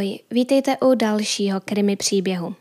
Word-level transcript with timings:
Ahoj, 0.00 0.18
vítejte 0.30 0.76
u 0.76 0.94
dalšího 0.94 1.60
krimi 1.60 1.96
příběhu. 1.96 2.54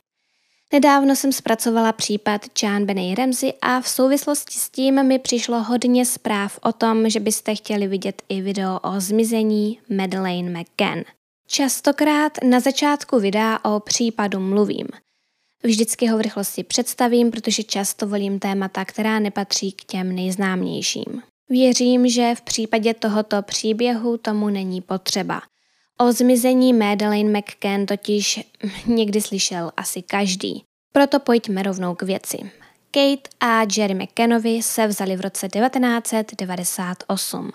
Nedávno 0.73 1.15
jsem 1.15 1.31
zpracovala 1.31 1.91
případ 1.91 2.45
John 2.63 2.85
Benny 2.85 3.15
Ramsey 3.15 3.53
a 3.61 3.81
v 3.81 3.87
souvislosti 3.89 4.59
s 4.59 4.69
tím 4.69 5.03
mi 5.03 5.19
přišlo 5.19 5.63
hodně 5.63 6.05
zpráv 6.05 6.59
o 6.63 6.71
tom, 6.71 7.09
že 7.09 7.19
byste 7.19 7.55
chtěli 7.55 7.87
vidět 7.87 8.21
i 8.29 8.41
video 8.41 8.79
o 8.79 8.99
zmizení 8.99 9.79
Madeleine 9.89 10.59
McCann. 10.59 11.03
Častokrát 11.47 12.31
na 12.43 12.59
začátku 12.59 13.19
videa 13.19 13.59
o 13.63 13.79
případu 13.79 14.39
mluvím. 14.39 14.87
Vždycky 15.63 16.07
ho 16.07 16.17
v 16.17 16.21
rychlosti 16.21 16.63
představím, 16.63 17.31
protože 17.31 17.63
často 17.63 18.07
volím 18.07 18.39
témata, 18.39 18.85
která 18.85 19.19
nepatří 19.19 19.71
k 19.71 19.83
těm 19.83 20.15
nejznámějším. 20.15 21.21
Věřím, 21.49 22.09
že 22.09 22.35
v 22.35 22.41
případě 22.41 22.93
tohoto 22.93 23.41
příběhu 23.41 24.17
tomu 24.17 24.49
není 24.49 24.81
potřeba– 24.81 25.41
O 26.01 26.11
zmizení 26.11 26.73
Madeleine 26.73 27.39
McCann 27.39 27.85
totiž 27.85 28.39
někdy 28.85 29.21
slyšel 29.21 29.71
asi 29.77 30.01
každý. 30.01 30.63
Proto 30.93 31.19
pojďme 31.19 31.63
rovnou 31.63 31.95
k 31.95 32.01
věci. 32.01 32.51
Kate 32.91 33.29
a 33.39 33.61
Jerry 33.77 33.93
McCannovi 33.93 34.63
se 34.63 34.87
vzali 34.87 35.15
v 35.15 35.21
roce 35.21 35.49
1998. 35.49 37.51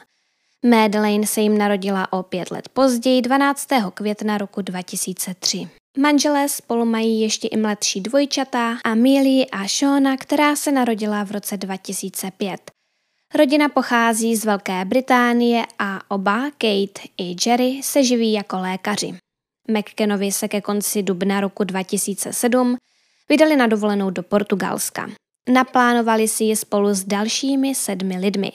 Madeleine 0.67 1.27
se 1.27 1.41
jim 1.41 1.59
narodila 1.59 2.13
o 2.13 2.23
pět 2.23 2.51
let 2.51 2.69
později, 2.69 3.23
12. 3.23 3.69
května 3.95 4.39
roku 4.39 4.63
2003. 4.63 5.69
Manželé 5.99 6.49
spolu 6.49 6.85
mají 6.85 7.21
ještě 7.21 7.49
i 7.49 7.57
mladší 7.57 8.01
dvojčata, 8.01 8.79
Amelie 8.85 9.47
a 9.47 9.69
Shona, 9.69 10.17
která 10.17 10.57
se 10.57 10.73
narodila 10.73 11.25
v 11.25 11.31
roce 11.31 11.57
2005. 11.57 12.74
Rodina 13.39 13.69
pochází 13.69 14.37
z 14.37 14.45
Velké 14.45 14.85
Británie 14.85 15.67
a 15.79 16.01
oba, 16.09 16.51
Kate 16.51 17.09
i 17.19 17.37
Jerry, 17.47 17.81
se 17.83 18.05
živí 18.05 18.33
jako 18.33 18.59
lékaři. 18.59 19.15
McKenovi 19.69 20.33
se 20.33 20.49
ke 20.49 20.61
konci 20.61 21.03
dubna 21.03 21.41
roku 21.41 21.65
2007 21.65 22.77
vydali 23.29 23.57
na 23.57 23.67
dovolenou 23.67 24.11
do 24.11 24.23
Portugalska. 24.23 25.11
Naplánovali 25.49 26.29
si 26.29 26.45
ji 26.45 26.57
spolu 26.57 26.95
s 26.95 27.05
dalšími 27.05 27.75
sedmi 27.75 28.19
lidmi. 28.19 28.53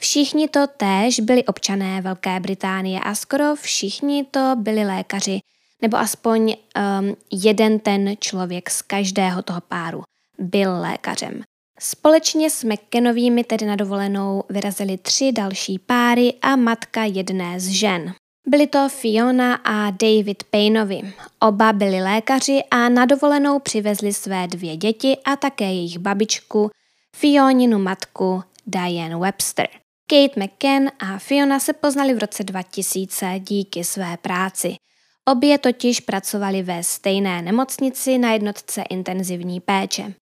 Všichni 0.00 0.48
to 0.48 0.66
též 0.66 1.20
byli 1.20 1.44
občané 1.44 2.00
Velké 2.00 2.40
Británie 2.40 3.00
a 3.00 3.14
skoro 3.14 3.56
všichni 3.56 4.24
to 4.24 4.52
byli 4.56 4.84
lékaři, 4.84 5.40
nebo 5.82 5.96
aspoň 5.96 6.40
um, 6.50 7.16
jeden 7.32 7.78
ten 7.78 8.14
člověk 8.18 8.70
z 8.70 8.82
každého 8.82 9.42
toho 9.42 9.60
páru 9.60 10.02
byl 10.38 10.80
lékařem. 10.80 11.42
Společně 11.80 12.50
s 12.50 12.64
McKenovými 12.64 13.44
tedy 13.44 13.66
na 13.66 13.76
dovolenou 13.76 14.44
vyrazili 14.48 14.98
tři 14.98 15.32
další 15.32 15.78
páry 15.78 16.34
a 16.42 16.56
matka 16.56 17.04
jedné 17.04 17.60
z 17.60 17.68
žen. 17.68 18.14
Byli 18.46 18.66
to 18.66 18.88
Fiona 18.88 19.54
a 19.54 19.90
David 19.90 20.44
Payneovi. 20.50 21.12
Oba 21.40 21.72
byli 21.72 22.02
lékaři 22.02 22.62
a 22.70 22.88
na 22.88 23.04
dovolenou 23.04 23.58
přivezli 23.58 24.12
své 24.12 24.48
dvě 24.48 24.76
děti 24.76 25.16
a 25.24 25.36
také 25.36 25.64
jejich 25.64 25.98
babičku, 25.98 26.70
Fioninu 27.16 27.78
matku 27.78 28.42
Diane 28.66 29.16
Webster. 29.16 29.68
Kate 30.10 30.40
McCann 30.40 30.88
a 30.98 31.18
Fiona 31.18 31.60
se 31.60 31.72
poznali 31.72 32.14
v 32.14 32.18
roce 32.18 32.44
2000 32.44 33.40
díky 33.40 33.84
své 33.84 34.16
práci. 34.16 34.76
Obě 35.24 35.58
totiž 35.58 36.00
pracovali 36.00 36.62
ve 36.62 36.82
stejné 36.82 37.42
nemocnici 37.42 38.18
na 38.18 38.32
jednotce 38.32 38.82
intenzivní 38.82 39.60
péče. 39.60 40.14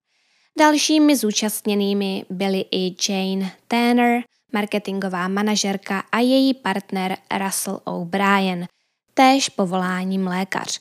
Dalšími 0.59 1.15
zúčastněnými 1.15 2.25
byly 2.29 2.65
i 2.71 2.95
Jane 3.09 3.51
Tanner, 3.67 4.23
marketingová 4.53 5.27
manažerka 5.27 6.03
a 6.11 6.19
její 6.19 6.53
partner 6.53 7.17
Russell 7.43 7.79
O'Brien, 7.83 8.67
též 9.13 9.49
povoláním 9.49 10.27
lékař. 10.27 10.79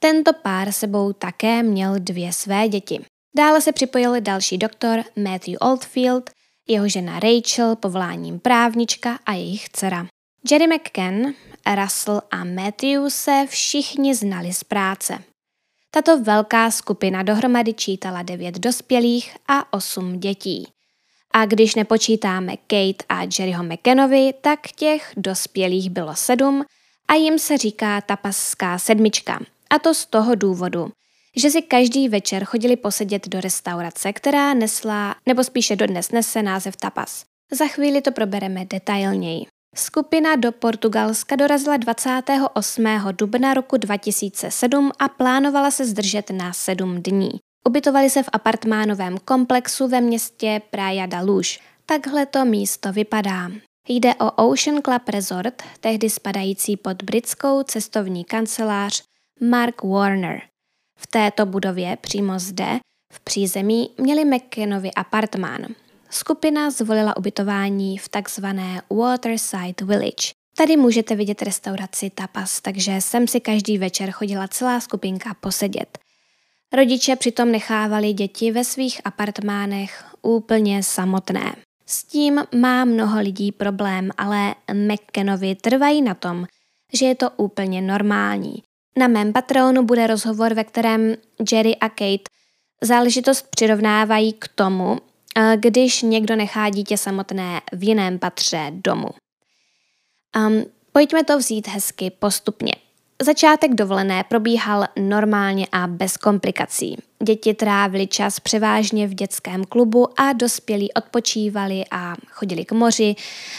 Tento 0.00 0.32
pár 0.32 0.72
sebou 0.72 1.12
také 1.12 1.62
měl 1.62 1.94
dvě 1.98 2.32
své 2.32 2.68
děti. 2.68 3.04
Dále 3.36 3.60
se 3.60 3.72
připojil 3.72 4.20
další 4.20 4.58
doktor 4.58 5.04
Matthew 5.16 5.56
Oldfield, 5.60 6.30
jeho 6.68 6.88
žena 6.88 7.20
Rachel 7.20 7.76
povoláním 7.76 8.40
právnička 8.40 9.18
a 9.26 9.32
jejich 9.32 9.68
dcera. 9.68 10.06
Jerry 10.50 10.66
McCann, 10.66 11.34
Russell 11.74 12.20
a 12.30 12.44
Matthew 12.44 13.08
se 13.08 13.46
všichni 13.48 14.14
znali 14.14 14.52
z 14.52 14.64
práce. 14.64 15.18
Tato 15.94 16.22
velká 16.22 16.70
skupina 16.70 17.22
dohromady 17.22 17.74
čítala 17.74 18.22
devět 18.22 18.58
dospělých 18.58 19.36
a 19.48 19.72
osm 19.72 20.20
dětí. 20.20 20.68
A 21.32 21.46
když 21.46 21.74
nepočítáme 21.74 22.56
Kate 22.56 23.04
a 23.08 23.22
Jerryho 23.22 23.64
McKenovi, 23.64 24.34
tak 24.40 24.60
těch 24.60 25.12
dospělých 25.16 25.90
bylo 25.90 26.14
sedm 26.14 26.64
a 27.08 27.14
jim 27.14 27.38
se 27.38 27.58
říká 27.58 28.00
tapaská 28.00 28.78
sedmička. 28.78 29.40
A 29.70 29.78
to 29.78 29.94
z 29.94 30.06
toho 30.06 30.34
důvodu, 30.34 30.92
že 31.36 31.50
si 31.50 31.62
každý 31.62 32.08
večer 32.08 32.44
chodili 32.44 32.76
posedět 32.76 33.28
do 33.28 33.40
restaurace, 33.40 34.12
která 34.12 34.54
nesla, 34.54 35.16
nebo 35.26 35.44
spíše 35.44 35.76
dodnes 35.76 36.10
nese 36.10 36.42
název 36.42 36.76
tapas. 36.76 37.24
Za 37.52 37.66
chvíli 37.66 38.02
to 38.02 38.12
probereme 38.12 38.64
detailněji. 38.64 39.46
Skupina 39.76 40.36
do 40.36 40.52
Portugalska 40.52 41.36
dorazila 41.36 41.76
28. 41.76 42.84
dubna 43.12 43.54
roku 43.54 43.76
2007 43.76 44.92
a 44.98 45.08
plánovala 45.08 45.70
se 45.70 45.86
zdržet 45.86 46.30
na 46.30 46.52
sedm 46.52 47.02
dní. 47.02 47.30
Ubytovali 47.68 48.10
se 48.10 48.22
v 48.22 48.28
apartmánovém 48.32 49.18
komplexu 49.18 49.88
ve 49.88 50.00
městě 50.00 50.62
Praia 50.70 51.06
da 51.06 51.20
Luz. 51.20 51.58
Takhle 51.86 52.26
to 52.26 52.44
místo 52.44 52.92
vypadá. 52.92 53.50
Jde 53.88 54.14
o 54.14 54.30
Ocean 54.30 54.82
Club 54.82 55.08
Resort, 55.08 55.62
tehdy 55.80 56.10
spadající 56.10 56.76
pod 56.76 57.02
britskou 57.02 57.62
cestovní 57.62 58.24
kancelář 58.24 59.02
Mark 59.40 59.82
Warner. 59.82 60.42
V 60.98 61.06
této 61.06 61.46
budově 61.46 61.96
přímo 61.96 62.38
zde, 62.38 62.78
v 63.12 63.20
přízemí, 63.20 63.90
měli 63.98 64.24
McKenovi 64.24 64.90
apartmán. 64.92 65.66
Skupina 66.16 66.70
zvolila 66.70 67.16
ubytování 67.16 67.98
v 67.98 68.08
takzvané 68.08 68.82
Waterside 68.90 69.84
Village. 69.84 70.32
Tady 70.56 70.76
můžete 70.76 71.16
vidět 71.16 71.42
restauraci 71.42 72.10
Tapas, 72.10 72.60
takže 72.60 73.00
sem 73.00 73.28
si 73.28 73.40
každý 73.40 73.78
večer 73.78 74.10
chodila 74.10 74.48
celá 74.48 74.80
skupinka 74.80 75.34
posedět. 75.34 75.98
Rodiče 76.72 77.16
přitom 77.16 77.52
nechávali 77.52 78.12
děti 78.12 78.52
ve 78.52 78.64
svých 78.64 79.00
apartmánech 79.04 80.04
úplně 80.22 80.82
samotné. 80.82 81.56
S 81.86 82.04
tím 82.04 82.42
má 82.60 82.84
mnoho 82.84 83.20
lidí 83.20 83.52
problém, 83.52 84.10
ale 84.16 84.54
McKenovi 84.72 85.54
trvají 85.54 86.02
na 86.02 86.14
tom, 86.14 86.46
že 86.92 87.06
je 87.06 87.14
to 87.14 87.30
úplně 87.30 87.82
normální. 87.82 88.62
Na 88.98 89.08
mém 89.08 89.32
patronu 89.32 89.82
bude 89.82 90.06
rozhovor, 90.06 90.54
ve 90.54 90.64
kterém 90.64 91.14
Jerry 91.52 91.76
a 91.76 91.88
Kate 91.88 92.30
záležitost 92.82 93.46
přirovnávají 93.50 94.32
k 94.32 94.48
tomu, 94.48 94.98
když 95.56 96.02
někdo 96.02 96.36
nechá 96.36 96.70
dítě 96.70 96.98
samotné 96.98 97.60
v 97.72 97.84
jiném 97.84 98.18
patře 98.18 98.66
domu. 98.70 99.08
Um, 100.36 100.64
pojďme 100.92 101.24
to 101.24 101.38
vzít 101.38 101.68
hezky 101.68 102.10
postupně. 102.10 102.72
Začátek 103.22 103.74
dovolené 103.74 104.24
probíhal 104.24 104.84
normálně 104.98 105.66
a 105.72 105.86
bez 105.86 106.16
komplikací. 106.16 106.96
Děti 107.22 107.54
trávili 107.54 108.06
čas 108.06 108.40
převážně 108.40 109.06
v 109.06 109.14
dětském 109.14 109.64
klubu 109.64 110.20
a 110.20 110.32
dospělí 110.32 110.92
odpočívali 110.92 111.84
a 111.90 112.14
chodili 112.30 112.64
k 112.64 112.72
moři 112.72 113.14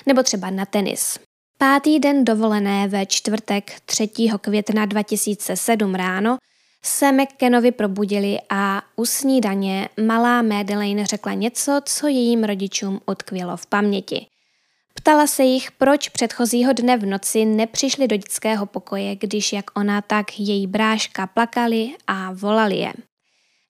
nebo 0.05 0.23
třeba 0.23 0.49
na 0.49 0.65
tenis. 0.65 1.19
Pátý 1.57 1.99
den 1.99 2.25
dovolené 2.25 2.87
ve 2.87 3.05
čtvrtek 3.05 3.71
3. 3.85 4.09
května 4.41 4.85
2007 4.85 5.95
ráno 5.95 6.37
se 6.85 7.11
McKenovi 7.11 7.71
probudili 7.71 8.37
a 8.49 8.81
u 8.95 9.05
snídaně 9.05 9.89
malá 10.05 10.41
Madeleine 10.41 11.05
řekla 11.05 11.33
něco, 11.33 11.81
co 11.85 12.07
jejím 12.07 12.43
rodičům 12.43 13.01
utkvělo 13.05 13.57
v 13.57 13.65
paměti. 13.65 14.25
Ptala 14.93 15.27
se 15.27 15.43
jich, 15.43 15.71
proč 15.71 16.09
předchozího 16.09 16.73
dne 16.73 16.97
v 16.97 17.05
noci 17.05 17.45
nepřišli 17.45 18.07
do 18.07 18.15
dětského 18.15 18.65
pokoje, 18.65 19.15
když 19.15 19.53
jak 19.53 19.79
ona, 19.79 20.01
tak 20.01 20.39
její 20.39 20.67
bráška 20.67 21.27
plakali 21.27 21.95
a 22.07 22.31
volali 22.33 22.75
je. 22.75 22.93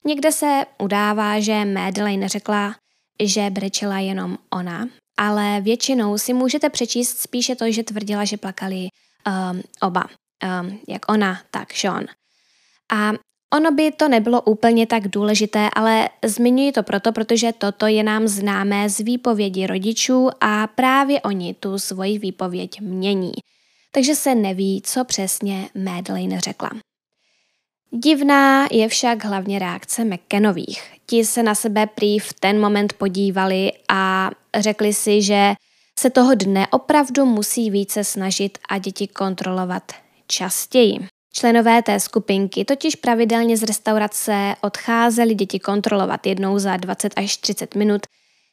Někde 0.05 0.31
se 0.31 0.65
udává, 0.79 1.39
že 1.39 1.65
Madeleine 1.65 2.27
řekla, 2.27 2.75
že 3.23 3.49
brečela 3.49 3.99
jenom 3.99 4.37
ona, 4.49 4.87
ale 5.17 5.61
většinou 5.61 6.17
si 6.17 6.33
můžete 6.33 6.69
přečíst 6.69 7.17
spíše 7.17 7.55
to, 7.55 7.71
že 7.71 7.83
tvrdila, 7.83 8.25
že 8.25 8.37
plakali 8.37 8.87
um, 9.27 9.61
oba, 9.81 10.05
um, 10.61 10.79
jak 10.87 11.11
ona, 11.11 11.41
tak 11.51 11.73
Sean. 11.73 12.05
A 12.91 13.11
ono 13.53 13.71
by 13.71 13.91
to 13.91 14.07
nebylo 14.07 14.41
úplně 14.41 14.87
tak 14.87 15.07
důležité, 15.07 15.69
ale 15.75 16.09
zmiňuji 16.25 16.71
to 16.71 16.83
proto, 16.83 17.11
protože 17.11 17.53
toto 17.53 17.87
je 17.87 18.03
nám 18.03 18.27
známé 18.27 18.89
z 18.89 18.99
výpovědi 18.99 19.67
rodičů 19.67 20.29
a 20.41 20.67
právě 20.67 21.21
oni 21.21 21.53
tu 21.53 21.79
svoji 21.79 22.19
výpověď 22.19 22.81
mění. 22.81 23.31
Takže 23.91 24.15
se 24.15 24.35
neví, 24.35 24.81
co 24.85 25.05
přesně 25.05 25.69
Madeleine 25.75 26.39
řekla. 26.39 26.69
Divná 27.91 28.67
je 28.71 28.87
však 28.87 29.25
hlavně 29.25 29.59
reakce 29.59 30.05
McKenových. 30.05 30.93
Ti 31.05 31.25
se 31.25 31.43
na 31.43 31.55
sebe 31.55 31.87
prý 31.87 32.19
v 32.19 32.33
ten 32.33 32.59
moment 32.59 32.93
podívali 32.93 33.71
a 33.89 34.31
řekli 34.57 34.93
si, 34.93 35.21
že 35.21 35.53
se 35.99 36.09
toho 36.09 36.35
dne 36.35 36.67
opravdu 36.67 37.25
musí 37.25 37.69
více 37.69 38.03
snažit 38.03 38.57
a 38.69 38.77
děti 38.77 39.07
kontrolovat 39.07 39.91
častěji. 40.27 41.07
Členové 41.37 41.81
té 41.81 41.99
skupinky 41.99 42.65
totiž 42.65 42.95
pravidelně 42.95 43.57
z 43.57 43.63
restaurace 43.63 44.55
odcházeli 44.61 45.35
děti 45.35 45.59
kontrolovat 45.59 46.27
jednou 46.27 46.59
za 46.59 46.77
20 46.77 47.13
až 47.15 47.37
30 47.37 47.75
minut. 47.75 48.01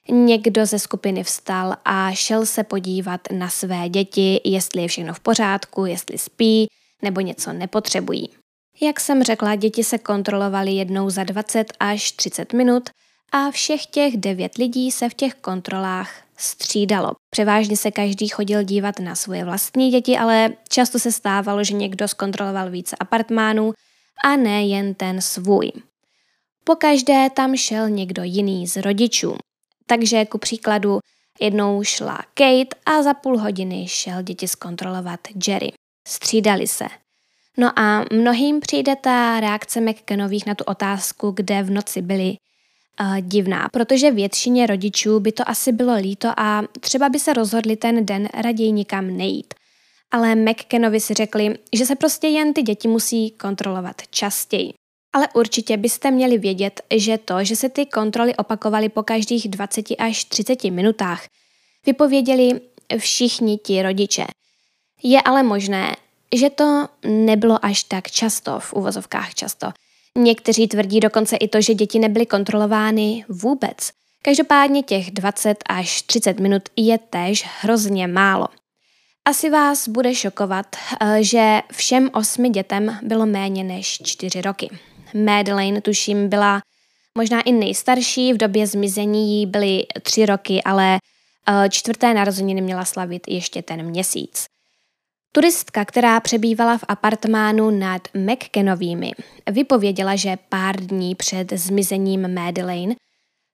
Někdo 0.09 0.67
ze 0.67 0.79
skupiny 0.79 1.25
vstal 1.25 1.77
a 1.85 2.13
šel 2.13 2.47
se 2.47 2.65
podívat 2.65 3.21
na 3.33 3.49
své 3.49 3.89
děti, 3.89 4.41
jestli 4.45 4.83
je 4.83 4.89
všechno 4.89 5.15
v 5.15 5.21
pořádku, 5.21 5.87
jestli 5.87 6.19
spí 6.19 6.67
nebo 7.03 7.21
něco 7.21 7.53
nepotřebují. 7.53 8.29
Jak 8.81 9.01
jsem 9.01 9.23
řekla, 9.23 9.55
děti 9.55 9.85
se 9.85 9.99
kontrolovaly 9.99 10.73
jednou 10.73 11.11
za 11.11 11.25
20 11.25 11.73
až 11.81 12.13
30 12.13 12.53
minut 12.53 12.91
a 13.33 13.51
všech 13.51 13.87
těch 13.87 14.17
devět 14.17 14.57
lidí 14.57 14.91
se 14.91 15.09
v 15.09 15.15
těch 15.15 15.35
kontrolách 15.35 16.11
střídalo. 16.43 17.13
Převážně 17.31 17.77
se 17.77 17.91
každý 17.91 18.29
chodil 18.29 18.63
dívat 18.63 18.99
na 18.99 19.15
svoje 19.15 19.45
vlastní 19.45 19.91
děti, 19.91 20.19
ale 20.19 20.51
často 20.69 20.99
se 20.99 21.13
stávalo, 21.13 21.65
že 21.65 21.75
někdo 21.75 22.09
zkontroloval 22.09 22.71
více 22.71 22.97
apartmánů 23.01 23.73
a 24.25 24.37
ne 24.37 24.67
jen 24.67 24.95
ten 24.95 25.21
svůj. 25.21 25.73
Po 26.65 26.77
každé 26.77 27.31
tam 27.31 27.57
šel 27.57 27.91
někdo 27.91 28.23
jiný 28.23 28.67
z 28.67 28.77
rodičů. 28.77 29.37
Takže 29.87 30.25
ku 30.25 30.39
příkladu 30.39 30.99
jednou 31.41 31.85
šla 31.85 32.19
Kate 32.35 32.77
a 32.87 33.03
za 33.03 33.15
půl 33.15 33.39
hodiny 33.39 33.89
šel 33.89 34.23
děti 34.23 34.49
zkontrolovat 34.49 35.21
Jerry. 35.49 35.73
Střídali 36.09 36.67
se. 36.67 36.85
No 37.59 37.79
a 37.79 38.05
mnohým 38.13 38.61
přijde 38.61 38.97
ta 38.97 39.41
reakce 39.41 39.81
McKenových 39.81 40.47
na 40.47 40.55
tu 40.55 40.65
otázku, 40.65 41.31
kde 41.31 41.63
v 41.63 41.71
noci 41.71 42.03
byli, 42.03 42.35
divná, 43.21 43.69
protože 43.73 44.11
většině 44.11 44.67
rodičů 44.67 45.21
by 45.21 45.33
to 45.33 45.49
asi 45.49 45.73
bylo 45.73 45.97
líto 45.97 46.29
a 46.37 46.63
třeba 46.81 47.09
by 47.09 47.19
se 47.19 47.33
rozhodli 47.33 47.77
ten 47.77 48.07
den 48.07 48.29
raději 48.35 48.73
nikam 48.73 49.17
nejít. 49.17 49.55
Ale 50.11 50.35
McKenovi 50.35 51.01
si 51.01 51.15
řekli, 51.15 51.59
že 51.73 51.87
se 51.87 51.97
prostě 51.97 52.27
jen 52.29 52.53
ty 52.53 52.63
děti 52.63 52.89
musí 52.89 53.31
kontrolovat 53.31 54.03
častěji. 54.11 54.73
Ale 55.13 55.29
určitě 55.35 55.77
byste 55.77 56.11
měli 56.11 56.39
vědět, 56.39 56.81
že 56.97 57.19
to, 57.19 57.45
že 57.45 57.57
se 57.57 57.69
ty 57.69 57.87
kontroly 57.87 58.37
opakovaly 58.37 58.89
po 58.89 59.03
každých 59.03 59.49
20 59.49 59.87
až 59.99 60.25
30 60.25 60.65
minutách, 60.65 61.27
vypověděli 61.87 62.61
všichni 62.99 63.59
ti 63.59 63.83
rodiče. 63.83 64.27
Je 65.03 65.23
ale 65.23 65.43
možné, 65.43 65.97
že 66.35 66.51
to 66.51 66.89
nebylo 67.05 67.65
až 67.65 67.85
tak 67.85 68.11
často, 68.11 68.61
v 68.61 68.73
uvozovkách 68.73 69.35
často. 69.35 69.73
Někteří 70.19 70.69
tvrdí 70.69 71.01
dokonce 71.01 71.37
i 71.37 71.49
to, 71.49 71.61
že 71.61 71.75
děti 71.75 71.99
nebyly 71.99 72.27
kontrolovány 72.27 73.25
vůbec. 73.29 73.91
Každopádně 74.23 74.83
těch 74.83 75.11
20 75.11 75.59
až 75.69 76.03
30 76.03 76.41
minut 76.41 76.63
je 76.77 76.99
též 76.99 77.45
hrozně 77.61 78.07
málo. 78.07 78.49
Asi 79.25 79.51
vás 79.51 79.89
bude 79.89 80.15
šokovat, 80.15 80.67
eh, 81.01 81.25
že 81.25 81.61
všem 81.73 82.11
osmi 82.13 82.51
dětem 82.51 82.99
bylo 83.03 83.27
méně 83.27 83.65
než 83.65 83.99
čtyři 84.05 84.41
roky. 84.41 84.71
Madeleine, 85.15 85.81
tuším, 85.81 86.29
byla 86.29 86.61
možná 87.19 87.41
i 87.41 87.53
nejstarší, 87.53 88.33
v 88.33 88.37
době 88.37 88.67
zmizení 88.67 89.39
jí 89.39 89.47
byly 89.47 89.87
tři 90.03 90.27
roky, 90.27 90.63
ale 90.65 90.99
eh, 91.49 91.69
čtvrté 91.71 92.15
narozeniny 92.15 92.61
měla 92.61 92.85
slavit 92.85 93.29
ještě 93.29 93.63
ten 93.63 93.83
měsíc. 93.83 94.52
Turistka, 95.35 95.85
která 95.85 96.21
přebývala 96.21 96.79
v 96.79 96.85
apartmánu 96.89 97.71
nad 97.71 98.03
McKenovými, 98.15 99.13
vypověděla, 99.51 100.17
že 100.17 100.37
pár 100.49 100.77
dní 100.77 101.15
před 101.15 101.53
zmizením 101.53 102.35
Madeleine 102.35 102.95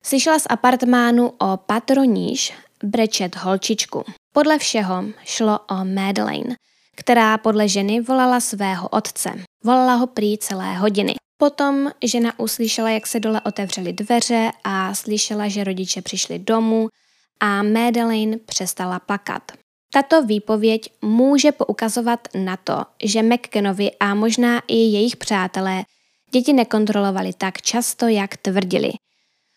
slyšela 0.03 0.39
z 0.39 0.47
apartmánu 0.49 1.29
o 1.29 1.57
patroníž 1.57 2.53
brečet 2.83 3.35
holčičku. 3.35 4.03
Podle 4.33 4.57
všeho 4.59 5.03
šlo 5.23 5.59
o 5.59 5.85
Madeleine, 5.85 6.55
která 6.95 7.37
podle 7.37 7.67
ženy 7.67 8.01
volala 8.01 8.39
svého 8.39 8.89
otce. 8.89 9.29
Volala 9.63 9.95
ho 9.95 10.07
prý 10.07 10.37
celé 10.37 10.75
hodiny. 10.75 11.15
Potom 11.37 11.91
žena 12.03 12.39
uslyšela, 12.39 12.89
jak 12.89 13.07
se 13.07 13.19
dole 13.19 13.41
otevřely 13.41 13.93
dveře 13.93 14.51
a 14.63 14.95
slyšela, 14.95 15.47
že 15.47 15.63
rodiče 15.63 16.01
přišli 16.01 16.39
domů 16.39 16.87
a 17.39 17.63
Madeleine 17.63 18.37
přestala 18.37 18.99
plakat. 18.99 19.51
Tato 19.91 20.23
výpověď 20.23 20.89
může 21.01 21.51
poukazovat 21.51 22.27
na 22.35 22.57
to, 22.57 22.85
že 23.03 23.23
McKenovi 23.23 23.91
a 23.99 24.15
možná 24.15 24.61
i 24.67 24.75
jejich 24.75 25.17
přátelé 25.17 25.83
děti 26.31 26.53
nekontrolovali 26.53 27.33
tak 27.37 27.61
často, 27.61 28.07
jak 28.07 28.37
tvrdili. 28.37 28.91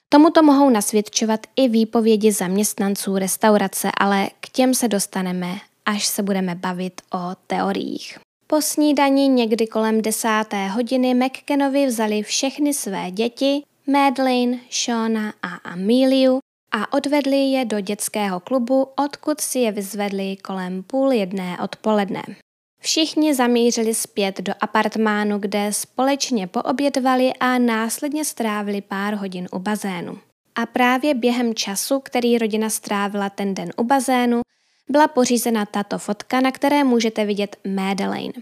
Tomuto 0.08 0.42
mohou 0.42 0.70
nasvědčovat 0.70 1.40
i 1.56 1.68
výpovědi 1.68 2.32
zaměstnanců 2.32 3.16
restaurace, 3.16 3.90
ale 3.98 4.30
k 4.40 4.48
těm 4.48 4.74
se 4.74 4.88
dostaneme, 4.88 5.54
až 5.86 6.06
se 6.06 6.22
budeme 6.22 6.54
bavit 6.54 7.00
o 7.14 7.18
teoriích. 7.46 8.18
Po 8.46 8.62
snídani 8.62 9.28
někdy 9.28 9.66
kolem 9.66 10.02
desáté 10.02 10.68
hodiny 10.68 11.14
McKenovi 11.14 11.86
vzali 11.86 12.22
všechny 12.22 12.74
své 12.74 13.10
děti, 13.10 13.62
Madeleine, 13.86 14.58
Shona 14.70 15.34
a 15.42 15.48
Ameliu 15.48 16.38
a 16.72 16.92
odvedli 16.92 17.36
je 17.36 17.64
do 17.64 17.80
dětského 17.80 18.40
klubu, 18.40 18.88
odkud 18.96 19.40
si 19.40 19.58
je 19.58 19.72
vyzvedli 19.72 20.36
kolem 20.36 20.82
půl 20.82 21.12
jedné 21.12 21.58
odpoledne. 21.64 22.22
Všichni 22.80 23.34
zamířili 23.34 23.94
zpět 23.94 24.40
do 24.40 24.52
apartmánu, 24.60 25.38
kde 25.38 25.72
společně 25.72 26.46
poobědvali 26.46 27.32
a 27.40 27.58
následně 27.58 28.24
strávili 28.24 28.80
pár 28.80 29.14
hodin 29.14 29.48
u 29.52 29.58
bazénu. 29.58 30.18
A 30.54 30.66
právě 30.66 31.14
během 31.14 31.54
času, 31.54 32.00
který 32.00 32.38
rodina 32.38 32.70
strávila 32.70 33.30
ten 33.30 33.54
den 33.54 33.70
u 33.76 33.84
bazénu, 33.84 34.40
byla 34.88 35.08
pořízena 35.08 35.66
tato 35.66 35.98
fotka, 35.98 36.40
na 36.40 36.52
které 36.52 36.84
můžete 36.84 37.24
vidět 37.24 37.56
Madeleine. 37.74 38.32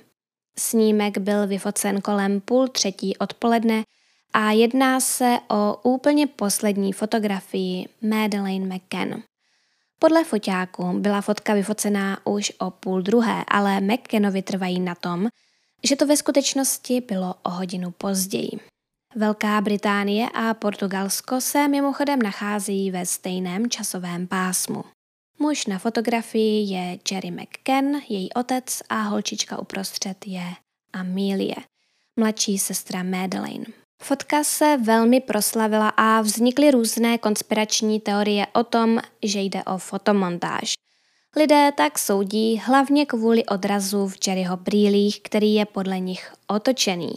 Snímek 0.59 1.19
byl 1.19 1.47
vyfocen 1.47 2.01
kolem 2.01 2.41
půl 2.41 2.69
třetí 2.69 3.17
odpoledne 3.17 3.83
a 4.33 4.51
jedná 4.51 5.01
se 5.01 5.39
o 5.49 5.81
úplně 5.83 6.27
poslední 6.27 6.93
fotografii 6.93 7.89
Madeleine 8.03 8.77
McCann. 8.77 9.23
Podle 9.99 10.25
foťáku 10.25 10.93
byla 10.99 11.21
fotka 11.21 11.55
vyfocená 11.55 12.27
už 12.27 12.53
o 12.59 12.71
půl 12.71 13.03
druhé, 13.03 13.45
ale 13.49 13.81
McCannovi 13.81 14.43
trvají 14.43 14.81
na 14.81 14.95
tom, 14.95 15.29
že 15.85 15.97
to 15.97 16.07
ve 16.07 16.17
skutečnosti 16.17 17.01
bylo 17.01 17.35
o 17.43 17.51
hodinu 17.51 17.91
později. 17.91 18.51
Velká 19.15 19.61
Británie 19.61 20.29
a 20.35 20.55
Portugalsko 20.55 21.41
se 21.41 21.69
mimochodem 21.69 22.23
nacházejí 22.23 22.91
ve 22.91 23.07
stejném 23.07 23.71
časovém 23.71 24.27
pásmu. 24.27 24.85
Muž 25.39 25.67
na 25.67 25.79
fotografii 25.79 26.73
je 26.73 26.99
Jerry 27.11 27.31
McCann, 27.31 27.97
její 28.09 28.33
otec 28.33 28.83
a 28.89 29.03
holčička 29.03 29.59
uprostřed 29.59 30.27
je 30.27 30.45
Amelie, 30.93 31.57
mladší 32.17 32.59
sestra 32.59 33.03
Madeleine. 33.03 33.80
Fotka 34.03 34.45
se 34.45 34.77
velmi 34.77 35.21
proslavila 35.21 35.89
a 35.89 36.21
vznikly 36.21 36.71
různé 36.71 37.19
konspirační 37.19 38.01
teorie 38.01 38.47
o 38.53 38.65
tom, 38.65 38.99
že 39.23 39.41
jde 39.41 39.65
o 39.65 39.79
fotomontáž. 39.79 40.73
Lidé 41.37 41.73
tak 41.77 41.99
soudí 41.99 42.63
hlavně 42.65 43.07
kvůli 43.07 43.47
odrazu 43.47 44.09
v 44.09 44.17
Jerryho 44.27 44.57
brýlích, 44.57 45.21
který 45.23 45.55
je 45.55 45.67
podle 45.67 46.01
nich 46.01 46.33
otočený. 46.47 47.11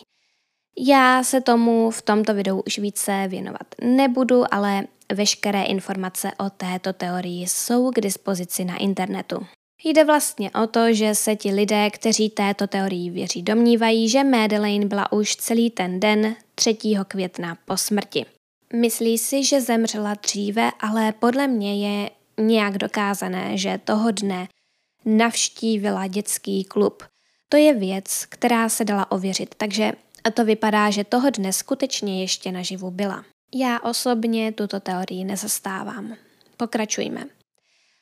Já 0.80 1.24
se 1.24 1.42
tomu 1.42 1.92
v 1.92 2.02
tomto 2.02 2.34
videu 2.34 2.62
už 2.68 2.80
více 2.80 3.26
věnovat 3.28 3.68
nebudu, 3.82 4.44
ale 4.52 4.84
veškeré 5.14 5.64
informace 5.64 6.32
o 6.38 6.50
této 6.50 6.94
teorii 6.94 7.48
jsou 7.48 7.92
k 7.92 8.02
dispozici 8.02 8.66
na 8.66 8.78
internetu. 8.78 9.46
Jde 9.84 10.04
vlastně 10.04 10.52
o 10.52 10.68
to, 10.68 10.94
že 10.94 11.16
se 11.16 11.36
ti 11.36 11.52
lidé, 11.52 11.90
kteří 11.90 12.30
této 12.30 12.68
teorii 12.68 13.10
věří, 13.10 13.44
domnívají, 13.44 14.10
že 14.10 14.24
Madeleine 14.24 14.86
byla 14.86 15.12
už 15.12 15.36
celý 15.36 15.70
ten 15.70 16.00
den 16.00 16.36
3. 16.56 16.78
května 17.08 17.58
po 17.66 17.78
smrti. 17.78 18.26
Myslí 18.76 19.18
si, 19.18 19.44
že 19.44 19.62
zemřela 19.62 20.14
dříve, 20.14 20.72
ale 20.80 21.12
podle 21.12 21.48
mě 21.48 21.88
je 21.88 22.10
nějak 22.40 22.78
dokázané, 22.78 23.58
že 23.58 23.80
toho 23.84 24.12
dne 24.12 24.48
navštívila 25.06 26.08
dětský 26.08 26.64
klub. 26.64 27.04
To 27.50 27.58
je 27.58 27.74
věc, 27.74 28.26
která 28.30 28.70
se 28.70 28.86
dala 28.86 29.12
ověřit, 29.12 29.56
takže 29.58 29.92
to 30.34 30.46
vypadá, 30.46 30.90
že 30.90 31.04
toho 31.04 31.30
dne 31.30 31.54
skutečně 31.54 32.22
ještě 32.22 32.52
naživu 32.52 32.92
byla. 32.92 33.26
Já 33.56 33.80
osobně 33.80 34.52
tuto 34.52 34.80
teorii 34.80 35.24
nezastávám. 35.24 36.16
Pokračujme. 36.58 37.26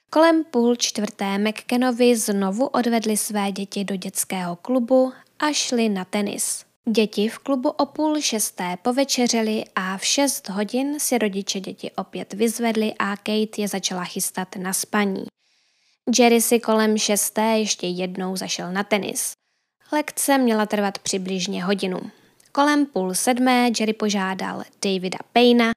Kolem 0.09 0.43
půl 0.43 0.75
čtvrté 0.75 1.37
McKenovi 1.37 2.17
znovu 2.17 2.67
odvedli 2.67 3.17
své 3.17 3.51
děti 3.51 3.83
do 3.83 3.95
dětského 3.95 4.55
klubu 4.55 5.13
a 5.39 5.51
šli 5.51 5.89
na 5.89 6.05
tenis. 6.05 6.65
Děti 6.89 7.29
v 7.29 7.37
klubu 7.39 7.69
o 7.69 7.85
půl 7.85 8.21
šesté 8.21 8.77
povečeřili 8.81 9.63
a 9.75 9.97
v 9.97 10.05
šest 10.05 10.49
hodin 10.49 10.99
si 10.99 11.17
rodiče 11.17 11.59
děti 11.59 11.91
opět 11.91 12.33
vyzvedli 12.33 12.93
a 12.99 13.17
Kate 13.17 13.61
je 13.61 13.67
začala 13.67 14.03
chystat 14.03 14.55
na 14.55 14.73
spaní. 14.73 15.25
Jerry 16.19 16.41
si 16.41 16.59
kolem 16.59 16.97
šesté 16.97 17.41
ještě 17.41 17.87
jednou 17.87 18.35
zašel 18.35 18.71
na 18.71 18.83
tenis. 18.83 19.33
Lekce 19.91 20.37
měla 20.37 20.65
trvat 20.65 20.99
přibližně 20.99 21.63
hodinu. 21.63 21.99
Kolem 22.51 22.85
půl 22.85 23.13
sedmé 23.13 23.69
Jerry 23.79 23.93
požádal 23.93 24.63
Davida 24.85 25.19
Payna, 25.33 25.71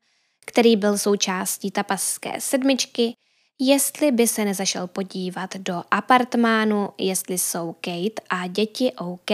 který 0.47 0.77
byl 0.77 0.99
součástí 0.99 1.71
tapaské 1.71 2.41
sedmičky, 2.41 3.15
jestli 3.61 4.13
by 4.13 4.29
se 4.29 4.45
nezašel 4.45 4.87
podívat 4.87 5.57
do 5.57 5.83
apartmánu, 5.91 6.89
jestli 6.99 7.39
jsou 7.39 7.73
Kate 7.81 8.23
a 8.31 8.47
děti 8.47 8.93
OK. 8.93 9.31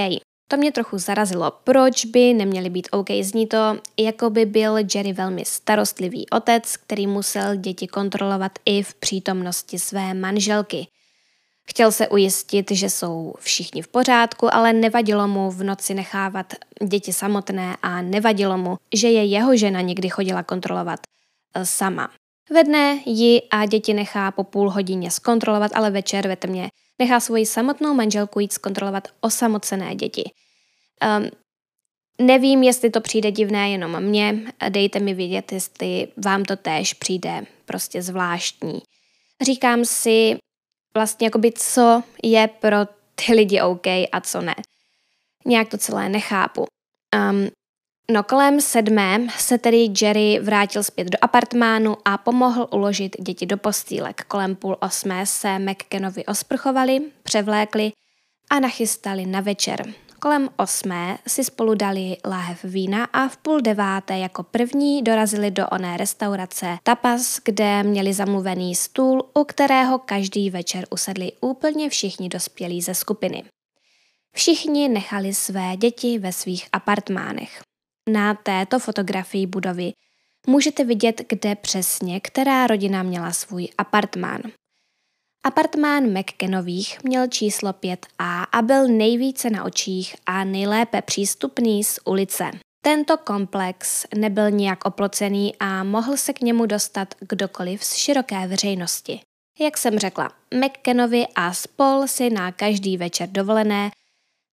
To 0.50 0.57
mě 0.57 0.73
trochu 0.73 0.99
zarazilo. 0.99 1.52
Proč 1.64 2.04
by 2.04 2.35
neměli 2.35 2.71
být 2.71 2.88
OK? 2.90 3.11
Zní 3.23 3.47
to, 3.47 3.78
jako 3.99 4.30
by 4.30 4.47
byl 4.47 4.76
Jerry 4.95 5.12
velmi 5.12 5.45
starostlivý 5.45 6.30
otec, 6.30 6.76
který 6.76 7.07
musel 7.07 7.57
děti 7.57 7.87
kontrolovat 7.87 8.52
i 8.64 8.83
v 8.83 8.95
přítomnosti 8.95 9.78
své 9.78 10.14
manželky. 10.14 10.87
Chtěl 11.69 11.92
se 11.92 12.09
ujistit, 12.09 12.71
že 12.71 12.90
jsou 12.90 13.35
všichni 13.38 13.83
v 13.83 13.88
pořádku, 13.88 14.54
ale 14.54 14.73
nevadilo 14.73 15.28
mu 15.28 15.50
v 15.50 15.62
noci 15.62 15.95
nechávat 15.95 16.54
děti 16.88 17.12
samotné 17.12 17.76
a 17.83 18.02
nevadilo 18.02 18.59
mu, 18.59 18.76
že 18.95 19.09
je 19.09 19.25
jeho 19.25 19.57
žena 19.57 19.80
někdy 19.80 20.09
chodila 20.09 20.42
kontrolovat 20.42 21.00
e, 21.54 21.66
sama. 21.66 22.11
Ve 22.50 22.64
dne 22.64 22.99
ji 23.07 23.42
a 23.50 23.66
děti 23.66 23.95
nechá 23.95 24.30
po 24.30 24.45
půl 24.45 24.71
hodině 24.71 25.11
zkontrolovat, 25.11 25.71
ale 25.75 25.90
večer 25.90 26.28
ve 26.28 26.37
tmě 26.37 26.71
nechá 27.00 27.21
svoji 27.21 27.47
samotnou 27.47 27.95
manželku 27.95 28.40
jít 28.40 28.52
zkontrolovat 28.52 29.09
osamocené 29.21 29.95
děti. 29.95 30.30
Um, 31.19 31.30
nevím, 32.26 32.62
jestli 32.62 32.90
to 32.90 33.00
přijde 33.00 33.30
divné 33.30 33.71
jenom 33.71 34.00
mně, 34.00 34.52
dejte 34.69 35.00
mi 35.00 35.14
vědět, 35.14 35.52
jestli 35.52 36.09
vám 36.16 36.45
to 36.45 36.57
též 36.57 36.95
přijde 36.95 37.47
prostě 37.64 38.02
zvláštní. 38.02 38.83
Říkám 39.42 39.85
si 39.85 40.37
vlastně 40.95 41.26
jakoby, 41.26 41.52
co 41.52 42.02
je 42.23 42.49
pro 42.49 42.76
ty 43.14 43.35
lidi 43.35 43.61
OK 43.61 43.87
a 43.87 44.21
co 44.23 44.40
ne. 44.40 44.54
Nějak 45.47 45.69
to 45.69 45.78
celé 45.78 46.09
nechápu. 46.09 46.64
Um, 47.30 47.49
No 48.11 48.23
kolem 48.23 48.61
sedmé 48.61 49.26
se 49.38 49.59
tedy 49.59 49.88
Jerry 50.02 50.40
vrátil 50.42 50.83
zpět 50.83 51.09
do 51.09 51.19
apartmánu 51.23 51.97
a 52.04 52.19
pomohl 52.19 52.69
uložit 52.73 53.16
děti 53.21 53.47
do 53.47 53.57
postýlek. 53.57 54.25
Kolem 54.25 54.57
půl 54.57 54.76
osmé 54.80 55.26
se 55.26 55.59
McKenovi 55.59 56.26
osprchovali, 56.26 57.00
převlékli 57.23 57.92
a 58.50 58.61
nachystali 58.61 59.26
na 59.26 59.40
večer. 59.40 59.95
Kolem 60.21 60.49
osmé 60.57 61.19
si 61.28 61.45
spolu 61.45 61.75
dali 61.75 62.16
láhev 62.25 62.64
vína 62.64 63.04
a 63.04 63.28
v 63.28 63.37
půl 63.37 63.61
deváté 63.61 64.19
jako 64.19 64.42
první 64.42 65.02
dorazili 65.02 65.50
do 65.50 65.69
oné 65.69 65.97
restaurace 65.97 66.78
Tapas, 66.83 67.40
kde 67.45 67.83
měli 67.83 68.12
zamluvený 68.12 68.75
stůl, 68.75 69.30
u 69.35 69.45
kterého 69.45 69.99
každý 69.99 70.50
večer 70.50 70.87
usedli 70.90 71.33
úplně 71.40 71.90
všichni 71.90 72.28
dospělí 72.28 72.83
ze 72.83 72.95
skupiny. 72.95 73.45
Všichni 74.35 74.88
nechali 74.88 75.35
své 75.35 75.76
děti 75.76 76.19
ve 76.19 76.33
svých 76.33 76.69
apartmánech. 76.73 77.62
Na 78.12 78.35
této 78.35 78.79
fotografii 78.79 79.47
budovy 79.47 79.93
můžete 80.47 80.85
vidět, 80.85 81.21
kde 81.29 81.55
přesně 81.55 82.21
která 82.21 82.67
rodina 82.67 83.02
měla 83.02 83.33
svůj 83.33 83.69
apartmán. 83.79 84.40
Apartmán 85.45 86.19
McKenových 86.19 87.05
měl 87.05 87.29
číslo 87.29 87.73
5A 87.73 88.47
a 88.52 88.62
byl 88.62 88.88
nejvíce 88.88 89.50
na 89.50 89.64
očích 89.64 90.17
a 90.26 90.45
nejlépe 90.45 91.02
přístupný 91.02 91.85
z 91.85 91.99
ulice. 92.05 92.50
Tento 92.83 93.17
komplex 93.17 94.07
nebyl 94.14 94.50
nijak 94.50 94.85
oplocený 94.85 95.55
a 95.61 95.85
mohl 95.85 96.17
se 96.17 96.33
k 96.33 96.40
němu 96.40 96.67
dostat 96.67 97.14
kdokoliv 97.21 97.85
z 97.85 97.95
široké 97.95 98.47
veřejnosti. 98.47 99.21
Jak 99.61 99.79
jsem 99.79 99.99
řekla, 99.99 100.31
McKenovi 100.55 101.26
a 101.35 101.52
spol 101.52 102.07
si 102.07 102.31
na 102.31 102.52
každý 102.52 102.97
večer 102.97 103.29
dovolené 103.29 103.90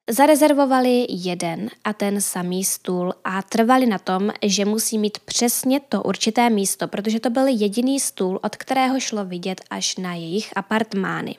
Zarezervovali 0.10 1.06
jeden 1.10 1.70
a 1.84 1.94
ten 1.94 2.22
samý 2.22 2.64
stůl 2.64 3.14
a 3.24 3.42
trvali 3.42 3.86
na 3.86 3.98
tom, 3.98 4.32
že 4.44 4.66
musí 4.66 4.98
mít 4.98 5.20
přesně 5.20 5.80
to 5.80 6.04
určité 6.04 6.50
místo, 6.50 6.88
protože 6.88 7.20
to 7.20 7.30
byl 7.30 7.48
jediný 7.48 8.00
stůl, 8.00 8.40
od 8.44 8.56
kterého 8.56 9.00
šlo 9.00 9.26
vidět 9.26 9.62
až 9.70 9.98
na 9.98 10.14
jejich 10.14 10.58
apartmány. 10.58 11.36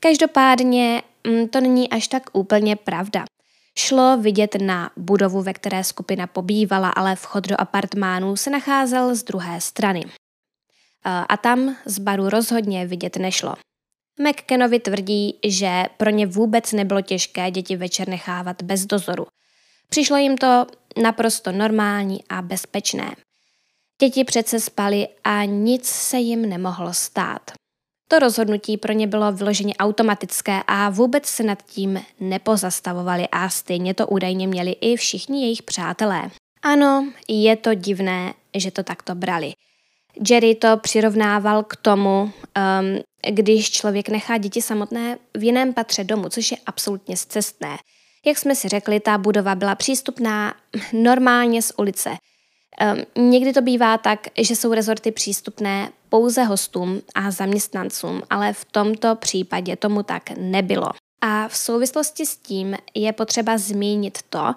Každopádně 0.00 1.02
mm, 1.26 1.48
to 1.48 1.60
není 1.60 1.90
až 1.90 2.08
tak 2.08 2.22
úplně 2.32 2.76
pravda. 2.76 3.24
Šlo 3.78 4.16
vidět 4.16 4.56
na 4.62 4.90
budovu, 4.96 5.42
ve 5.42 5.52
které 5.52 5.84
skupina 5.84 6.26
pobývala, 6.26 6.88
ale 6.88 7.16
vchod 7.16 7.48
do 7.48 7.60
apartmánu 7.60 8.36
se 8.36 8.50
nacházel 8.50 9.14
z 9.14 9.22
druhé 9.22 9.60
strany. 9.60 10.04
A 11.04 11.36
tam 11.36 11.76
z 11.84 11.98
baru 11.98 12.28
rozhodně 12.28 12.86
vidět 12.86 13.16
nešlo. 13.16 13.54
McKenovi 14.18 14.80
tvrdí, 14.80 15.38
že 15.44 15.84
pro 15.96 16.10
ně 16.10 16.26
vůbec 16.26 16.72
nebylo 16.72 17.00
těžké 17.00 17.50
děti 17.50 17.76
večer 17.76 18.08
nechávat 18.08 18.62
bez 18.62 18.86
dozoru. 18.86 19.26
Přišlo 19.88 20.16
jim 20.16 20.36
to 20.36 20.66
naprosto 21.02 21.52
normální 21.52 22.24
a 22.28 22.42
bezpečné. 22.42 23.14
Děti 24.00 24.24
přece 24.24 24.60
spali 24.60 25.08
a 25.24 25.44
nic 25.44 25.88
se 25.88 26.18
jim 26.18 26.48
nemohlo 26.48 26.94
stát. 26.94 27.50
To 28.08 28.18
rozhodnutí 28.18 28.76
pro 28.76 28.92
ně 28.92 29.06
bylo 29.06 29.32
vyloženě 29.32 29.74
automatické 29.74 30.62
a 30.66 30.90
vůbec 30.90 31.26
se 31.26 31.42
nad 31.42 31.62
tím 31.62 32.02
nepozastavovali 32.20 33.28
a 33.32 33.48
stejně 33.48 33.94
to 33.94 34.06
údajně 34.06 34.46
měli 34.46 34.70
i 34.70 34.96
všichni 34.96 35.42
jejich 35.42 35.62
přátelé. 35.62 36.30
Ano, 36.62 37.12
je 37.28 37.56
to 37.56 37.74
divné, 37.74 38.34
že 38.54 38.70
to 38.70 38.82
takto 38.82 39.14
brali. 39.14 39.52
Jerry 40.30 40.54
to 40.54 40.76
přirovnával 40.76 41.62
k 41.62 41.76
tomu, 41.76 42.22
um, 42.22 42.32
když 43.30 43.70
člověk 43.70 44.08
nechá 44.08 44.38
děti 44.38 44.62
samotné 44.62 45.18
v 45.34 45.44
jiném 45.44 45.74
patře 45.74 46.04
domu, 46.04 46.28
což 46.28 46.50
je 46.50 46.56
absolutně 46.66 47.16
zcestné. 47.16 47.78
Jak 48.26 48.38
jsme 48.38 48.54
si 48.54 48.68
řekli, 48.68 49.00
ta 49.00 49.18
budova 49.18 49.54
byla 49.54 49.74
přístupná 49.74 50.54
normálně 50.92 51.62
z 51.62 51.72
ulice. 51.76 52.10
Um, 53.16 53.30
někdy 53.30 53.52
to 53.52 53.62
bývá 53.62 53.98
tak, 53.98 54.26
že 54.38 54.56
jsou 54.56 54.72
rezorty 54.72 55.12
přístupné 55.12 55.90
pouze 56.08 56.44
hostům 56.44 57.02
a 57.14 57.30
zaměstnancům, 57.30 58.22
ale 58.30 58.52
v 58.52 58.64
tomto 58.64 59.14
případě 59.14 59.76
tomu 59.76 60.02
tak 60.02 60.30
nebylo. 60.30 60.90
A 61.20 61.48
v 61.48 61.56
souvislosti 61.56 62.26
s 62.26 62.36
tím 62.36 62.76
je 62.94 63.12
potřeba 63.12 63.58
zmínit 63.58 64.18
to, 64.30 64.54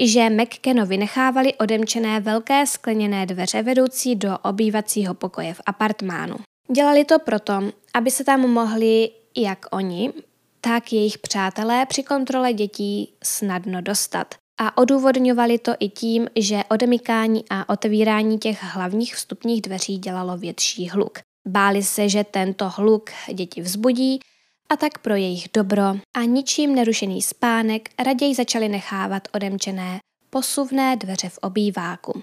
že 0.00 0.30
McKenovi 0.30 0.96
nechávali 0.96 1.54
odemčené 1.54 2.20
velké 2.20 2.66
skleněné 2.66 3.26
dveře 3.26 3.62
vedoucí 3.62 4.16
do 4.16 4.38
obývacího 4.38 5.14
pokoje 5.14 5.54
v 5.54 5.60
apartmánu. 5.66 6.36
Dělali 6.74 7.04
to 7.04 7.18
proto, 7.18 7.52
aby 7.94 8.10
se 8.10 8.24
tam 8.24 8.40
mohli 8.40 9.10
jak 9.36 9.66
oni, 9.70 10.12
tak 10.60 10.92
jejich 10.92 11.18
přátelé 11.18 11.86
při 11.86 12.02
kontrole 12.02 12.52
dětí 12.52 13.12
snadno 13.24 13.80
dostat. 13.80 14.34
A 14.60 14.76
odůvodňovali 14.78 15.58
to 15.58 15.72
i 15.80 15.88
tím, 15.88 16.28
že 16.36 16.62
odemykání 16.68 17.44
a 17.50 17.68
otevírání 17.68 18.38
těch 18.38 18.62
hlavních 18.62 19.14
vstupních 19.14 19.62
dveří 19.62 19.98
dělalo 19.98 20.36
větší 20.36 20.88
hluk. 20.88 21.18
Báli 21.48 21.82
se, 21.82 22.08
že 22.08 22.24
tento 22.24 22.68
hluk 22.68 23.10
děti 23.32 23.60
vzbudí 23.60 24.20
a 24.68 24.76
tak 24.76 24.98
pro 24.98 25.14
jejich 25.14 25.48
dobro 25.54 25.84
a 26.16 26.24
ničím 26.24 26.74
nerušený 26.74 27.22
spánek 27.22 27.88
raději 27.98 28.34
začali 28.34 28.68
nechávat 28.68 29.28
odemčené 29.34 29.98
posuvné 30.30 30.96
dveře 30.96 31.28
v 31.28 31.38
obýváku. 31.38 32.22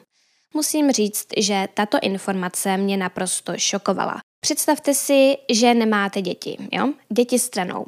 Musím 0.54 0.92
říct, 0.92 1.28
že 1.38 1.68
tato 1.74 1.98
informace 2.02 2.78
mě 2.78 2.98
naprosto 2.98 3.54
šokovala. 3.58 4.20
Představte 4.40 4.94
si, 4.94 5.38
že 5.52 5.74
nemáte 5.74 6.22
děti, 6.22 6.58
jo? 6.72 6.94
Děti 7.10 7.40
stranou. 7.40 7.86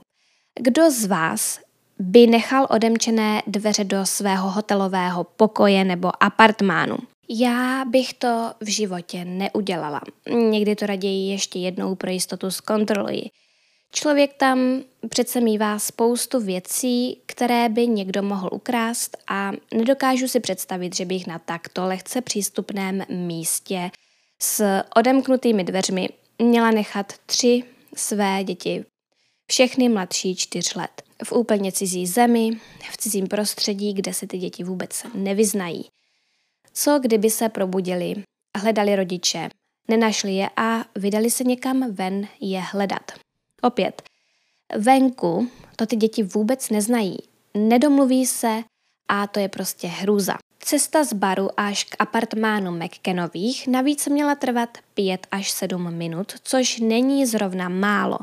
Kdo 0.59 0.91
z 0.91 1.05
vás 1.05 1.59
by 1.99 2.27
nechal 2.27 2.67
odemčené 2.69 3.41
dveře 3.47 3.83
do 3.83 4.05
svého 4.05 4.49
hotelového 4.49 5.23
pokoje 5.23 5.83
nebo 5.83 6.23
apartmánu? 6.23 6.97
Já 7.29 7.85
bych 7.85 8.13
to 8.13 8.53
v 8.61 8.67
životě 8.67 9.25
neudělala. 9.25 10.01
Někdy 10.29 10.75
to 10.75 10.85
raději 10.85 11.31
ještě 11.31 11.59
jednou 11.59 11.95
pro 11.95 12.11
jistotu 12.11 12.51
zkontroluji. 12.51 13.29
Člověk 13.93 14.33
tam 14.33 14.81
přece 15.09 15.41
mývá 15.41 15.79
spoustu 15.79 16.39
věcí, 16.39 17.21
které 17.25 17.69
by 17.69 17.87
někdo 17.87 18.23
mohl 18.23 18.49
ukrást 18.51 19.17
a 19.27 19.51
nedokážu 19.73 20.27
si 20.27 20.39
představit, 20.39 20.95
že 20.95 21.05
bych 21.05 21.27
na 21.27 21.39
takto 21.39 21.85
lehce 21.85 22.21
přístupném 22.21 23.03
místě 23.09 23.91
s 24.41 24.81
odemknutými 24.95 25.63
dveřmi 25.63 26.09
měla 26.43 26.71
nechat 26.71 27.13
tři 27.25 27.63
své 27.95 28.43
děti, 28.43 28.85
všechny 29.51 29.89
mladší 29.89 30.35
čtyř 30.35 30.75
let, 30.75 31.01
v 31.23 31.31
úplně 31.31 31.71
cizí 31.71 32.07
zemi, 32.07 32.51
v 32.91 32.97
cizím 32.97 33.27
prostředí, 33.27 33.93
kde 33.93 34.13
se 34.13 34.27
ty 34.27 34.37
děti 34.37 34.63
vůbec 34.63 35.05
nevyznají. 35.13 35.89
Co 36.73 36.99
kdyby 36.99 37.29
se 37.29 37.49
probudili, 37.49 38.23
hledali 38.57 38.95
rodiče, 38.95 39.49
nenašli 39.87 40.35
je 40.35 40.49
a 40.57 40.85
vydali 40.95 41.31
se 41.31 41.43
někam 41.43 41.93
ven 41.93 42.27
je 42.39 42.59
hledat. 42.59 43.11
Opět, 43.61 44.01
venku 44.77 45.51
to 45.75 45.85
ty 45.85 45.95
děti 45.95 46.23
vůbec 46.23 46.69
neznají, 46.69 47.17
nedomluví 47.53 48.25
se 48.25 48.63
a 49.07 49.27
to 49.27 49.39
je 49.39 49.49
prostě 49.49 49.87
hrůza. 49.87 50.37
Cesta 50.71 51.03
z 51.03 51.13
baru 51.13 51.49
až 51.57 51.83
k 51.83 51.95
apartmánu 51.99 52.71
McKenových 52.71 53.67
navíc 53.67 54.07
měla 54.07 54.35
trvat 54.35 54.77
5 54.93 55.27
až 55.31 55.51
7 55.51 55.93
minut, 55.93 56.33
což 56.43 56.79
není 56.79 57.25
zrovna 57.25 57.69
málo. 57.69 58.17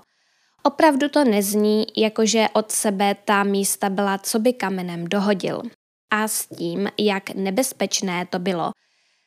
Opravdu 0.63 1.09
to 1.09 1.25
nezní, 1.25 1.87
jakože 1.97 2.47
od 2.53 2.73
sebe 2.73 3.17
ta 3.25 3.45
místa 3.45 3.91
byla, 3.91 4.19
co 4.19 4.39
by 4.39 4.53
kamenem 4.53 5.07
dohodil. 5.07 5.63
A 6.11 6.29
s 6.29 6.47
tím, 6.47 6.89
jak 6.99 7.31
nebezpečné 7.31 8.27
to 8.27 8.39
bylo, 8.39 8.71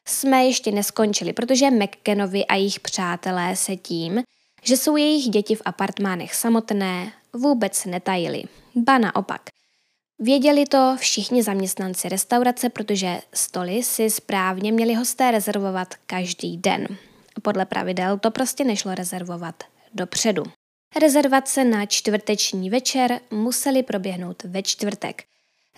jsme 0.07 0.45
ještě 0.45 0.71
neskončili, 0.71 1.33
protože 1.33 1.71
McKenovi 1.71 2.45
a 2.45 2.55
jejich 2.55 2.79
přátelé 2.79 3.55
se 3.55 3.75
tím, 3.75 4.23
že 4.63 4.77
jsou 4.77 4.97
jejich 4.97 5.29
děti 5.29 5.55
v 5.55 5.61
apartmánech 5.65 6.35
samotné, 6.35 7.13
vůbec 7.33 7.85
netajili. 7.85 8.43
Ba 8.75 8.97
naopak. 8.97 9.41
Věděli 10.23 10.65
to 10.65 10.95
všichni 10.99 11.43
zaměstnanci 11.43 12.09
restaurace, 12.09 12.69
protože 12.69 13.21
stoly 13.33 13.83
si 13.83 14.09
správně 14.09 14.71
měli 14.71 14.93
hosté 14.93 15.31
rezervovat 15.31 15.95
každý 16.05 16.57
den. 16.57 16.87
Podle 17.41 17.65
pravidel 17.65 18.17
to 18.17 18.31
prostě 18.31 18.63
nešlo 18.63 18.95
rezervovat 18.95 19.63
dopředu. 19.93 20.43
Rezervace 21.01 21.63
na 21.63 21.85
čtvrteční 21.85 22.69
večer 22.69 23.19
musely 23.31 23.83
proběhnout 23.83 24.43
ve 24.43 24.63
čtvrtek, 24.63 25.23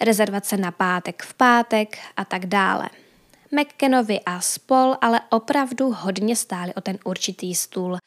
rezervace 0.01 0.57
na 0.57 0.71
pátek 0.71 1.23
v 1.23 1.33
pátek 1.33 1.97
a 2.17 2.25
tak 2.25 2.45
dále. 2.45 2.89
McKenovi 3.51 4.19
a 4.25 4.41
spol 4.41 4.95
ale 5.01 5.21
opravdu 5.29 5.91
hodně 5.91 6.35
stáli 6.35 6.73
o 6.73 6.81
ten 6.81 6.97
určitý 7.03 7.55
stůl 7.55 7.97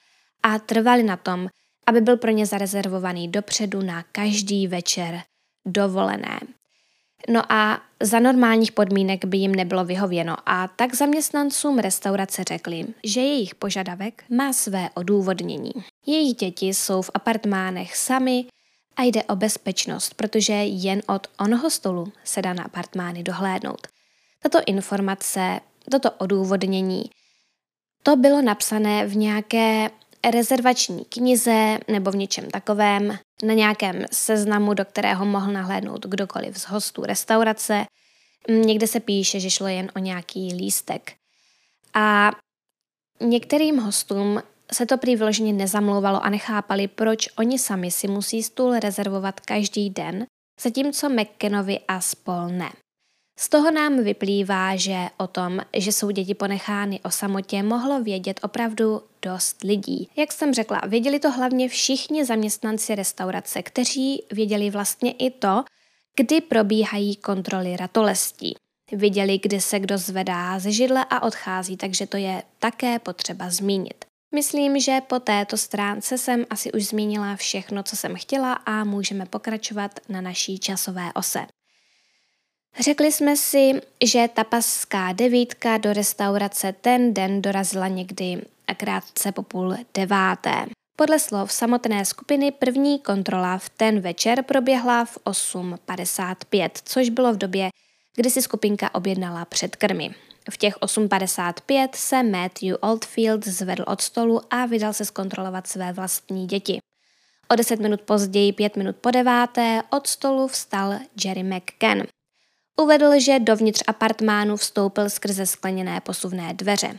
a 0.42 0.58
trvali 0.58 1.02
na 1.02 1.16
tom, 1.16 1.48
aby 1.86 2.00
byl 2.00 2.16
pro 2.16 2.30
ně 2.30 2.46
zarezervovaný 2.46 3.28
dopředu 3.28 3.82
na 3.82 4.02
každý 4.12 4.66
večer 4.66 5.22
dovolené. 5.66 6.40
No 7.28 7.52
a 7.52 7.80
za 8.02 8.20
normálních 8.20 8.72
podmínek 8.72 9.24
by 9.24 9.36
jim 9.36 9.54
nebylo 9.54 9.84
vyhověno 9.84 10.36
a 10.46 10.68
tak 10.68 10.94
zaměstnancům 10.94 11.78
restaurace 11.78 12.44
řekli, 12.44 12.86
že 13.04 13.20
jejich 13.20 13.54
požadavek 13.54 14.24
má 14.30 14.52
své 14.52 14.90
odůvodnění. 14.94 15.72
Jejich 16.06 16.36
děti 16.36 16.66
jsou 16.66 17.02
v 17.02 17.10
apartmánech 17.14 17.96
sami 17.96 18.46
a 18.96 19.02
jde 19.02 19.24
o 19.24 19.36
bezpečnost, 19.36 20.14
protože 20.14 20.52
jen 20.52 21.02
od 21.08 21.26
onoho 21.40 21.70
stolu 21.70 22.12
se 22.24 22.42
dá 22.42 22.52
na 22.52 22.64
apartmány 22.64 23.22
dohlédnout. 23.22 23.86
Tato 24.42 24.58
informace, 24.66 25.60
toto 25.90 26.10
odůvodnění, 26.10 27.04
to 28.02 28.16
bylo 28.16 28.42
napsané 28.42 29.06
v 29.06 29.16
nějaké 29.16 29.90
rezervační 30.30 31.04
knize 31.04 31.78
nebo 31.88 32.10
v 32.10 32.16
něčem 32.16 32.50
takovém, 32.50 33.18
na 33.42 33.54
nějakém 33.54 34.04
seznamu, 34.12 34.74
do 34.74 34.84
kterého 34.84 35.26
mohl 35.26 35.52
nahlédnout 35.52 36.06
kdokoliv 36.06 36.56
z 36.56 36.62
hostů 36.62 37.04
restaurace. 37.04 37.86
Někde 38.48 38.86
se 38.86 39.00
píše, 39.00 39.40
že 39.40 39.50
šlo 39.50 39.66
jen 39.66 39.90
o 39.96 39.98
nějaký 39.98 40.54
lístek. 40.54 41.12
A 41.94 42.30
některým 43.20 43.78
hostům 43.78 44.42
se 44.72 44.86
to 44.86 44.98
prý 44.98 45.16
vložně 45.16 45.52
nezamlouvalo 45.52 46.24
a 46.24 46.30
nechápali, 46.30 46.88
proč 46.88 47.28
oni 47.38 47.58
sami 47.58 47.90
si 47.90 48.08
musí 48.08 48.42
stůl 48.42 48.78
rezervovat 48.78 49.40
každý 49.40 49.90
den, 49.90 50.26
zatímco 50.60 51.08
McKenovi 51.08 51.80
a 51.88 52.00
spol 52.00 52.48
ne. 52.48 52.70
Z 53.38 53.48
toho 53.48 53.70
nám 53.70 54.04
vyplývá, 54.04 54.76
že 54.76 54.96
o 55.16 55.26
tom, 55.26 55.60
že 55.76 55.92
jsou 55.92 56.10
děti 56.10 56.34
ponechány 56.34 57.00
o 57.00 57.10
samotě, 57.10 57.62
mohlo 57.62 58.02
vědět 58.02 58.40
opravdu 58.42 59.02
dost 59.22 59.62
lidí. 59.62 60.08
Jak 60.16 60.32
jsem 60.32 60.54
řekla, 60.54 60.80
věděli 60.86 61.20
to 61.20 61.30
hlavně 61.30 61.68
všichni 61.68 62.24
zaměstnanci 62.24 62.94
restaurace, 62.94 63.62
kteří 63.62 64.22
věděli 64.32 64.70
vlastně 64.70 65.12
i 65.12 65.30
to, 65.30 65.64
kdy 66.16 66.40
probíhají 66.40 67.16
kontroly 67.16 67.76
ratolestí. 67.76 68.54
Viděli, 68.92 69.38
kdy 69.38 69.60
se 69.60 69.80
kdo 69.80 69.98
zvedá 69.98 70.58
ze 70.58 70.72
židle 70.72 71.06
a 71.10 71.22
odchází, 71.22 71.76
takže 71.76 72.06
to 72.06 72.16
je 72.16 72.42
také 72.58 72.98
potřeba 72.98 73.50
zmínit. 73.50 74.04
Myslím, 74.34 74.80
že 74.80 75.00
po 75.00 75.20
této 75.20 75.56
stránce 75.56 76.18
jsem 76.18 76.46
asi 76.50 76.72
už 76.72 76.86
zmínila 76.86 77.36
všechno, 77.36 77.82
co 77.82 77.96
jsem 77.96 78.16
chtěla 78.16 78.52
a 78.52 78.84
můžeme 78.84 79.26
pokračovat 79.26 80.00
na 80.08 80.20
naší 80.20 80.58
časové 80.58 81.12
ose. 81.14 81.46
Řekli 82.80 83.12
jsme 83.12 83.36
si, 83.36 83.80
že 84.04 84.28
tapaská 84.34 85.12
devítka 85.12 85.78
do 85.78 85.92
restaurace 85.92 86.74
ten 86.80 87.14
den 87.14 87.42
dorazila 87.42 87.88
někdy 87.88 88.42
a 88.68 88.74
krátce 88.74 89.32
po 89.32 89.42
půl 89.42 89.74
deváté. 89.94 90.66
Podle 90.96 91.18
slov 91.18 91.52
samotné 91.52 92.04
skupiny 92.04 92.52
první 92.52 92.98
kontrola 92.98 93.58
v 93.58 93.68
ten 93.68 94.00
večer 94.00 94.42
proběhla 94.42 95.04
v 95.04 95.18
8.55, 95.24 96.70
což 96.84 97.08
bylo 97.08 97.32
v 97.32 97.36
době, 97.36 97.68
kdy 98.16 98.30
si 98.30 98.42
skupinka 98.42 98.94
objednala 98.94 99.44
předkrmy. 99.44 100.14
V 100.50 100.56
těch 100.56 100.76
8.55 100.76 101.88
se 101.94 102.22
Matthew 102.22 102.76
Oldfield 102.80 103.46
zvedl 103.46 103.84
od 103.86 104.00
stolu 104.00 104.40
a 104.50 104.66
vydal 104.66 104.92
se 104.92 105.04
zkontrolovat 105.04 105.66
své 105.66 105.92
vlastní 105.92 106.46
děti. 106.46 106.78
O 107.48 107.56
deset 107.56 107.80
minut 107.80 108.00
později, 108.00 108.52
pět 108.52 108.76
minut 108.76 108.96
po 108.96 109.10
deváté, 109.10 109.82
od 109.90 110.06
stolu 110.06 110.48
vstal 110.48 110.94
Jerry 111.24 111.42
McCann. 111.42 112.15
Uvedl, 112.80 113.20
že 113.20 113.38
dovnitř 113.38 113.82
apartmánu 113.86 114.56
vstoupil 114.56 115.10
skrze 115.10 115.46
skleněné 115.46 116.00
posuvné 116.00 116.54
dveře 116.54 116.98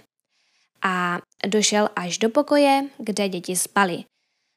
a 0.81 1.19
došel 1.47 1.89
až 1.95 2.17
do 2.17 2.29
pokoje, 2.29 2.89
kde 2.97 3.29
děti 3.29 3.55
spaly. 3.55 4.03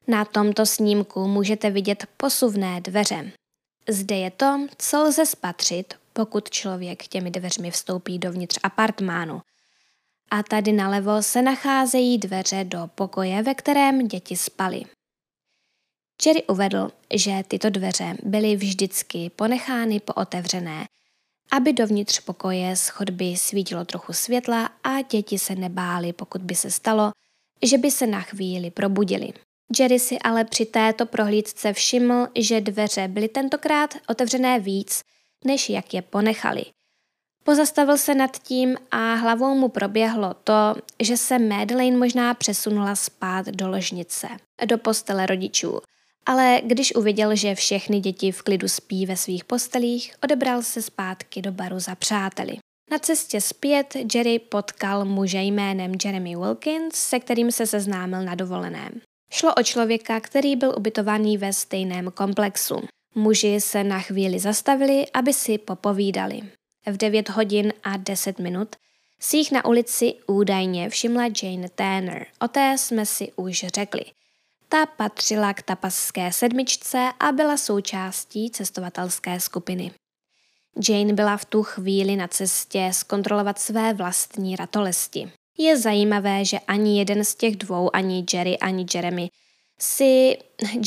Na 0.08 0.24
tomto 0.24 0.66
snímku 0.66 1.28
můžete 1.28 1.70
vidět 1.70 2.06
posuvné 2.16 2.80
dveře. 2.80 3.32
Zde 3.88 4.16
je 4.16 4.30
to, 4.30 4.66
co 4.78 5.02
lze 5.02 5.26
spatřit, 5.26 5.94
pokud 6.12 6.50
člověk 6.50 7.06
těmi 7.06 7.30
dveřmi 7.30 7.70
vstoupí 7.70 8.18
dovnitř 8.18 8.58
apartmánu. 8.62 9.42
A 10.30 10.42
tady 10.42 10.72
nalevo 10.72 11.22
se 11.22 11.42
nacházejí 11.42 12.18
dveře 12.18 12.64
do 12.64 12.90
pokoje, 12.94 13.42
ve 13.42 13.54
kterém 13.54 14.08
děti 14.08 14.36
spaly. 14.36 14.82
Jerry 16.26 16.42
uvedl, 16.44 16.90
že 17.14 17.42
tyto 17.48 17.70
dveře 17.70 18.16
byly 18.22 18.56
vždycky 18.56 19.30
ponechány 19.30 20.00
pootevřené 20.00 20.86
aby 21.50 21.72
dovnitř 21.72 22.20
pokoje 22.20 22.76
z 22.76 22.88
chodby 22.88 23.36
svítilo 23.36 23.84
trochu 23.84 24.12
světla 24.12 24.70
a 24.84 25.02
děti 25.02 25.38
se 25.38 25.54
nebály, 25.54 26.12
pokud 26.12 26.42
by 26.42 26.54
se 26.54 26.70
stalo, 26.70 27.12
že 27.62 27.78
by 27.78 27.90
se 27.90 28.06
na 28.06 28.20
chvíli 28.20 28.70
probudili. 28.70 29.32
Jerry 29.78 29.98
si 29.98 30.18
ale 30.18 30.44
při 30.44 30.66
této 30.66 31.06
prohlídce 31.06 31.72
všiml, 31.72 32.28
že 32.38 32.60
dveře 32.60 33.08
byly 33.08 33.28
tentokrát 33.28 33.94
otevřené 34.08 34.60
víc, 34.60 35.02
než 35.44 35.70
jak 35.70 35.94
je 35.94 36.02
ponechali. 36.02 36.64
Pozastavil 37.44 37.98
se 37.98 38.14
nad 38.14 38.38
tím 38.38 38.76
a 38.90 39.14
hlavou 39.14 39.54
mu 39.54 39.68
proběhlo 39.68 40.34
to, 40.34 40.74
že 41.02 41.16
se 41.16 41.38
Madeleine 41.38 41.96
možná 41.96 42.34
přesunula 42.34 42.96
spát 42.96 43.46
do 43.46 43.68
ložnice, 43.68 44.28
do 44.66 44.78
postele 44.78 45.26
rodičů– 45.26 45.80
ale 46.26 46.60
když 46.64 46.94
uviděl, 46.94 47.36
že 47.36 47.54
všechny 47.54 48.00
děti 48.00 48.32
v 48.32 48.42
klidu 48.42 48.68
spí 48.68 49.06
ve 49.06 49.16
svých 49.16 49.44
postelích, 49.44 50.14
odebral 50.22 50.62
se 50.62 50.82
zpátky 50.82 51.42
do 51.42 51.52
baru 51.52 51.78
za 51.78 51.94
přáteli. 51.94 52.56
Na 52.90 52.98
cestě 52.98 53.40
zpět 53.40 53.96
Jerry 54.14 54.38
potkal 54.38 55.04
muže 55.04 55.38
jménem 55.38 55.92
Jeremy 56.04 56.36
Wilkins, 56.36 56.94
se 56.94 57.20
kterým 57.20 57.52
se 57.52 57.66
seznámil 57.66 58.24
na 58.24 58.34
dovoleném. 58.34 59.00
Šlo 59.32 59.54
o 59.54 59.62
člověka, 59.62 60.20
který 60.20 60.56
byl 60.56 60.74
ubytovaný 60.76 61.38
ve 61.38 61.52
stejném 61.52 62.10
komplexu. 62.10 62.80
Muži 63.14 63.60
se 63.60 63.84
na 63.84 64.00
chvíli 64.00 64.38
zastavili, 64.38 65.06
aby 65.14 65.32
si 65.32 65.58
popovídali. 65.58 66.40
V 66.86 66.96
9 66.96 67.28
hodin 67.28 67.72
a 67.82 67.96
10 67.96 68.38
minut 68.38 68.76
si 69.20 69.36
jich 69.36 69.52
na 69.52 69.64
ulici 69.64 70.14
údajně 70.26 70.90
všimla 70.90 71.22
Jane 71.42 71.68
Tanner. 71.68 72.26
O 72.40 72.48
té 72.48 72.78
jsme 72.78 73.06
si 73.06 73.32
už 73.36 73.64
řekli– 73.74 74.04
ta 74.72 74.86
patřila 74.86 75.54
k 75.54 75.62
tapaské 75.62 76.32
sedmičce 76.32 77.08
a 77.20 77.32
byla 77.32 77.56
součástí 77.56 78.50
cestovatelské 78.50 79.40
skupiny. 79.40 79.90
Jane 80.88 81.12
byla 81.12 81.36
v 81.36 81.44
tu 81.44 81.62
chvíli 81.62 82.16
na 82.16 82.28
cestě 82.28 82.90
zkontrolovat 82.92 83.58
své 83.58 83.94
vlastní 83.94 84.56
ratolesti. 84.56 85.32
Je 85.58 85.78
zajímavé, 85.78 86.44
že 86.44 86.58
ani 86.58 86.98
jeden 86.98 87.24
z 87.24 87.34
těch 87.34 87.56
dvou, 87.56 87.96
ani 87.96 88.24
Jerry, 88.32 88.58
ani 88.58 88.86
Jeremy, 88.94 89.28
si 89.80 90.38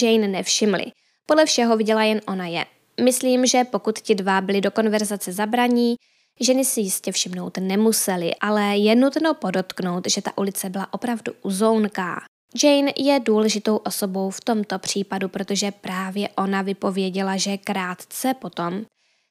Jane 0.01 0.27
nevšimli. 0.27 0.85
Podle 1.25 1.45
všeho 1.45 1.77
viděla 1.77 2.03
jen 2.03 2.21
ona 2.27 2.47
je. 2.47 2.65
Myslím, 3.03 3.45
že 3.45 3.63
pokud 3.63 3.99
ti 3.99 4.15
dva 4.15 4.41
byli 4.41 4.61
do 4.61 4.71
konverzace 4.71 5.33
zabraní, 5.33 5.95
ženy 6.39 6.65
si 6.65 6.81
jistě 6.81 7.11
všimnout 7.11 7.57
nemuseli, 7.57 8.35
ale 8.35 8.77
je 8.77 8.95
nutno 8.95 9.33
podotknout, 9.33 10.07
že 10.07 10.21
ta 10.21 10.37
ulice 10.37 10.69
byla 10.69 10.93
opravdu 10.93 11.33
uzounká. 11.41 12.23
Jane 12.63 12.93
je 12.97 13.19
důležitou 13.19 13.77
osobou 13.77 14.29
v 14.29 14.41
tomto 14.41 14.79
případu, 14.79 15.29
protože 15.29 15.71
právě 15.71 16.29
ona 16.29 16.61
vypověděla, 16.61 17.37
že 17.37 17.57
krátce 17.57 18.33
potom, 18.33 18.85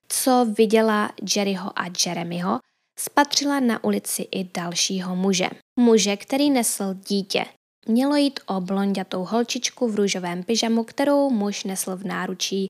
co 0.09 0.47
viděla 0.59 1.13
Jerryho 1.37 1.79
a 1.79 1.85
Jeremyho, 2.07 2.59
spatřila 2.99 3.61
na 3.61 3.85
ulici 3.85 4.29
i 4.31 4.45
dalšího 4.45 5.17
muže. 5.17 5.49
Muže, 5.79 6.17
který 6.17 6.51
nesl 6.51 6.95
dítě. 7.09 7.45
Mělo 7.89 8.17
jít 8.17 8.41
o 8.47 8.61
blondětou 8.61 9.25
holčičku 9.25 9.89
v 9.89 9.95
růžovém 9.95 10.43
pyžamu, 10.43 10.85
kterou 10.85 11.31
muž 11.31 11.65
nesl 11.65 11.97
v 11.97 12.05
náručí, 12.05 12.67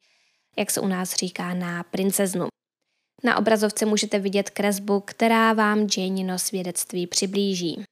jak 0.56 0.70
se 0.70 0.80
u 0.80 0.86
nás 0.86 1.16
říká, 1.16 1.54
na 1.54 1.82
princeznu. 1.82 2.46
Na 3.24 3.36
obrazovce 3.36 3.86
můžete 3.86 4.18
vidět 4.18 4.50
kresbu, 4.50 5.00
která 5.00 5.52
vám 5.52 5.86
Janino 5.98 6.38
svědectví 6.38 7.06
přiblíží. 7.06 7.84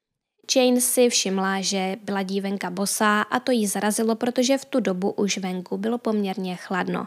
Jane 0.57 0.81
si 0.81 1.09
všimla, 1.09 1.61
že 1.61 1.96
byla 2.03 2.22
dívenka 2.22 2.70
bosá 2.70 3.22
a 3.22 3.40
to 3.40 3.53
jí 3.53 3.66
zarazilo, 3.66 4.16
protože 4.16 4.59
v 4.59 4.64
tu 4.64 4.81
dobu 4.81 5.11
už 5.11 5.38
venku 5.38 5.79
bylo 5.79 5.98
poměrně 5.98 6.57
chladno. 6.57 7.07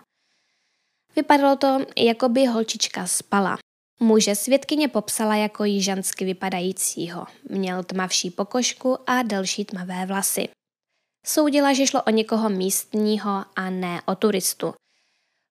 Vypadalo 1.15 1.55
to, 1.55 1.79
jako 1.97 2.29
by 2.29 2.45
holčička 2.45 3.07
spala. 3.07 3.57
Muže 3.99 4.35
svědkyně 4.35 4.87
popsala 4.87 5.35
jako 5.35 5.63
jižansky 5.63 6.25
vypadajícího. 6.25 7.25
Měl 7.49 7.83
tmavší 7.83 8.29
pokožku 8.29 8.97
a 9.07 9.23
delší 9.23 9.65
tmavé 9.65 10.05
vlasy. 10.05 10.49
Soudila, 11.25 11.73
že 11.73 11.87
šlo 11.87 12.03
o 12.03 12.09
někoho 12.09 12.49
místního 12.49 13.45
a 13.55 13.69
ne 13.69 14.01
o 14.05 14.15
turistu. 14.15 14.73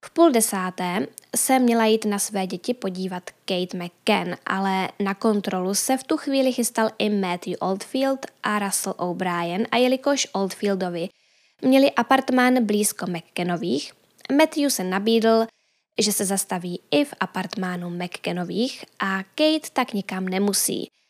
V 0.05 0.11
půl 0.11 0.31
desáté 0.31 1.07
se 1.37 1.59
měla 1.59 1.85
jít 1.85 2.05
na 2.05 2.19
své 2.19 2.47
děti 2.47 2.75
podívat 2.75 3.31
Kate 3.45 3.79
McCann, 3.79 4.37
ale 4.47 4.89
na 5.01 5.15
kontrolu 5.15 5.75
se 5.75 5.97
v 5.97 6.05
tu 6.05 6.17
chvíli 6.17 6.53
chystal 6.53 6.91
i 6.99 7.11
Matthew 7.11 7.55
Oldfield 7.61 8.27
a 8.43 8.59
Russell 8.59 8.95
O'Brien. 8.99 9.67
A 9.71 9.77
jelikož 9.77 10.27
Oldfieldovi 10.33 11.09
měli 11.63 11.93
apartmán 11.93 12.67
blízko 12.67 13.07
McCannových, 13.07 13.93
Matthew 14.39 14.71
se 14.71 14.85
nabídl, 14.85 15.47
že 16.01 16.13
se 16.13 16.25
zastaví 16.25 16.81
i 16.91 17.05
v 17.05 17.15
apartmánu 17.21 17.91
McCannových 17.91 18.85
a 18.99 19.23
Kate 19.23 19.71
tak 19.73 19.93
nikam 19.93 20.25
nemusí– 20.25 20.89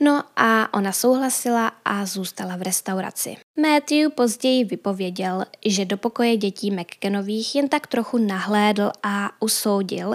No 0.00 0.22
a 0.36 0.74
ona 0.74 0.92
souhlasila 0.92 1.72
a 1.84 2.06
zůstala 2.06 2.56
v 2.56 2.62
restauraci. 2.62 3.36
Matthew 3.60 4.10
později 4.10 4.64
vypověděl, 4.64 5.44
že 5.66 5.84
do 5.84 5.96
pokoje 5.96 6.36
dětí 6.36 6.70
McKenových 6.70 7.54
jen 7.54 7.68
tak 7.68 7.86
trochu 7.86 8.18
nahlédl 8.18 8.90
a 9.02 9.42
usoudil, 9.42 10.14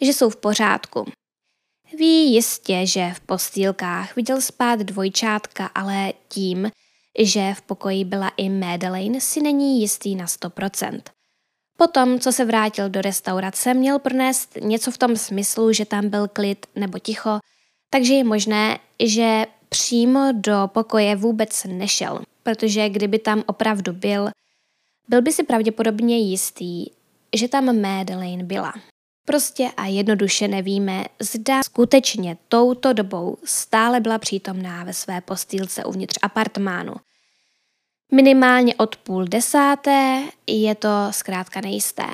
že 0.00 0.12
jsou 0.12 0.30
v 0.30 0.36
pořádku. 0.36 1.04
Ví 1.98 2.34
jistě, 2.34 2.86
že 2.86 3.12
v 3.14 3.20
postýlkách 3.20 4.16
viděl 4.16 4.40
spát 4.40 4.80
dvojčátka, 4.80 5.66
ale 5.66 6.12
tím, 6.28 6.70
že 7.18 7.54
v 7.54 7.62
pokoji 7.62 8.04
byla 8.04 8.28
i 8.36 8.48
Madeleine, 8.48 9.20
si 9.20 9.42
není 9.42 9.80
jistý 9.80 10.16
na 10.16 10.26
100%. 10.26 11.00
Potom, 11.76 12.20
co 12.20 12.32
se 12.32 12.44
vrátil 12.44 12.88
do 12.88 13.02
restaurace, 13.02 13.74
měl 13.74 13.98
pronést 13.98 14.56
něco 14.56 14.90
v 14.90 14.98
tom 14.98 15.16
smyslu, 15.16 15.72
že 15.72 15.84
tam 15.84 16.08
byl 16.08 16.28
klid 16.28 16.66
nebo 16.74 16.98
ticho, 16.98 17.38
takže 17.90 18.14
je 18.14 18.24
možné, 18.24 18.78
že 19.04 19.46
přímo 19.68 20.28
do 20.32 20.54
pokoje 20.66 21.16
vůbec 21.16 21.64
nešel, 21.64 22.22
protože 22.42 22.88
kdyby 22.88 23.18
tam 23.18 23.42
opravdu 23.46 23.92
byl, 23.92 24.28
byl 25.08 25.22
by 25.22 25.32
si 25.32 25.42
pravděpodobně 25.42 26.18
jistý, 26.18 26.86
že 27.36 27.48
tam 27.48 27.80
Madeleine 27.80 28.44
byla. 28.44 28.72
Prostě 29.26 29.70
a 29.76 29.86
jednoduše 29.86 30.48
nevíme, 30.48 31.04
zda 31.20 31.62
skutečně 31.62 32.36
touto 32.48 32.92
dobou 32.92 33.36
stále 33.44 34.00
byla 34.00 34.18
přítomná 34.18 34.84
ve 34.84 34.92
své 34.92 35.20
postýlce 35.20 35.84
uvnitř 35.84 36.18
apartmánu. 36.22 36.94
Minimálně 38.12 38.74
od 38.74 38.96
půl 38.96 39.24
desáté 39.24 40.22
je 40.46 40.74
to 40.74 40.88
zkrátka 41.10 41.60
nejisté. 41.60 42.06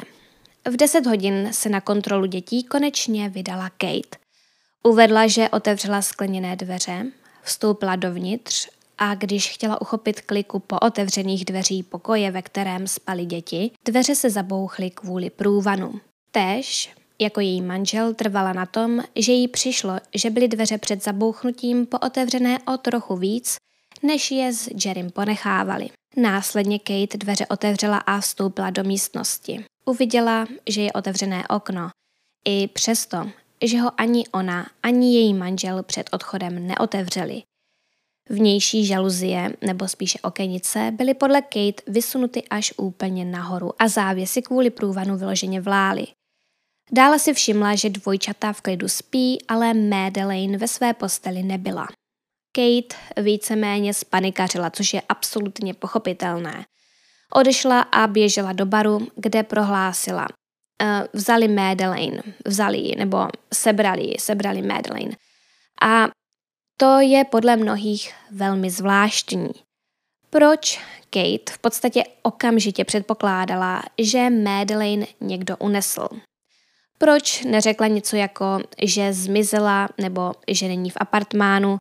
V 0.68 0.76
deset 0.76 1.06
hodin 1.06 1.48
se 1.52 1.68
na 1.68 1.80
kontrolu 1.80 2.26
dětí 2.26 2.64
konečně 2.64 3.28
vydala 3.28 3.70
Kate. 3.70 4.25
Uvedla, 4.86 5.26
že 5.26 5.48
otevřela 5.48 6.02
skleněné 6.02 6.56
dveře, 6.56 7.06
vstoupila 7.42 7.96
dovnitř 7.96 8.68
a 8.98 9.14
když 9.14 9.50
chtěla 9.50 9.80
uchopit 9.80 10.20
kliku 10.20 10.58
po 10.58 10.78
otevřených 10.78 11.44
dveří 11.44 11.82
pokoje, 11.82 12.30
ve 12.30 12.42
kterém 12.42 12.86
spali 12.86 13.24
děti, 13.24 13.70
dveře 13.84 14.14
se 14.14 14.30
zabouchly 14.30 14.90
kvůli 14.90 15.30
průvanu. 15.30 16.00
Též, 16.30 16.94
jako 17.18 17.40
její 17.40 17.62
manžel, 17.62 18.14
trvala 18.14 18.52
na 18.52 18.66
tom, 18.66 19.02
že 19.16 19.32
jí 19.32 19.48
přišlo, 19.48 19.98
že 20.14 20.30
byly 20.30 20.48
dveře 20.48 20.78
před 20.78 21.04
zabouchnutím 21.04 21.86
pootevřené 21.86 22.58
o 22.74 22.76
trochu 22.76 23.16
víc, 23.16 23.56
než 24.02 24.30
je 24.30 24.52
s 24.52 24.68
Jerrym 24.84 25.10
ponechávali. 25.10 25.88
Následně 26.16 26.78
Kate 26.78 27.18
dveře 27.18 27.46
otevřela 27.46 27.98
a 27.98 28.20
vstoupila 28.20 28.70
do 28.70 28.84
místnosti. 28.84 29.64
Uviděla, 29.84 30.46
že 30.68 30.82
je 30.82 30.92
otevřené 30.92 31.48
okno. 31.48 31.88
I 32.48 32.68
přesto, 32.68 33.30
že 33.64 33.80
ho 33.80 34.00
ani 34.00 34.28
ona, 34.28 34.66
ani 34.82 35.14
její 35.14 35.34
manžel 35.34 35.82
před 35.82 36.08
odchodem 36.12 36.66
neotevřeli. 36.66 37.42
Vnější 38.28 38.86
žaluzie, 38.86 39.52
nebo 39.60 39.88
spíše 39.88 40.18
okenice, 40.22 40.92
byly 40.96 41.14
podle 41.14 41.42
Kate 41.42 41.82
vysunuty 41.86 42.42
až 42.50 42.72
úplně 42.76 43.24
nahoru 43.24 43.82
a 43.82 43.88
závěsy 43.88 44.42
kvůli 44.42 44.70
průvanu 44.70 45.16
vyloženě 45.16 45.60
vlály. 45.60 46.06
Dále 46.92 47.18
si 47.18 47.34
všimla, 47.34 47.74
že 47.74 47.90
dvojčata 47.90 48.52
v 48.52 48.60
klidu 48.60 48.88
spí, 48.88 49.38
ale 49.48 49.74
Madeleine 49.74 50.58
ve 50.58 50.68
své 50.68 50.94
posteli 50.94 51.42
nebyla. 51.42 51.88
Kate 52.52 53.22
víceméně 53.22 53.94
spanikařila, 53.94 54.70
což 54.70 54.94
je 54.94 55.02
absolutně 55.08 55.74
pochopitelné. 55.74 56.64
Odešla 57.34 57.80
a 57.80 58.06
běžela 58.06 58.52
do 58.52 58.66
baru, 58.66 59.08
kde 59.16 59.42
prohlásila, 59.42 60.26
vzali 61.12 61.48
Madeleine, 61.48 62.22
vzali 62.44 62.78
ji, 62.78 62.96
nebo 62.96 63.28
sebrali 63.54 64.04
ji, 64.04 64.14
sebrali 64.18 64.62
Madeleine. 64.62 65.16
A 65.82 66.08
to 66.76 67.00
je 67.00 67.24
podle 67.24 67.56
mnohých 67.56 68.14
velmi 68.30 68.70
zvláštní. 68.70 69.50
Proč 70.30 70.80
Kate 71.10 71.52
v 71.52 71.58
podstatě 71.58 72.04
okamžitě 72.22 72.84
předpokládala, 72.84 73.82
že 73.98 74.30
Madeleine 74.30 75.06
někdo 75.20 75.56
unesl? 75.56 76.08
Proč 76.98 77.44
neřekla 77.44 77.86
něco 77.86 78.16
jako, 78.16 78.58
že 78.82 79.12
zmizela 79.12 79.88
nebo 79.98 80.32
že 80.48 80.68
není 80.68 80.90
v 80.90 80.96
apartmánu, 80.96 81.76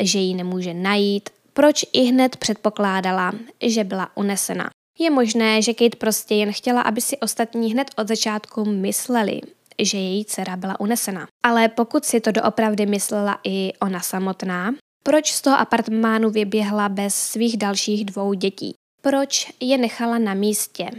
že 0.00 0.18
ji 0.18 0.34
nemůže 0.34 0.74
najít? 0.74 1.30
Proč 1.52 1.84
i 1.92 2.00
hned 2.00 2.36
předpokládala, 2.36 3.32
že 3.66 3.84
byla 3.84 4.16
unesena? 4.16 4.70
Je 5.02 5.10
možné, 5.10 5.62
že 5.62 5.74
Kate 5.74 5.96
prostě 5.96 6.34
jen 6.34 6.52
chtěla, 6.52 6.82
aby 6.82 7.00
si 7.00 7.18
ostatní 7.18 7.72
hned 7.72 7.90
od 7.96 8.08
začátku 8.08 8.64
mysleli, 8.64 9.40
že 9.78 9.98
její 9.98 10.24
dcera 10.24 10.56
byla 10.56 10.80
unesena. 10.80 11.26
Ale 11.42 11.68
pokud 11.68 12.04
si 12.04 12.20
to 12.20 12.32
doopravdy 12.32 12.86
myslela 12.86 13.40
i 13.44 13.72
ona 13.80 14.00
samotná, 14.00 14.74
proč 15.02 15.32
z 15.32 15.40
toho 15.40 15.58
apartmánu 15.58 16.30
vyběhla 16.30 16.88
bez 16.88 17.14
svých 17.14 17.56
dalších 17.56 18.04
dvou 18.04 18.32
dětí? 18.32 18.74
Proč 19.00 19.52
je 19.60 19.78
nechala 19.78 20.18
na 20.18 20.34
místě, 20.34 20.90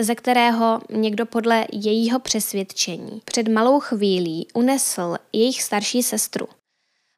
ze 0.00 0.14
kterého 0.14 0.80
někdo 0.90 1.26
podle 1.26 1.66
jejího 1.72 2.18
přesvědčení 2.18 3.22
před 3.24 3.48
malou 3.48 3.80
chvílí 3.80 4.46
unesl 4.54 5.16
jejich 5.32 5.62
starší 5.62 6.02
sestru? 6.02 6.48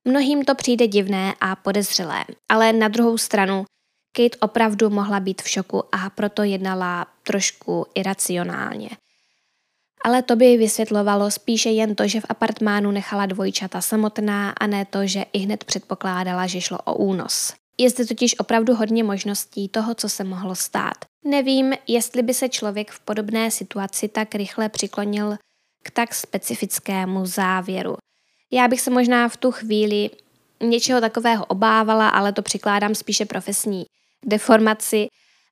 Mnohým 0.05 0.45
to 0.45 0.55
přijde 0.55 0.87
divné 0.87 1.35
a 1.41 1.57
podezřelé, 1.57 2.25
ale 2.49 2.73
na 2.73 2.89
druhou 2.89 3.19
stranu 3.19 3.65
Kate 4.17 4.39
opravdu 4.41 4.91
mohla 4.91 5.21
být 5.21 5.43
v 5.43 5.49
šoku 5.49 5.83
a 5.93 6.11
proto 6.11 6.43
jednala 6.43 7.07
trošku 7.23 7.87
iracionálně. 7.95 8.91
Ale 10.05 10.23
to 10.23 10.37
by 10.37 10.57
vysvětlovalo 10.57 11.31
spíše 11.31 11.71
jen 11.71 11.95
to, 11.95 12.09
že 12.09 12.21
v 12.21 12.27
apartmánu 12.29 12.91
nechala 12.91 13.27
dvojčata 13.27 13.81
samotná 13.81 14.51
a 14.51 14.67
ne 14.67 14.85
to, 14.85 15.07
že 15.07 15.25
i 15.33 15.39
hned 15.39 15.65
předpokládala, 15.65 16.47
že 16.47 16.61
šlo 16.61 16.79
o 16.79 16.95
únos. 16.95 17.53
Je 17.79 17.91
zde 17.91 18.07
totiž 18.07 18.39
opravdu 18.39 18.75
hodně 18.75 19.05
možností 19.05 19.69
toho, 19.69 19.95
co 19.95 20.09
se 20.09 20.25
mohlo 20.25 20.55
stát. 20.55 20.95
Nevím, 21.25 21.73
jestli 21.87 22.23
by 22.23 22.35
se 22.35 22.49
člověk 22.49 22.91
v 22.91 23.01
podobné 23.01 23.51
situaci 23.51 24.09
tak 24.09 24.35
rychle 24.35 24.69
přiklonil 24.69 25.37
k 25.83 25.91
tak 25.91 26.15
specifickému 26.15 27.27
závěru. 27.27 27.97
Já 28.53 28.69
bych 28.69 28.81
se 28.81 28.91
možná 28.91 29.29
v 29.29 29.37
tu 29.37 29.51
chvíli 29.51 30.11
něčeho 30.63 31.01
takového 31.01 31.45
obávala, 31.45 32.09
ale 32.09 32.33
to 32.33 32.43
přikládám 32.43 32.95
spíše 32.95 33.25
profesní 33.25 33.85
deformaci, 34.27 35.07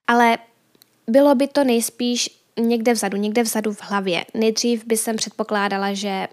ale 0.06 0.38
bylo 1.06 1.34
by 1.34 1.48
to 1.48 1.64
nejspíš 1.64 2.30
někde 2.60 2.92
vzadu, 2.92 3.16
někde 3.16 3.42
vzadu 3.42 3.72
v 3.72 3.82
hlavě. 3.82 4.24
Nejdřív 4.34 4.84
by 4.86 4.96
jsem 4.96 5.16
předpokládala, 5.16 5.94
že 5.94 6.28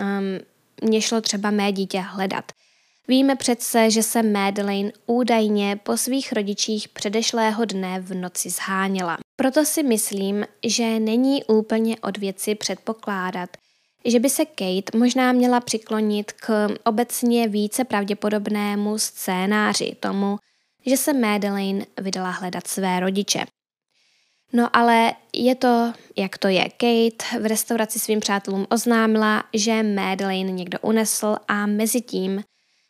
um, 0.00 0.88
mě 0.88 1.00
šlo 1.02 1.20
třeba 1.20 1.50
mé 1.50 1.72
dítě 1.72 2.00
hledat. 2.00 2.44
Víme 3.08 3.36
přece, 3.36 3.90
že 3.90 4.02
se 4.02 4.22
Madeleine 4.22 4.92
údajně 5.06 5.80
po 5.82 5.96
svých 5.96 6.32
rodičích 6.32 6.88
předešlého 6.88 7.64
dne 7.64 8.00
v 8.00 8.14
noci 8.14 8.50
zháněla. 8.50 9.18
Proto 9.36 9.64
si 9.64 9.82
myslím, 9.82 10.46
že 10.66 11.00
není 11.00 11.44
úplně 11.44 11.96
od 12.00 12.18
věci 12.18 12.54
předpokládat, 12.54 13.50
že 14.04 14.20
by 14.20 14.30
se 14.30 14.44
Kate 14.44 14.98
možná 14.98 15.32
měla 15.32 15.60
přiklonit 15.60 16.32
k 16.32 16.68
obecně 16.84 17.48
více 17.48 17.84
pravděpodobnému 17.84 18.98
scénáři, 18.98 19.96
tomu, 20.00 20.36
že 20.86 20.96
se 20.96 21.12
Madeleine 21.12 21.86
vydala 22.00 22.30
hledat 22.30 22.66
své 22.66 23.00
rodiče. 23.00 23.44
No 24.52 24.76
ale 24.76 25.12
je 25.32 25.54
to, 25.54 25.92
jak 26.16 26.38
to 26.38 26.48
je. 26.48 26.64
Kate 26.64 27.40
v 27.40 27.46
restauraci 27.46 27.98
svým 27.98 28.20
přátelům 28.20 28.66
oznámila, 28.70 29.44
že 29.54 29.82
Madeleine 29.82 30.52
někdo 30.52 30.78
unesl 30.82 31.36
a 31.48 31.66
mezi 31.66 32.00
tím 32.00 32.44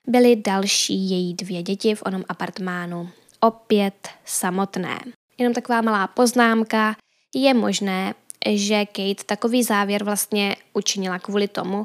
byly 0.06 0.36
další 0.36 1.10
její 1.10 1.34
dvě 1.34 1.62
děti 1.62 1.94
v 1.94 2.02
onom 2.06 2.24
apartmánu. 2.28 3.10
Opět 3.40 4.08
samotné. 4.24 4.98
Jenom 5.38 5.54
taková 5.54 5.82
malá 5.82 6.06
poznámka. 6.06 6.96
Je 7.34 7.54
možné, 7.54 8.14
že 8.50 8.86
Kate 8.86 9.24
takový 9.26 9.62
závěr 9.62 10.04
vlastně 10.04 10.56
učinila 10.72 11.18
kvůli 11.18 11.48
tomu, 11.48 11.84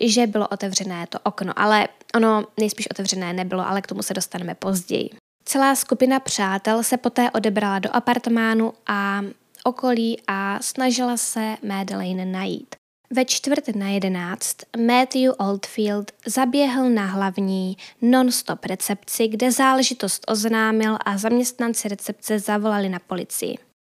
že 0.00 0.26
bylo 0.26 0.48
otevřené 0.48 1.06
to 1.06 1.18
okno, 1.22 1.52
ale 1.56 1.88
ono 2.14 2.44
nejspíš 2.58 2.90
otevřené 2.90 3.32
nebylo, 3.32 3.68
ale 3.68 3.82
k 3.82 3.86
tomu 3.86 4.02
se 4.02 4.14
dostaneme 4.14 4.54
později. 4.54 5.10
Celá 5.44 5.74
skupina 5.74 6.20
přátel 6.20 6.82
se 6.82 6.96
poté 6.96 7.30
odebrala 7.30 7.78
do 7.78 7.96
apartmánu 7.96 8.72
a 8.86 9.22
okolí 9.64 10.18
a 10.26 10.58
snažila 10.62 11.16
se 11.16 11.56
Madeleine 11.62 12.24
najít. 12.24 12.74
Ve 13.12 13.24
čtvrt 13.24 13.68
na 13.68 13.88
jedenáct 13.88 14.56
Matthew 14.86 15.32
Oldfield 15.38 16.12
zaběhl 16.26 16.90
na 16.90 17.06
hlavní 17.06 17.76
non-stop 18.02 18.64
recepci, 18.64 19.28
kde 19.28 19.52
záležitost 19.52 20.24
oznámil 20.28 20.98
a 21.04 21.18
zaměstnanci 21.18 21.88
recepce 21.88 22.38
zavolali 22.38 22.88
na 22.88 22.98
policii. 22.98 23.58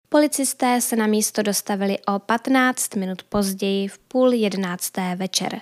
Policisté 0.09 0.81
se 0.81 0.95
na 0.95 1.07
místo 1.07 1.41
dostavili 1.41 1.97
o 2.07 2.19
15 2.19 2.95
minut 2.95 3.23
později 3.23 3.87
v 3.87 3.97
půl 3.97 4.33
jedenácté 4.33 5.15
večer. 5.15 5.61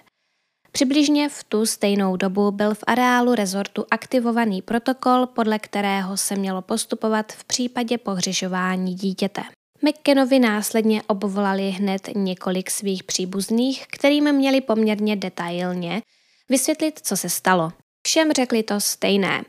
Přibližně 0.79 1.29
v 1.29 1.43
tu 1.43 1.65
stejnou 1.65 2.15
dobu 2.15 2.51
byl 2.51 2.73
v 2.73 2.83
areálu 2.87 3.35
rezortu 3.35 3.85
aktivovaný 3.91 4.61
protokol, 4.61 5.25
podle 5.25 5.59
kterého 5.59 6.17
se 6.17 6.35
mělo 6.35 6.61
postupovat 6.61 7.31
v 7.33 7.43
případě 7.43 7.97
pohřešování 7.97 8.95
dítěte. 8.95 9.41
McKenovi 9.81 10.39
následně 10.39 11.03
obvolali 11.03 11.69
hned 11.69 12.09
několik 12.15 12.71
svých 12.71 13.03
příbuzných, 13.03 13.87
kterým 13.87 14.31
měli 14.31 14.61
poměrně 14.61 15.15
detailně 15.15 16.01
vysvětlit, 16.49 16.99
co 17.03 17.17
se 17.17 17.29
stalo. 17.29 17.71
Všem 18.05 18.31
řekli 18.31 18.63
to 18.63 18.81
stejné, 18.81 19.43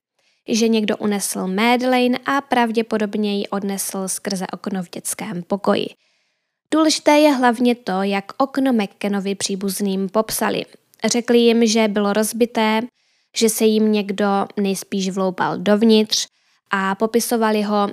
že 0.49 0.69
někdo 0.69 0.97
unesl 0.97 1.47
Madeleine 1.47 2.19
a 2.27 2.41
pravděpodobně 2.41 3.39
ji 3.39 3.49
odnesl 3.49 4.09
skrze 4.09 4.47
okno 4.53 4.83
v 4.83 4.91
dětském 4.91 5.43
pokoji. 5.43 5.87
Důležité 6.71 7.19
je 7.19 7.33
hlavně 7.33 7.75
to, 7.75 8.03
jak 8.03 8.33
okno 8.37 8.73
McKenovi 8.73 9.35
příbuzným 9.35 10.09
popsali. 10.09 10.65
Řekli 11.05 11.39
jim, 11.39 11.67
že 11.67 11.89
bylo 11.89 12.13
rozbité, 12.13 12.81
že 13.37 13.49
se 13.49 13.65
jim 13.65 13.93
někdo 13.93 14.27
nejspíš 14.57 15.11
vloupal 15.11 15.59
dovnitř 15.59 16.27
a 16.71 16.95
popisovali 16.95 17.63
ho, 17.63 17.89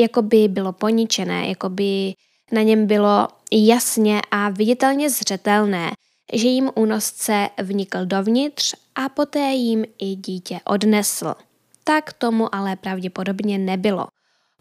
jako 0.00 0.22
by 0.22 0.48
bylo 0.48 0.72
poničené, 0.72 1.48
jako 1.48 1.68
by 1.68 2.12
na 2.52 2.62
něm 2.62 2.86
bylo 2.86 3.28
jasně 3.52 4.20
a 4.30 4.48
viditelně 4.48 5.10
zřetelné, 5.10 5.90
že 6.32 6.48
jim 6.48 6.70
únosce 6.74 7.48
vnikl 7.62 8.06
dovnitř 8.06 8.74
a 8.94 9.08
poté 9.08 9.52
jim 9.52 9.84
i 9.98 10.14
dítě 10.14 10.60
odnesl. 10.64 11.34
Tak 11.84 12.12
tomu 12.12 12.54
ale 12.54 12.76
pravděpodobně 12.76 13.58
nebylo. 13.58 14.06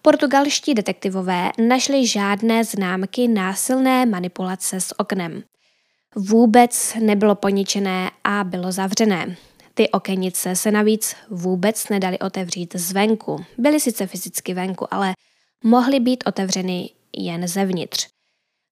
Portugalští 0.02 0.74
detektivové 0.74 1.52
našli 1.68 2.08
žádné 2.08 2.64
známky 2.64 3.28
násilné 3.28 4.06
manipulace 4.06 4.82
s 4.82 5.00
oknem. 5.00 5.44
Vůbec 6.16 6.94
nebylo 7.00 7.36
poničené 7.36 8.12
a 8.24 8.44
bylo 8.44 8.72
zavřené. 8.72 9.36
Ty 9.74 9.90
okenice 9.90 10.56
se 10.56 10.72
navíc 10.72 11.16
vůbec 11.30 11.90
nedali 11.90 12.20
otevřít 12.20 12.76
zvenku. 12.76 13.46
Byly 13.58 13.80
sice 13.80 14.08
fyzicky 14.08 14.54
venku, 14.54 14.94
ale 14.94 15.14
mohly 15.64 16.00
být 16.00 16.24
otevřeny 16.28 16.90
jen 17.18 17.48
zevnitř. 17.48 18.08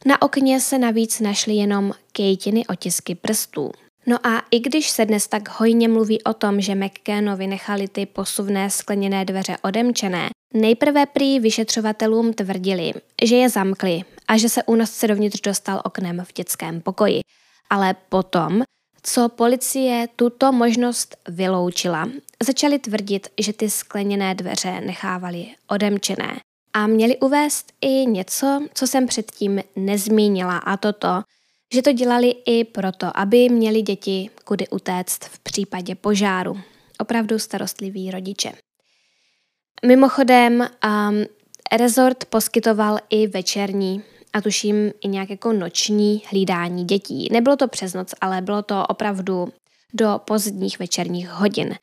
Na 0.05 0.21
okně 0.21 0.61
se 0.61 0.77
navíc 0.77 1.19
našly 1.19 1.53
jenom 1.53 1.91
Kejtiny 2.11 2.67
otisky 2.67 3.15
prstů. 3.15 3.71
No 4.07 4.27
a 4.27 4.43
i 4.51 4.59
když 4.59 4.89
se 4.89 5.05
dnes 5.05 5.27
tak 5.27 5.59
hojně 5.59 5.87
mluví 5.87 6.23
o 6.23 6.33
tom, 6.33 6.61
že 6.61 6.75
McCannovi 6.75 7.47
nechali 7.47 7.87
ty 7.87 8.05
posuvné 8.05 8.69
skleněné 8.69 9.25
dveře 9.25 9.57
odemčené, 9.61 10.29
nejprve 10.53 11.05
prý 11.05 11.39
vyšetřovatelům 11.39 12.33
tvrdili, 12.33 12.93
že 13.23 13.35
je 13.35 13.49
zamkli 13.49 14.01
a 14.27 14.37
že 14.37 14.49
se 14.49 14.63
únosce 14.63 15.07
dovnitř 15.07 15.41
dostal 15.41 15.81
oknem 15.85 16.23
v 16.25 16.33
dětském 16.33 16.81
pokoji. 16.81 17.19
Ale 17.69 17.95
potom, 18.09 18.63
co 19.03 19.29
policie 19.29 20.07
tuto 20.15 20.51
možnost 20.51 21.17
vyloučila, 21.27 22.09
začali 22.43 22.79
tvrdit, 22.79 23.27
že 23.39 23.53
ty 23.53 23.69
skleněné 23.69 24.35
dveře 24.35 24.81
nechávali 24.81 25.47
odemčené. 25.67 26.39
A 26.73 26.87
měli 26.87 27.17
uvést 27.17 27.73
i 27.81 28.05
něco, 28.05 28.67
co 28.73 28.87
jsem 28.87 29.07
předtím 29.07 29.61
nezmínila, 29.75 30.57
a 30.57 30.77
to 30.77 30.93
to, 30.93 31.21
že 31.73 31.81
to 31.81 31.93
dělali 31.93 32.35
i 32.45 32.63
proto, 32.63 33.17
aby 33.17 33.49
měli 33.49 33.81
děti 33.81 34.29
kudy 34.43 34.67
utéct 34.67 35.23
v 35.23 35.39
případě 35.39 35.95
požáru. 35.95 36.59
Opravdu 36.99 37.39
starostliví 37.39 38.11
rodiče. 38.11 38.51
Mimochodem, 39.85 40.59
um, 40.61 41.25
rezort 41.77 42.25
poskytoval 42.25 42.99
i 43.09 43.27
večerní 43.27 44.03
a 44.35 44.41
tuším 44.41 44.91
i 45.01 45.07
nějak 45.07 45.29
jako 45.29 45.53
noční 45.53 46.21
hlídání 46.29 46.85
dětí. 46.85 47.29
Nebylo 47.31 47.55
to 47.55 47.67
přes 47.67 47.93
noc, 47.93 48.13
ale 48.21 48.41
bylo 48.41 48.61
to 48.61 48.87
opravdu 48.87 49.53
do 49.93 50.21
pozdních 50.25 50.79
večerních 50.79 51.29
hodin. 51.29 51.75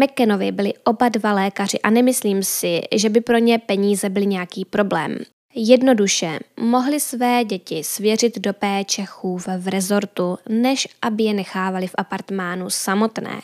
McKenovi 0.00 0.52
byli 0.52 0.74
oba 0.84 1.08
dva 1.08 1.32
lékaři 1.32 1.80
a 1.80 1.90
nemyslím 1.90 2.42
si, 2.42 2.80
že 2.94 3.08
by 3.08 3.20
pro 3.20 3.38
ně 3.38 3.58
peníze 3.58 4.08
byly 4.08 4.26
nějaký 4.26 4.64
problém. 4.64 5.18
Jednoduše 5.54 6.38
mohli 6.60 7.00
své 7.00 7.44
děti 7.44 7.84
svěřit 7.84 8.38
do 8.38 8.52
péče 8.52 9.04
chův 9.04 9.48
v 9.58 9.68
rezortu, 9.68 10.38
než 10.48 10.88
aby 11.02 11.22
je 11.22 11.34
nechávali 11.34 11.86
v 11.86 11.94
apartmánu 11.98 12.70
samotné. 12.70 13.40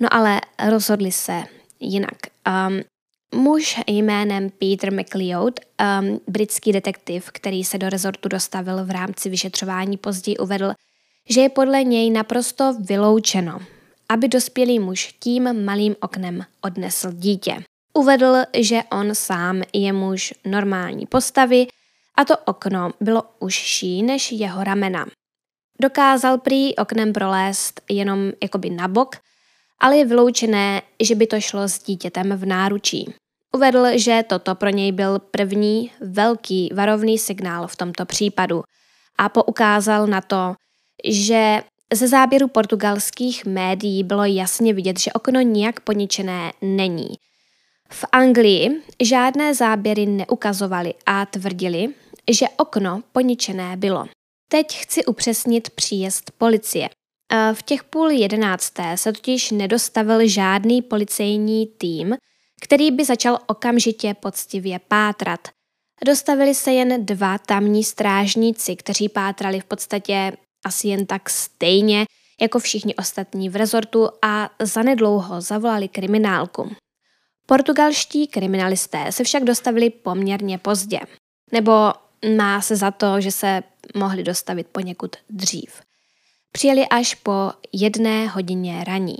No 0.00 0.14
ale 0.14 0.40
rozhodli 0.68 1.12
se 1.12 1.44
jinak. 1.80 2.16
Um, 2.68 2.80
muž 3.34 3.80
jménem 3.86 4.50
Peter 4.50 4.92
McLeod, 4.92 5.60
um, 6.00 6.20
britský 6.28 6.72
detektiv, 6.72 7.30
který 7.30 7.64
se 7.64 7.78
do 7.78 7.88
rezortu 7.88 8.28
dostavil 8.28 8.84
v 8.84 8.90
rámci 8.90 9.28
vyšetřování, 9.28 9.96
později 9.96 10.36
uvedl, 10.36 10.72
že 11.28 11.40
je 11.40 11.48
podle 11.48 11.84
něj 11.84 12.10
naprosto 12.10 12.74
vyloučeno, 12.80 13.58
aby 14.08 14.28
dospělý 14.28 14.78
muž 14.78 15.14
tím 15.20 15.64
malým 15.64 15.96
oknem 16.00 16.44
odnesl 16.60 17.12
dítě. 17.12 17.56
Uvedl, 17.94 18.36
že 18.58 18.82
on 18.92 19.14
sám 19.14 19.62
je 19.72 19.92
muž 19.92 20.34
normální 20.44 21.06
postavy 21.06 21.66
a 22.16 22.24
to 22.24 22.36
okno 22.36 22.90
bylo 23.00 23.22
užší 23.38 24.02
než 24.02 24.32
jeho 24.32 24.64
ramena. 24.64 25.06
Dokázal 25.80 26.38
prý 26.38 26.76
oknem 26.76 27.12
prolézt 27.12 27.80
jenom 27.90 28.32
jakoby 28.42 28.70
na 28.70 28.88
bok, 28.88 29.16
ale 29.80 29.96
je 29.96 30.04
vyloučené, 30.04 30.82
že 31.02 31.14
by 31.14 31.26
to 31.26 31.40
šlo 31.40 31.68
s 31.68 31.78
dítětem 31.78 32.32
v 32.36 32.46
náručí. 32.46 33.14
Uvedl, 33.54 33.86
že 33.94 34.24
toto 34.28 34.54
pro 34.54 34.68
něj 34.68 34.92
byl 34.92 35.18
první 35.18 35.90
velký 36.00 36.70
varovný 36.74 37.18
signál 37.18 37.66
v 37.66 37.76
tomto 37.76 38.06
případu 38.06 38.62
a 39.18 39.28
poukázal 39.28 40.06
na 40.06 40.20
to, 40.20 40.54
že 41.04 41.62
ze 41.92 42.08
záběru 42.08 42.48
portugalských 42.48 43.44
médií 43.44 44.04
bylo 44.04 44.24
jasně 44.24 44.74
vidět, 44.74 45.00
že 45.00 45.12
okno 45.12 45.40
nijak 45.40 45.80
poničené 45.80 46.52
není. 46.62 47.08
V 47.90 48.04
Anglii 48.12 48.82
žádné 49.02 49.54
záběry 49.54 50.06
neukazovali 50.06 50.94
a 51.06 51.26
tvrdili, 51.26 51.88
že 52.30 52.46
okno 52.56 53.02
poničené 53.12 53.76
bylo. 53.76 54.06
Teď 54.48 54.76
chci 54.76 55.04
upřesnit 55.04 55.70
příjezd 55.70 56.30
policie. 56.38 56.88
V 57.52 57.62
těch 57.62 57.84
půl 57.84 58.10
jedenácté 58.10 58.96
se 58.96 59.12
totiž 59.12 59.50
nedostavil 59.50 60.28
žádný 60.28 60.82
policejní 60.82 61.66
tým, 61.66 62.16
který 62.60 62.90
by 62.90 63.04
začal 63.04 63.38
okamžitě 63.46 64.14
poctivě 64.14 64.78
pátrat. 64.88 65.48
Dostavili 66.06 66.54
se 66.54 66.72
jen 66.72 67.06
dva 67.06 67.38
tamní 67.38 67.84
strážníci, 67.84 68.76
kteří 68.76 69.08
pátrali 69.08 69.60
v 69.60 69.64
podstatě 69.64 70.32
asi 70.64 70.88
jen 70.88 71.06
tak 71.06 71.30
stejně 71.30 72.06
jako 72.40 72.58
všichni 72.58 72.94
ostatní 72.94 73.48
v 73.48 73.56
rezortu 73.56 74.08
a 74.22 74.50
zanedlouho 74.62 75.40
zavolali 75.40 75.88
kriminálku. 75.88 76.72
Portugalští 77.46 78.26
kriminalisté 78.26 79.12
se 79.12 79.24
však 79.24 79.44
dostavili 79.44 79.90
poměrně 79.90 80.58
pozdě. 80.58 81.00
Nebo 81.52 81.92
má 82.36 82.60
se 82.60 82.76
za 82.76 82.90
to, 82.90 83.20
že 83.20 83.32
se 83.32 83.62
mohli 83.94 84.22
dostavit 84.22 84.66
poněkud 84.66 85.16
dřív. 85.30 85.87
Přijeli 86.58 86.86
až 86.88 87.14
po 87.14 87.52
jedné 87.72 88.26
hodině 88.26 88.84
raní, 88.84 89.16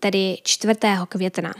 tedy 0.00 0.38
4. 0.44 0.74
května. 1.08 1.54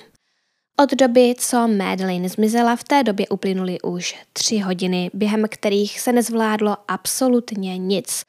Od 0.79 0.91
doby, 0.91 1.35
co 1.39 1.69
Madeleine 1.69 2.29
zmizela, 2.29 2.77
v 2.77 2.85
té 2.85 3.03
době 3.03 3.29
uplynuly 3.29 3.81
už 3.81 4.17
tři 4.33 4.59
hodiny, 4.59 5.11
během 5.15 5.45
kterých 5.51 6.01
se 6.01 6.13
nezvládlo 6.13 6.77
absolutně 6.89 7.79
nic. 7.79 8.23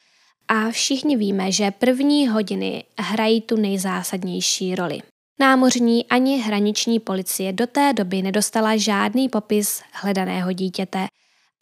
A 0.48 0.70
všichni 0.70 1.18
víme, 1.18 1.52
že 1.52 1.72
první 1.72 2.28
hodiny 2.28 2.84
hrají 3.00 3.42
tu 3.42 3.56
nejzásadnější 3.56 4.76
roli. 4.76 5.02
Námořní 5.40 6.06
ani 6.06 6.38
hraniční 6.38 7.00
policie 7.00 7.54
do 7.54 7.68
té 7.68 7.94
doby 7.94 8.22
nedostala 8.22 8.78
žádný 8.78 9.30
popis 9.30 9.82
hledaného 9.92 10.52
dítěte 10.52 11.08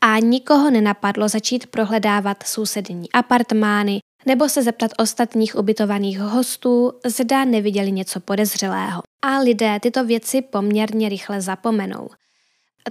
a 0.01 0.19
nikoho 0.19 0.69
nenapadlo 0.71 1.27
začít 1.27 1.67
prohledávat 1.67 2.43
sousední 2.43 3.11
apartmány 3.11 3.99
nebo 4.25 4.49
se 4.49 4.63
zeptat 4.63 4.91
ostatních 4.97 5.55
ubytovaných 5.55 6.19
hostů, 6.19 6.91
zda 7.05 7.45
neviděli 7.45 7.91
něco 7.91 8.19
podezřelého. 8.19 9.01
A 9.21 9.39
lidé 9.39 9.79
tyto 9.79 10.05
věci 10.05 10.41
poměrně 10.41 11.09
rychle 11.09 11.41
zapomenou. 11.41 12.09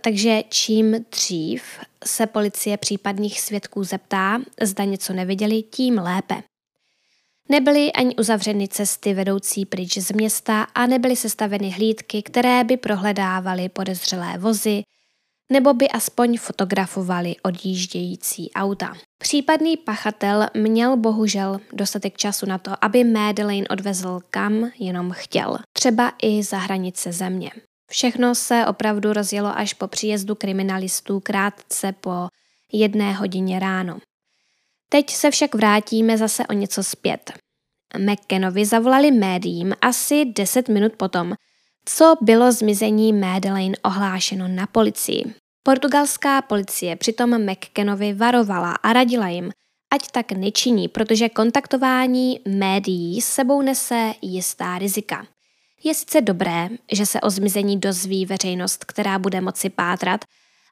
Takže 0.01 0.43
čím 0.49 1.05
dřív 1.11 1.63
se 2.05 2.27
policie 2.27 2.77
případných 2.77 3.41
svědků 3.41 3.85
zeptá, 3.85 4.41
zda 4.63 4.85
něco 4.85 5.13
neviděli, 5.13 5.63
tím 5.63 5.99
lépe. 5.99 6.43
Nebyly 7.49 7.93
ani 7.93 8.17
uzavřeny 8.17 8.69
cesty 8.69 9.15
vedoucí 9.15 9.67
pryč 9.67 9.99
z 9.99 10.13
města 10.13 10.63
a 10.63 10.87
nebyly 10.87 11.17
sestaveny 11.17 11.71
hlídky, 11.71 12.23
které 12.23 12.65
by 12.65 12.77
prohledávaly 12.77 13.69
podezřelé 13.69 14.39
vozy, 14.39 14.83
nebo 15.53 15.75
by 15.75 15.89
aspoň 15.89 16.39
fotografovali 16.39 17.37
odjíždějící 17.43 18.51
auta. 18.53 18.95
Případný 19.19 19.77
pachatel 19.77 20.47
měl 20.55 20.97
bohužel 20.97 21.61
dostatek 21.73 22.17
času 22.17 22.47
na 22.47 22.59
to, 22.59 22.85
aby 22.85 23.05
Madeleine 23.05 23.69
odvezl 23.71 24.21
kam 24.31 24.71
jenom 24.79 25.11
chtěl, 25.11 25.59
třeba 25.73 26.13
i 26.23 26.43
za 26.43 26.59
hranice 26.59 27.13
země. 27.13 27.51
Všechno 27.91 28.35
se 28.35 28.67
opravdu 28.67 29.13
rozjelo 29.13 29.59
až 29.59 29.75
po 29.75 29.89
příjezdu 29.89 30.35
kriminalistů 30.35 31.21
krátce 31.21 31.93
po 31.93 32.29
jedné 32.73 33.13
hodině 33.13 33.59
ráno. 33.59 33.99
Teď 34.89 35.11
se 35.11 35.31
však 35.31 35.55
vrátíme 35.55 36.19
zase 36.19 36.47
o 36.47 36.53
něco 36.53 36.85
zpět. 36.85 37.33
McKenovi 37.99 38.67
zavolali 38.67 39.11
médiím 39.11 39.75
asi 39.81 40.25
10 40.25 40.69
minut 40.69 40.93
potom, 40.97 41.35
co 41.85 42.17
bylo 42.21 42.53
zmizení 42.53 43.13
Madeleine 43.13 43.77
ohlášeno 43.85 44.49
na 44.49 44.67
policii. 44.67 45.35
Portugalská 45.63 46.43
policie 46.43 46.97
přitom 46.97 47.51
McKenovi 47.51 48.13
varovala 48.13 48.73
a 48.73 48.93
radila 48.93 49.29
jim, 49.29 49.51
ať 49.93 50.09
tak 50.11 50.33
nečiní, 50.33 50.89
protože 50.89 51.29
kontaktování 51.29 52.41
médií 52.49 53.21
s 53.21 53.27
sebou 53.27 53.63
nese 53.63 54.13
jistá 54.23 54.79
rizika. 54.79 55.27
Je 55.85 55.95
sice 55.95 56.21
dobré, 56.21 56.69
že 56.93 57.07
se 57.07 57.21
o 57.21 57.31
zmizení 57.31 57.79
dozví 57.79 58.27
veřejnost, 58.27 58.85
která 58.85 59.19
bude 59.19 59.41
moci 59.41 59.71
pátrat, 59.71 60.25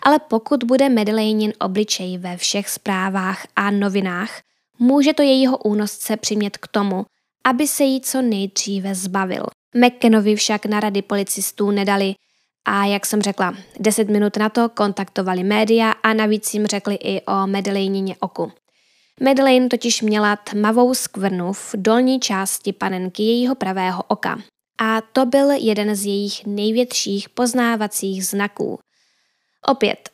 ale 0.03 0.18
pokud 0.18 0.64
bude 0.64 0.88
Madeleinin 0.88 1.53
obličej 1.61 2.18
ve 2.18 2.37
všech 2.37 2.68
zprávách 2.68 3.46
a 3.57 3.70
novinách, 3.70 4.40
může 4.79 5.12
to 5.12 5.23
jejího 5.23 5.59
únosce 5.59 6.16
přimět 6.16 6.57
k 6.57 6.68
tomu, 6.68 7.07
aby 7.44 7.68
se 7.68 7.85
jí 7.85 8.01
co 8.01 8.23
nejdříve 8.23 8.94
zbavil. 8.94 9.46
McKenovi 9.75 10.37
však 10.37 10.67
na 10.67 10.81
rady 10.81 11.03
policistů 11.03 11.71
nedali 11.71 12.15
a 12.65 12.85
jak 12.85 13.07
jsem 13.07 13.23
řekla, 13.23 13.55
10 13.81 14.09
minut 14.09 14.37
na 14.37 14.49
to 14.49 14.69
kontaktovali 14.69 15.45
média 15.45 15.91
a 15.91 16.13
navíc 16.13 16.55
jim 16.55 16.67
řekli 16.67 16.95
i 16.95 17.21
o 17.21 17.47
Madeleinině 17.47 18.17
oku. 18.21 18.53
Madeleine 19.21 19.69
totiž 19.69 20.03
měla 20.03 20.37
tmavou 20.37 20.95
skvrnu 20.95 21.53
v 21.53 21.75
dolní 21.75 22.21
části 22.21 22.73
panenky 22.73 23.23
jejího 23.23 23.55
pravého 23.55 24.03
oka. 24.09 24.43
A 24.79 25.01
to 25.01 25.27
byl 25.27 25.51
jeden 25.51 25.97
z 25.97 26.07
jejich 26.07 26.47
největších 26.47 27.29
poznávacích 27.29 28.27
znaků. 28.27 28.79
Opět, 29.67 30.11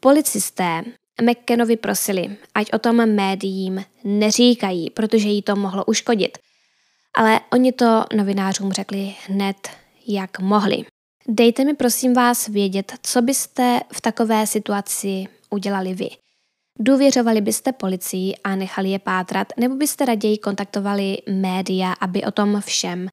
policisté 0.00 0.82
McKenovi 1.22 1.76
prosili, 1.76 2.36
ať 2.54 2.72
o 2.72 2.78
tom 2.78 3.14
médiím 3.14 3.84
neříkají, 4.04 4.90
protože 4.90 5.28
jí 5.28 5.42
to 5.42 5.56
mohlo 5.56 5.84
uškodit. 5.84 6.38
Ale 7.16 7.40
oni 7.52 7.72
to 7.72 8.04
novinářům 8.16 8.72
řekli 8.72 9.14
hned, 9.26 9.68
jak 10.06 10.38
mohli. 10.38 10.84
Dejte 11.28 11.64
mi 11.64 11.74
prosím 11.74 12.14
vás 12.14 12.48
vědět, 12.48 12.92
co 13.02 13.22
byste 13.22 13.80
v 13.92 14.00
takové 14.00 14.46
situaci 14.46 15.26
udělali 15.50 15.94
vy. 15.94 16.08
Důvěřovali 16.78 17.40
byste 17.40 17.72
policii 17.72 18.34
a 18.44 18.56
nechali 18.56 18.90
je 18.90 18.98
pátrat, 18.98 19.48
nebo 19.56 19.74
byste 19.74 20.04
raději 20.04 20.38
kontaktovali 20.38 21.18
média, 21.30 21.92
aby 21.92 22.24
o 22.24 22.30
tom 22.30 22.60
všem 22.60 23.08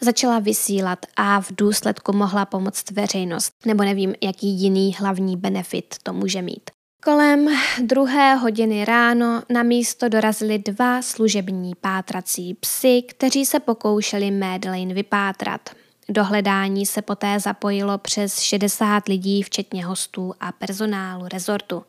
začala 0.00 0.38
vysílat 0.38 0.98
a 1.16 1.40
v 1.40 1.52
důsledku 1.58 2.12
mohla 2.12 2.46
pomoct 2.46 2.90
veřejnost, 2.90 3.52
nebo 3.66 3.84
nevím, 3.84 4.14
jaký 4.22 4.48
jiný 4.48 4.94
hlavní 4.98 5.36
benefit 5.36 5.94
to 6.02 6.12
může 6.12 6.42
mít. 6.42 6.70
Kolem 7.04 7.48
druhé 7.82 8.34
hodiny 8.34 8.84
ráno 8.84 9.42
na 9.48 9.62
místo 9.62 10.08
dorazili 10.08 10.58
dva 10.58 11.02
služební 11.02 11.72
pátrací 11.80 12.54
psy, 12.54 13.02
kteří 13.08 13.46
se 13.46 13.60
pokoušeli 13.60 14.30
Madeleine 14.30 14.94
vypátrat. 14.94 15.70
Do 16.08 16.24
hledání 16.24 16.86
se 16.86 17.02
poté 17.02 17.40
zapojilo 17.40 17.98
přes 17.98 18.38
60 18.38 19.08
lidí, 19.08 19.42
včetně 19.42 19.84
hostů 19.84 20.34
a 20.40 20.52
personálu 20.52 21.28
rezortu. 21.32 21.82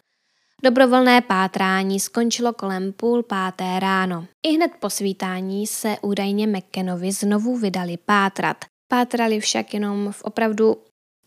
Dobrovolné 0.63 1.21
pátrání 1.21 1.99
skončilo 1.99 2.53
kolem 2.53 2.93
půl 2.93 3.23
páté 3.23 3.79
ráno. 3.79 4.25
I 4.43 4.55
hned 4.55 4.71
po 4.79 4.89
svítání 4.89 5.67
se 5.67 5.95
údajně 6.01 6.47
McKenovi 6.47 7.11
znovu 7.11 7.57
vydali 7.57 7.97
pátrat. 7.97 8.65
Pátrali 8.87 9.39
však 9.39 9.73
jenom 9.73 10.11
v 10.11 10.21
opravdu 10.23 10.77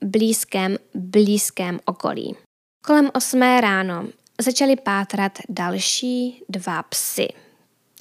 blízkém, 0.05 0.77
blízkém 0.95 1.81
okolí. 1.85 2.37
Kolem 2.87 3.11
osmé 3.15 3.61
ráno 3.61 4.07
začali 4.41 4.77
pátrat 4.77 5.33
další 5.49 6.43
dva 6.49 6.83
psy. 6.83 7.29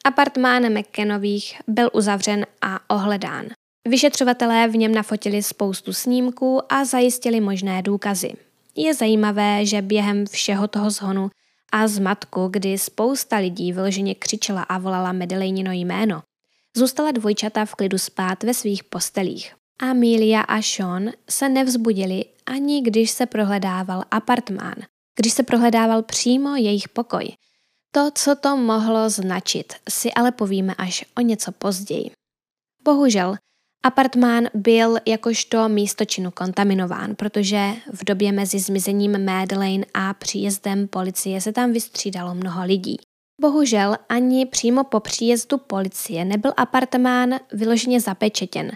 Apartmán 0.04 0.80
McKenových 0.80 1.62
byl 1.68 1.90
uzavřen 1.94 2.46
a 2.62 2.96
ohledán. 2.96 3.46
Vyšetřovatelé 3.88 4.68
v 4.68 4.78
něm 4.78 4.96
nafotili 4.96 5.44
spoustu 5.44 5.94
snímků 5.94 6.74
a 6.74 6.86
zajistili 6.86 7.42
možné 7.42 7.82
důkazy. 7.82 8.34
Je 8.76 8.94
zajímavé, 8.94 9.66
že 9.66 9.82
během 9.82 10.26
všeho 10.26 10.68
toho 10.68 10.90
zhonu 10.90 11.30
a 11.72 11.88
zmatku, 11.88 12.48
kdy 12.48 12.78
spousta 12.78 13.38
lidí 13.38 13.74
vyloženě 13.74 14.16
křičela 14.16 14.64
a 14.64 14.78
volala 14.78 15.12
Medelejnino 15.12 15.72
jméno, 15.72 16.22
zůstala 16.78 17.12
dvojčata 17.12 17.66
v 17.66 17.76
klidu 17.76 17.98
spát 17.98 18.44
ve 18.44 18.54
svých 18.54 18.84
postelích. 18.84 19.56
Amelia 19.80 20.42
a 20.42 20.62
Sean 20.62 21.12
se 21.30 21.50
nevzbudili 21.50 22.26
ani 22.46 22.82
když 22.82 23.12
se 23.12 23.26
prohledával 23.26 24.04
apartmán, 24.12 24.76
když 25.20 25.34
se 25.34 25.44
prohledával 25.44 26.04
přímo 26.04 26.56
jejich 26.56 26.90
pokoj. 26.90 27.32
To, 27.92 28.12
co 28.12 28.36
to 28.36 28.58
mohlo 28.58 29.10
značit, 29.10 29.74
si 29.90 30.14
ale 30.14 30.32
povíme 30.32 30.76
až 30.78 31.06
o 31.18 31.22
něco 31.22 31.52
později. 31.52 32.12
Bohužel, 32.84 33.36
Apartmán 33.86 34.48
byl 34.54 34.98
jakožto 35.06 35.70
místočinu 35.70 36.32
kontaminován, 36.32 37.16
protože 37.16 37.74
v 37.94 38.04
době 38.04 38.32
mezi 38.32 38.60
zmizením 38.60 39.26
Madeleine 39.26 39.86
a 39.94 40.14
příjezdem 40.14 40.88
policie 40.88 41.42
se 41.42 41.52
tam 41.52 41.72
vystřídalo 41.72 42.36
mnoho 42.36 42.66
lidí. 42.66 42.98
Bohužel 43.42 43.98
ani 44.10 44.46
přímo 44.46 44.84
po 44.84 45.00
příjezdu 45.00 45.58
policie 45.58 46.26
nebyl 46.26 46.52
apartmán 46.58 47.36
vyloženě 47.52 48.02
zapečetěn 48.02 48.72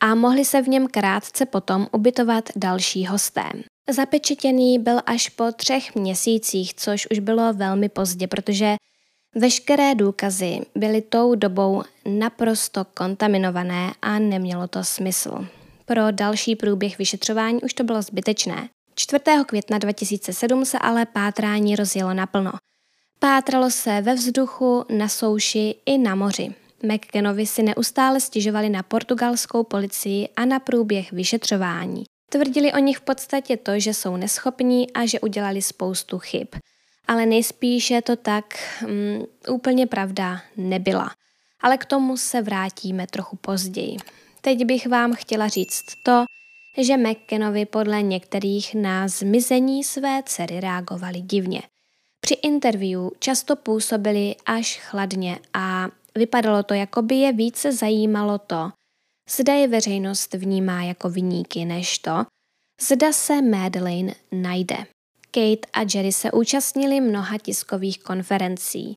a 0.00 0.14
mohli 0.14 0.44
se 0.44 0.62
v 0.62 0.68
něm 0.68 0.86
krátce 0.86 1.46
potom 1.46 1.86
ubytovat 1.92 2.48
další 2.56 3.06
hosté. 3.06 3.44
Zapečetěný 3.90 4.78
byl 4.78 5.00
až 5.06 5.28
po 5.28 5.52
třech 5.52 5.94
měsících, 5.94 6.74
což 6.74 7.06
už 7.10 7.18
bylo 7.18 7.52
velmi 7.52 7.88
pozdě, 7.88 8.26
protože 8.26 8.76
Veškeré 9.38 9.94
důkazy 9.94 10.60
byly 10.74 11.02
tou 11.02 11.34
dobou 11.34 11.82
naprosto 12.04 12.84
kontaminované 12.84 13.92
a 14.02 14.18
nemělo 14.18 14.68
to 14.68 14.84
smysl. 14.84 15.46
Pro 15.84 16.10
další 16.10 16.56
průběh 16.56 16.98
vyšetřování 16.98 17.62
už 17.62 17.74
to 17.74 17.84
bylo 17.84 18.02
zbytečné. 18.02 18.68
4. 18.94 19.24
května 19.46 19.78
2007 19.78 20.64
se 20.64 20.78
ale 20.78 21.06
pátrání 21.06 21.76
rozjelo 21.76 22.14
naplno. 22.14 22.52
Pátralo 23.18 23.70
se 23.70 24.00
ve 24.00 24.14
vzduchu, 24.14 24.84
na 24.90 25.08
souši 25.08 25.74
i 25.86 25.98
na 25.98 26.14
moři. 26.14 26.54
McKenovi 26.82 27.46
si 27.46 27.62
neustále 27.62 28.20
stěžovali 28.20 28.68
na 28.68 28.82
portugalskou 28.82 29.64
policii 29.64 30.28
a 30.36 30.44
na 30.44 30.58
průběh 30.58 31.12
vyšetřování. 31.12 32.04
Tvrdili 32.30 32.72
o 32.72 32.78
nich 32.78 32.96
v 32.96 33.00
podstatě 33.00 33.56
to, 33.56 33.80
že 33.80 33.94
jsou 33.94 34.16
neschopní 34.16 34.92
a 34.92 35.06
že 35.06 35.20
udělali 35.20 35.62
spoustu 35.62 36.18
chyb– 36.18 36.48
ale 37.08 37.26
nejspíše 37.26 38.02
to 38.02 38.16
tak 38.16 38.44
um, 38.84 39.26
úplně 39.54 39.86
pravda 39.86 40.40
nebyla. 40.56 41.10
Ale 41.60 41.78
k 41.78 41.84
tomu 41.84 42.16
se 42.16 42.42
vrátíme 42.42 43.06
trochu 43.06 43.36
později. 43.36 43.96
Teď 44.40 44.64
bych 44.64 44.86
vám 44.86 45.14
chtěla 45.14 45.48
říct 45.48 45.84
to, 46.02 46.24
že 46.78 46.96
McKenovi 46.96 47.66
podle 47.66 48.02
některých 48.02 48.74
na 48.74 49.08
zmizení 49.08 49.84
své 49.84 50.22
dcery 50.26 50.60
reagovali 50.60 51.20
divně. 51.20 51.62
Při 52.20 52.34
interview 52.34 53.00
často 53.18 53.56
působili 53.56 54.34
až 54.46 54.78
chladně 54.78 55.38
a 55.54 55.88
vypadalo 56.16 56.62
to, 56.62 56.74
jako 56.74 57.02
by 57.02 57.14
je 57.14 57.32
více 57.32 57.72
zajímalo 57.72 58.38
to, 58.38 58.70
zda 59.30 59.54
je 59.54 59.68
veřejnost 59.68 60.34
vnímá 60.34 60.82
jako 60.82 61.10
vyníky, 61.10 61.64
než 61.64 61.98
to, 61.98 62.24
zda 62.80 63.12
se 63.12 63.42
Madeleine 63.42 64.14
najde. 64.32 64.76
Kate 65.30 65.68
a 65.72 65.80
Jerry 65.94 66.12
se 66.12 66.32
účastnili 66.32 67.00
mnoha 67.00 67.38
tiskových 67.38 68.02
konferencí. 68.02 68.94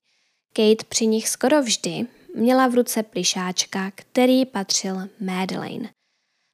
Kate 0.54 0.86
při 0.90 1.08
nich 1.08 1.30
skoro 1.30 1.62
vždy 1.62 2.08
měla 2.36 2.68
v 2.68 2.76
ruce 2.76 3.04
plišáčka, 3.04 3.92
který 3.96 4.46
patřil 4.46 4.98
Madeleine. 5.20 5.90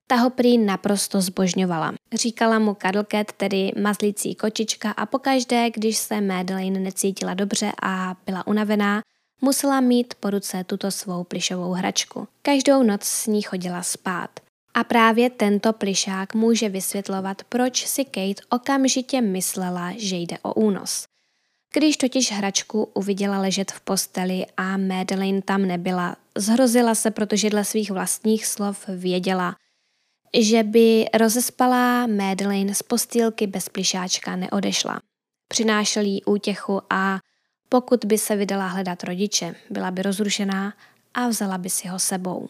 Ta 0.07 0.15
ho 0.15 0.29
prý 0.29 0.57
naprosto 0.57 1.21
zbožňovala. 1.21 1.93
Říkala 2.13 2.59
mu 2.59 2.73
Cuddlecat, 2.73 3.31
tedy 3.31 3.71
mazlící 3.81 4.35
kočička 4.35 4.91
a 4.91 5.05
pokaždé, 5.05 5.69
když 5.71 5.97
se 5.97 6.21
Madeleine 6.21 6.79
necítila 6.79 7.33
dobře 7.33 7.71
a 7.81 8.15
byla 8.25 8.47
unavená, 8.47 9.01
musela 9.41 9.81
mít 9.81 10.13
po 10.19 10.29
ruce 10.29 10.63
tuto 10.63 10.91
svou 10.91 11.23
plišovou 11.23 11.71
hračku. 11.71 12.27
Každou 12.41 12.83
noc 12.83 13.03
s 13.03 13.27
ní 13.27 13.41
chodila 13.41 13.83
spát. 13.83 14.29
A 14.73 14.83
právě 14.83 15.29
tento 15.29 15.73
plišák 15.73 16.33
může 16.33 16.69
vysvětlovat, 16.69 17.43
proč 17.49 17.85
si 17.85 18.05
Kate 18.05 18.43
okamžitě 18.49 19.21
myslela, 19.21 19.93
že 19.97 20.15
jde 20.15 20.37
o 20.41 20.53
únos. 20.53 21.05
Když 21.73 21.97
totiž 21.97 22.31
hračku 22.31 22.89
uviděla 22.93 23.39
ležet 23.39 23.71
v 23.71 23.81
posteli 23.81 24.45
a 24.57 24.77
Madeleine 24.77 25.41
tam 25.41 25.61
nebyla, 25.61 26.15
zhrozila 26.37 26.95
se, 26.95 27.11
protože 27.11 27.49
dle 27.49 27.65
svých 27.65 27.91
vlastních 27.91 28.45
slov 28.45 28.87
věděla, 28.87 29.55
že 30.39 30.63
by 30.63 31.05
rozespalá 31.13 32.07
Madeleine 32.07 32.75
z 32.75 32.83
postýlky 32.83 33.47
bez 33.47 33.69
plišáčka 33.69 34.35
neodešla. 34.35 34.99
Přinášel 35.47 36.03
jí 36.03 36.23
útěchu 36.23 36.81
a 36.89 37.19
pokud 37.69 38.05
by 38.05 38.17
se 38.17 38.35
vydala 38.35 38.67
hledat 38.67 39.03
rodiče, 39.03 39.55
byla 39.69 39.91
by 39.91 40.01
rozrušená 40.01 40.73
a 41.13 41.27
vzala 41.27 41.57
by 41.57 41.69
si 41.69 41.87
ho 41.87 41.99
sebou. 41.99 42.49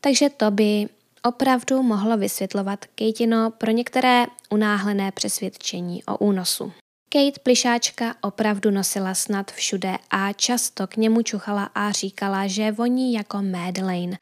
Takže 0.00 0.30
to 0.30 0.50
by 0.50 0.88
opravdu 1.24 1.82
mohlo 1.82 2.16
vysvětlovat 2.16 2.84
Kejtino 2.84 3.50
pro 3.50 3.70
některé 3.70 4.26
unáhlené 4.50 5.12
přesvědčení 5.12 6.04
o 6.04 6.16
únosu. 6.18 6.72
Kate 7.12 7.40
plišáčka 7.42 8.14
opravdu 8.20 8.70
nosila 8.70 9.14
snad 9.14 9.52
všude 9.52 9.96
a 10.10 10.32
často 10.32 10.86
k 10.86 10.96
němu 10.96 11.22
čuchala 11.22 11.70
a 11.74 11.92
říkala, 11.92 12.46
že 12.46 12.72
voní 12.72 13.12
jako 13.12 13.42
Madeleine 13.42 14.18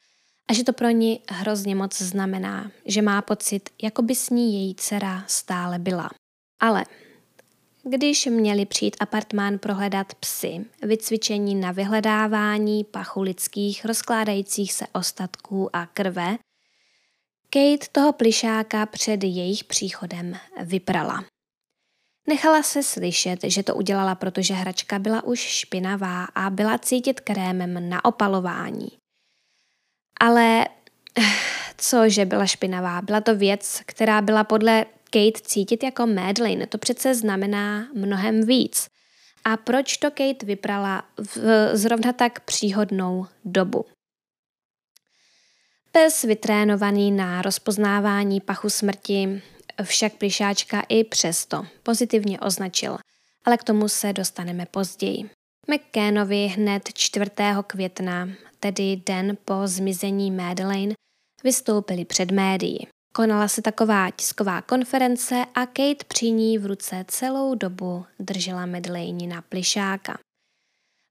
a 0.49 0.53
že 0.53 0.63
to 0.63 0.73
pro 0.73 0.89
ní 0.89 1.21
hrozně 1.29 1.75
moc 1.75 2.01
znamená, 2.01 2.71
že 2.85 3.01
má 3.01 3.21
pocit, 3.21 3.69
jako 3.81 4.01
by 4.01 4.15
s 4.15 4.29
ní 4.29 4.53
její 4.53 4.75
dcera 4.75 5.23
stále 5.27 5.79
byla. 5.79 6.09
Ale 6.59 6.85
když 7.89 8.25
měli 8.25 8.65
přijít 8.65 8.97
apartmán 8.99 9.59
prohledat 9.59 10.13
psy, 10.13 10.65
vycvičení 10.81 11.55
na 11.55 11.71
vyhledávání 11.71 12.83
pachu 12.83 13.21
lidských 13.21 13.85
rozkládajících 13.85 14.73
se 14.73 14.85
ostatků 14.93 15.75
a 15.75 15.85
krve, 15.85 16.37
Kate 17.49 17.87
toho 17.91 18.13
plišáka 18.13 18.85
před 18.85 19.23
jejich 19.23 19.63
příchodem 19.63 20.33
vyprala. 20.61 21.23
Nechala 22.27 22.63
se 22.63 22.83
slyšet, 22.83 23.39
že 23.43 23.63
to 23.63 23.75
udělala, 23.75 24.15
protože 24.15 24.53
hračka 24.53 24.99
byla 24.99 25.23
už 25.23 25.39
špinavá 25.39 26.23
a 26.23 26.49
byla 26.49 26.77
cítit 26.77 27.19
krémem 27.19 27.89
na 27.89 28.05
opalování. 28.05 28.87
Ale 30.19 30.67
co, 31.77 32.09
že 32.09 32.25
byla 32.25 32.45
špinavá? 32.45 33.01
Byla 33.01 33.21
to 33.21 33.35
věc, 33.35 33.81
která 33.85 34.21
byla 34.21 34.43
podle 34.43 34.85
Kate 35.07 35.41
cítit 35.41 35.83
jako 35.83 36.07
Madeleine. 36.07 36.67
To 36.67 36.77
přece 36.77 37.15
znamená 37.15 37.87
mnohem 37.93 38.45
víc. 38.45 38.87
A 39.45 39.57
proč 39.57 39.97
to 39.97 40.11
Kate 40.11 40.45
vyprala 40.45 41.03
v 41.17 41.37
zrovna 41.73 42.13
tak 42.13 42.39
příhodnou 42.39 43.25
dobu? 43.45 43.85
Pes 45.91 46.23
vytrénovaný 46.23 47.11
na 47.11 47.41
rozpoznávání 47.41 48.41
pachu 48.41 48.69
smrti 48.69 49.41
však 49.83 50.13
plišáčka 50.13 50.81
i 50.89 51.03
přesto 51.03 51.67
pozitivně 51.83 52.39
označil, 52.39 52.97
ale 53.45 53.57
k 53.57 53.63
tomu 53.63 53.89
se 53.89 54.13
dostaneme 54.13 54.65
později. 54.65 55.29
McCannovi 55.67 56.47
hned 56.47 56.89
4. 56.93 57.31
května, 57.67 58.29
tedy 58.59 58.95
den 59.05 59.37
po 59.45 59.53
zmizení 59.65 60.31
Madeleine, 60.31 60.93
vystoupili 61.43 62.05
před 62.05 62.31
médií. 62.31 62.87
Konala 63.17 63.47
se 63.47 63.61
taková 63.61 64.11
tisková 64.11 64.61
konference 64.61 65.45
a 65.55 65.65
Kate 65.65 66.05
při 66.07 66.31
ní 66.31 66.57
v 66.57 66.65
ruce 66.65 67.05
celou 67.07 67.55
dobu 67.55 68.05
držela 68.19 68.65
Madeleine 68.65 69.27
na 69.27 69.41
plišáka. 69.41 70.17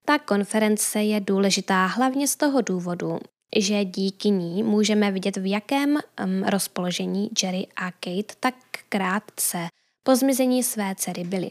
Ta 0.05 0.19
konference 0.19 1.03
je 1.03 1.21
důležitá 1.21 1.87
hlavně 1.87 2.29
z 2.29 2.37
toho 2.37 2.61
důvodu, 2.61 3.19
že 3.57 3.85
díky 3.85 4.31
ní 4.31 4.63
můžeme 4.63 5.11
vidět, 5.11 5.37
v 5.37 5.51
jakém 5.51 5.91
um, 5.97 6.43
rozpoložení 6.43 7.31
Jerry 7.43 7.67
a 7.77 7.91
Kate 7.91 8.35
tak 8.41 8.55
krátce 8.89 9.69
po 10.03 10.17
zmizení 10.17 10.63
své 10.63 10.95
dcery 10.95 11.25
byly. 11.25 11.51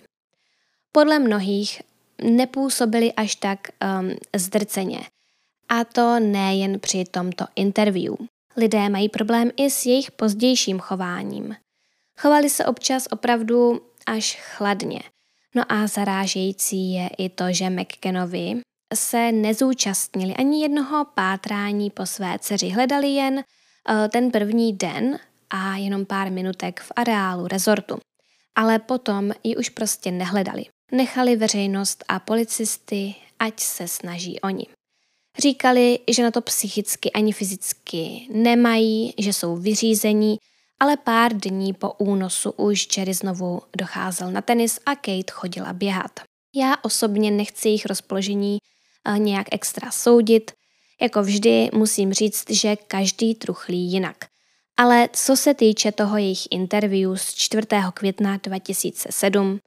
Podle 0.92 1.20
mnohých 1.20 1.82
nepůsobili 2.24 3.14
až 3.14 3.36
tak 3.36 3.60
um, 4.00 4.12
zdrceně. 4.36 5.00
A 5.70 5.84
to 5.84 6.20
nejen 6.20 6.80
při 6.80 7.06
tomto 7.06 7.46
interview. 7.56 8.16
Lidé 8.58 8.90
mají 8.90 9.10
problém 9.10 9.52
i 9.58 9.70
s 9.70 9.86
jejich 9.86 10.12
pozdějším 10.12 10.80
chováním. 10.80 11.56
Chovali 12.20 12.50
se 12.50 12.66
občas 12.66 13.08
opravdu 13.12 13.82
až 14.06 14.40
chladně. 14.42 15.02
No 15.56 15.64
a 15.70 15.88
zarážející 15.88 16.94
je 16.94 17.10
i 17.18 17.30
to, 17.30 17.46
že 17.50 17.70
McKenovi 17.70 18.62
se 18.94 19.32
nezúčastnili 19.32 20.34
ani 20.34 20.62
jednoho 20.62 21.06
pátrání 21.06 21.90
po 21.90 22.06
své 22.06 22.40
dceři. 22.40 22.70
Hledali 22.70 23.08
jen 23.08 23.36
uh, 23.36 23.44
ten 24.12 24.32
první 24.32 24.74
den 24.74 25.20
a 25.50 25.76
jenom 25.76 26.06
pár 26.06 26.32
minutek 26.32 26.80
v 26.80 26.92
areálu 26.96 27.48
rezortu. 27.48 27.98
Ale 28.56 28.80
potom 28.80 29.32
ji 29.44 29.56
už 29.56 29.70
prostě 29.70 30.12
nehledali. 30.12 30.66
Nechali 30.92 31.36
veřejnost 31.36 32.04
a 32.08 32.20
policisty, 32.20 33.16
ať 33.40 33.60
se 33.60 33.88
snaží 33.88 34.40
oni. 34.40 34.66
Říkali, 35.40 36.00
že 36.12 36.24
na 36.24 36.32
to 36.32 36.42
psychicky 36.42 37.12
ani 37.12 37.34
fyzicky 37.34 38.28
nemají, 38.32 39.14
že 39.18 39.34
jsou 39.34 39.56
vyřízení, 39.56 40.38
ale 40.80 40.98
pár 40.98 41.34
dní 41.34 41.74
po 41.74 41.92
únosu 41.92 42.52
už 42.52 42.98
Jerry 42.98 43.14
znovu 43.14 43.62
docházel 43.78 44.32
na 44.32 44.42
tenis 44.42 44.80
a 44.86 44.96
Kate 44.96 45.32
chodila 45.32 45.74
běhat. 45.74 46.20
Já 46.56 46.76
osobně 46.82 47.32
nechci 47.32 47.68
jejich 47.68 47.86
rozpoložení 47.86 48.58
uh, 49.08 49.20
nějak 49.20 49.48
extra 49.52 49.92
soudit. 49.92 50.52
Jako 51.02 51.22
vždy 51.22 51.70
musím 51.74 52.14
říct, 52.14 52.50
že 52.50 52.76
každý 52.76 53.36
truchlí 53.36 53.92
jinak. 53.92 54.18
Ale 54.78 55.10
co 55.14 55.36
se 55.36 55.54
týče 55.54 55.92
toho 55.92 56.18
jejich 56.18 56.48
interview 56.52 57.16
z 57.16 57.34
4. 57.34 57.68
května 57.94 58.40
2007, 58.44 59.60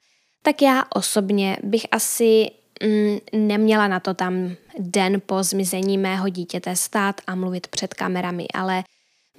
tak 0.42 0.62
já 0.62 0.84
osobně 0.94 1.56
bych 1.62 1.86
asi 1.90 2.50
mm, 2.82 3.18
neměla 3.32 3.88
na 3.88 4.00
to 4.00 4.14
tam 4.14 4.50
den 4.78 5.22
po 5.26 5.42
zmizení 5.42 5.98
mého 5.98 6.28
dítěte 6.28 6.76
stát 6.76 7.20
a 7.26 7.34
mluvit 7.34 7.66
před 7.66 7.94
kamerami, 7.94 8.46
ale 8.54 8.84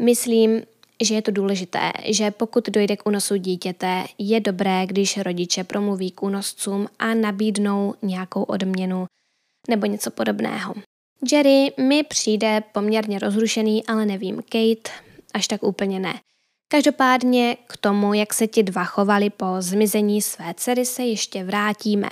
myslím, 0.02 0.62
že 1.04 1.16
je 1.16 1.22
to 1.22 1.32
důležité, 1.32 1.92
že 2.06 2.32
pokud 2.32 2.70
dojde 2.70 2.98
k 2.98 3.08
únosu 3.08 3.36
dítěte, 3.36 4.04
je 4.18 4.40
dobré, 4.40 4.86
když 4.86 5.18
rodiče 5.18 5.64
promluví 5.64 6.12
k 6.12 6.24
únoscům 6.24 6.88
a 7.00 7.14
nabídnou 7.14 7.94
nějakou 8.02 8.44
odměnu 8.44 9.06
nebo 9.70 9.86
něco 9.86 10.12
podobného. 10.12 10.74
Jerry 11.32 11.72
mi 11.78 12.04
přijde 12.04 12.64
poměrně 12.72 13.20
rozrušený, 13.20 13.86
ale 13.86 14.06
nevím, 14.06 14.36
Kate 14.36 14.92
až 15.34 15.48
tak 15.48 15.64
úplně 15.64 16.00
ne. 16.00 16.14
Každopádně 16.72 17.58
k 17.68 17.78
tomu, 17.78 18.14
jak 18.14 18.34
se 18.34 18.48
ti 18.48 18.64
dva 18.64 18.84
chovali 18.84 19.30
po 19.30 19.46
zmizení 19.60 20.22
své 20.22 20.54
dcery, 20.54 20.86
se 20.86 21.04
ještě 21.04 21.44
vrátíme. 21.44 22.10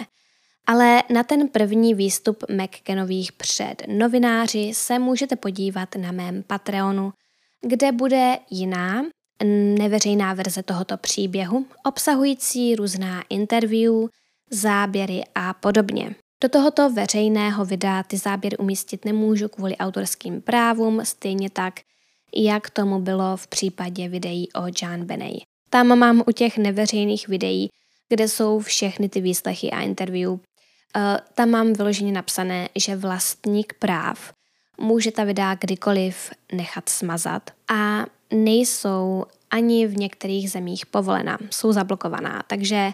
Ale 0.67 1.03
na 1.09 1.23
ten 1.23 1.47
první 1.47 1.93
výstup 1.93 2.43
McKenových 2.49 3.31
před 3.31 3.75
novináři 3.87 4.71
se 4.73 4.99
můžete 4.99 5.35
podívat 5.35 5.95
na 5.95 6.11
mém 6.11 6.43
Patreonu, 6.43 7.13
kde 7.61 7.91
bude 7.91 8.39
jiná, 8.49 9.03
neveřejná 9.77 10.33
verze 10.33 10.63
tohoto 10.63 10.97
příběhu, 10.97 11.65
obsahující 11.85 12.75
různá 12.75 13.23
interview, 13.29 13.93
záběry 14.51 15.23
a 15.35 15.53
podobně. 15.53 16.15
Do 16.43 16.49
tohoto 16.49 16.89
veřejného 16.89 17.65
videa 17.65 18.03
ty 18.03 18.17
záběry 18.17 18.57
umístit 18.57 19.05
nemůžu 19.05 19.47
kvůli 19.47 19.77
autorským 19.77 20.41
právům, 20.41 21.05
stejně 21.05 21.49
tak 21.49 21.73
jak 22.35 22.69
tomu 22.69 22.99
bylo 22.99 23.37
v 23.37 23.47
případě 23.47 24.09
videí 24.09 24.47
o 24.53 24.61
John 24.81 25.05
Benet. 25.05 25.37
Tam 25.69 25.99
mám 25.99 26.23
u 26.27 26.31
těch 26.31 26.57
neveřejných 26.57 27.27
videí, 27.27 27.69
kde 28.09 28.27
jsou 28.27 28.59
všechny 28.59 29.09
ty 29.09 29.21
výslechy 29.21 29.71
a 29.71 29.81
interview, 29.81 30.37
tam 31.33 31.49
mám 31.49 31.73
vyloženě 31.73 32.11
napsané, 32.11 32.69
že 32.75 32.95
vlastník 32.95 33.73
práv 33.73 34.33
může 34.79 35.11
ta 35.11 35.23
videa 35.23 35.55
kdykoliv 35.55 36.31
nechat 36.53 36.89
smazat 36.89 37.51
a 37.71 38.05
nejsou 38.33 39.25
ani 39.51 39.87
v 39.87 39.97
některých 39.97 40.51
zemích 40.51 40.85
povolena, 40.85 41.37
jsou 41.49 41.71
zablokovaná, 41.71 42.43
takže 42.47 42.91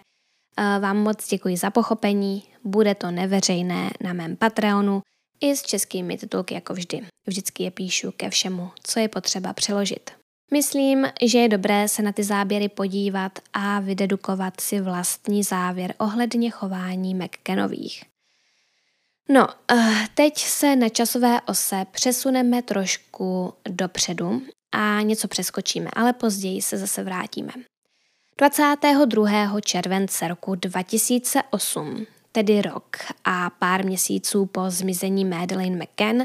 uh, 0.59 0.81
vám 0.81 0.97
moc 0.97 1.27
děkuji 1.29 1.57
za 1.57 1.69
pochopení, 1.69 2.43
bude 2.63 2.95
to 2.95 3.11
neveřejné 3.11 3.91
na 4.01 4.13
mém 4.13 4.35
Patreonu, 4.35 5.01
i 5.41 5.55
s 5.55 5.61
českými 5.61 6.17
titulky 6.17 6.53
jako 6.53 6.73
vždy. 6.73 7.01
Vždycky 7.27 7.63
je 7.63 7.71
píšu 7.71 8.11
ke 8.11 8.29
všemu, 8.29 8.71
co 8.83 8.99
je 8.99 9.07
potřeba 9.07 9.53
přeložit. 9.53 10.22
Myslím, 10.53 11.07
že 11.21 11.39
je 11.39 11.49
dobré 11.49 11.87
se 11.87 12.01
na 12.01 12.11
ty 12.11 12.23
záběry 12.23 12.69
podívat 12.69 13.39
a 13.53 13.79
vydedukovat 13.79 14.61
si 14.61 14.81
vlastní 14.81 15.43
závěr 15.43 15.93
ohledně 15.97 16.49
chování 16.49 17.15
McKenových. 17.15 18.03
No, 19.29 19.47
eh, 19.71 20.07
teď 20.13 20.37
se 20.37 20.75
na 20.75 20.89
časové 20.89 21.41
ose 21.41 21.85
přesuneme 21.91 22.61
trošku 22.61 23.53
dopředu 23.69 24.41
a 24.71 25.01
něco 25.01 25.27
přeskočíme, 25.27 25.89
ale 25.93 26.13
později 26.13 26.61
se 26.61 26.77
zase 26.77 27.03
vrátíme. 27.03 27.51
22. 28.37 29.61
července 29.61 30.27
roku 30.27 30.55
2008 30.55 32.05
tedy 32.31 32.61
rok 32.61 32.97
a 33.25 33.49
pár 33.49 33.85
měsíců 33.85 34.45
po 34.45 34.61
zmizení 34.67 35.25
Madeleine 35.25 35.85
McCann, 35.85 36.23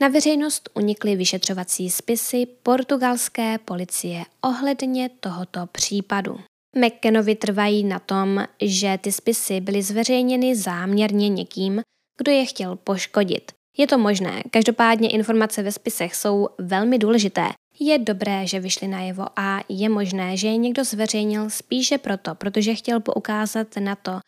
na 0.00 0.08
veřejnost 0.08 0.70
unikly 0.74 1.16
vyšetřovací 1.16 1.90
spisy 1.90 2.46
portugalské 2.62 3.58
policie 3.58 4.24
ohledně 4.40 5.10
tohoto 5.20 5.66
případu. 5.72 6.40
McCannovi 6.76 7.34
trvají 7.34 7.84
na 7.84 7.98
tom, 7.98 8.44
že 8.62 8.98
ty 9.00 9.12
spisy 9.12 9.60
byly 9.60 9.82
zveřejněny 9.82 10.56
záměrně 10.56 11.28
někým, 11.28 11.82
kdo 12.18 12.32
je 12.32 12.46
chtěl 12.46 12.76
poškodit. 12.76 13.52
Je 13.78 13.86
to 13.86 13.98
možné, 13.98 14.42
každopádně 14.50 15.08
informace 15.08 15.62
ve 15.62 15.72
spisech 15.72 16.14
jsou 16.14 16.48
velmi 16.58 16.98
důležité. 16.98 17.48
Je 17.80 17.98
dobré, 17.98 18.46
že 18.46 18.60
vyšly 18.60 18.88
najevo 18.88 19.26
a 19.36 19.60
je 19.68 19.88
možné, 19.88 20.36
že 20.36 20.48
je 20.48 20.56
někdo 20.56 20.84
zveřejnil 20.84 21.50
spíše 21.50 21.98
proto, 21.98 22.34
protože 22.34 22.74
chtěl 22.74 23.00
poukázat 23.00 23.66
na 23.80 23.96
to, 23.96 24.20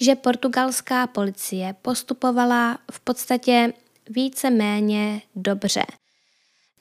že 0.00 0.14
portugalská 0.14 1.06
policie 1.06 1.74
postupovala 1.82 2.78
v 2.90 3.00
podstatě 3.00 3.72
více 4.10 4.50
méně 4.50 5.22
dobře. 5.36 5.82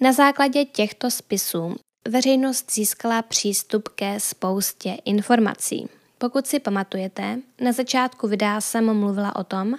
Na 0.01 0.13
základě 0.13 0.65
těchto 0.65 1.11
spisů 1.11 1.75
veřejnost 2.07 2.71
získala 2.71 3.21
přístup 3.21 3.89
ke 3.89 4.19
spoustě 4.19 4.97
informací. 5.05 5.89
Pokud 6.17 6.47
si 6.47 6.59
pamatujete, 6.59 7.39
na 7.61 7.71
začátku 7.71 8.28
videa 8.28 8.61
jsem 8.61 8.99
mluvila 8.99 9.36
o 9.36 9.43
tom, 9.43 9.75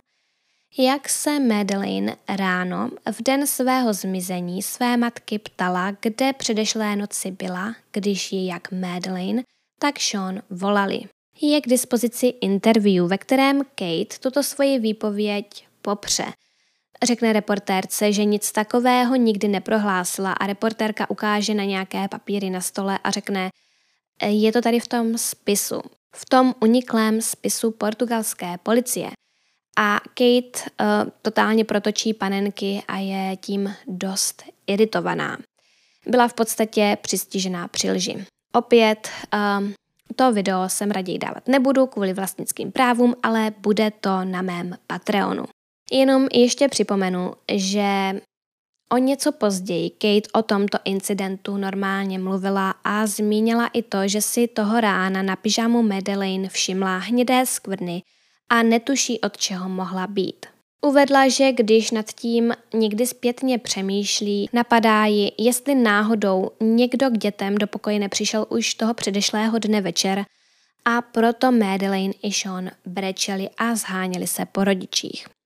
jak 0.78 1.08
se 1.08 1.40
Madeleine 1.40 2.16
ráno 2.28 2.90
v 3.12 3.22
den 3.22 3.46
svého 3.46 3.92
zmizení 3.92 4.62
své 4.62 4.96
matky 4.96 5.38
ptala, 5.38 5.90
kde 6.00 6.32
předešlé 6.32 6.96
noci 6.96 7.30
byla, 7.30 7.74
když 7.92 8.32
ji 8.32 8.46
jak 8.46 8.72
Madeleine, 8.72 9.42
tak 9.80 10.00
Sean 10.00 10.42
volali. 10.50 11.00
Je 11.40 11.60
k 11.60 11.68
dispozici 11.68 12.26
interview, 12.26 13.06
ve 13.06 13.18
kterém 13.18 13.64
Kate 13.64 14.18
tuto 14.20 14.42
svoji 14.42 14.78
výpověď 14.78 15.66
popře. 15.82 16.24
Řekne 17.02 17.32
reportérce, 17.32 18.12
že 18.12 18.24
nic 18.24 18.52
takového 18.52 19.16
nikdy 19.16 19.48
neprohlásila 19.48 20.32
a 20.32 20.46
reportérka 20.46 21.10
ukáže 21.10 21.54
na 21.54 21.64
nějaké 21.64 22.08
papíry 22.08 22.50
na 22.50 22.60
stole 22.60 22.98
a 23.04 23.10
řekne, 23.10 23.50
je 24.22 24.52
to 24.52 24.60
tady 24.60 24.80
v 24.80 24.88
tom 24.88 25.18
spisu, 25.18 25.80
v 26.16 26.26
tom 26.28 26.54
uniklém 26.60 27.20
spisu 27.20 27.70
portugalské 27.70 28.58
policie. 28.62 29.10
A 29.78 30.00
Kate 30.14 30.70
uh, 30.80 31.10
totálně 31.22 31.64
protočí 31.64 32.14
panenky 32.14 32.82
a 32.88 32.96
je 32.96 33.36
tím 33.36 33.74
dost 33.86 34.42
iritovaná. 34.66 35.38
Byla 36.06 36.28
v 36.28 36.34
podstatě 36.34 36.98
přistižená 37.00 37.68
při 37.68 37.90
lži. 37.90 38.24
Opět 38.52 39.08
uh, 39.34 39.68
to 40.16 40.32
video 40.32 40.68
jsem 40.68 40.90
raději 40.90 41.18
dávat 41.18 41.48
nebudu 41.48 41.86
kvůli 41.86 42.12
vlastnickým 42.12 42.72
právům, 42.72 43.14
ale 43.22 43.52
bude 43.58 43.90
to 43.90 44.24
na 44.24 44.42
mém 44.42 44.78
Patreonu. 44.86 45.44
Jenom 45.92 46.26
ještě 46.32 46.68
připomenu, 46.68 47.32
že 47.52 48.20
o 48.92 48.96
něco 48.96 49.32
později 49.32 49.90
Kate 49.90 50.28
o 50.32 50.42
tomto 50.42 50.78
incidentu 50.84 51.56
normálně 51.56 52.18
mluvila 52.18 52.74
a 52.84 53.06
zmínila 53.06 53.66
i 53.66 53.82
to, 53.82 54.08
že 54.08 54.22
si 54.22 54.48
toho 54.48 54.80
rána 54.80 55.22
na 55.22 55.36
pyžamu 55.36 55.82
Madeleine 55.82 56.48
všimla 56.48 56.98
hnědé 56.98 57.46
skvrny 57.46 58.02
a 58.48 58.62
netuší, 58.62 59.20
od 59.20 59.36
čeho 59.36 59.68
mohla 59.68 60.06
být. 60.06 60.46
Uvedla, 60.86 61.28
že 61.28 61.52
když 61.52 61.90
nad 61.90 62.06
tím 62.12 62.52
někdy 62.74 63.06
zpětně 63.06 63.58
přemýšlí, 63.58 64.48
napadá 64.52 65.04
ji, 65.04 65.32
jestli 65.38 65.74
náhodou 65.74 66.50
někdo 66.60 67.10
k 67.10 67.18
dětem 67.18 67.54
do 67.54 67.66
pokoje 67.66 67.98
nepřišel 67.98 68.46
už 68.48 68.74
toho 68.74 68.94
předešlého 68.94 69.58
dne 69.58 69.80
večer 69.80 70.24
a 70.84 71.02
proto 71.02 71.52
Madeleine 71.52 72.14
i 72.22 72.32
Sean 72.32 72.70
brečeli 72.86 73.48
a 73.58 73.74
zháněli 73.74 74.26
se 74.26 74.46
po 74.46 74.64
rodičích. 74.64 75.37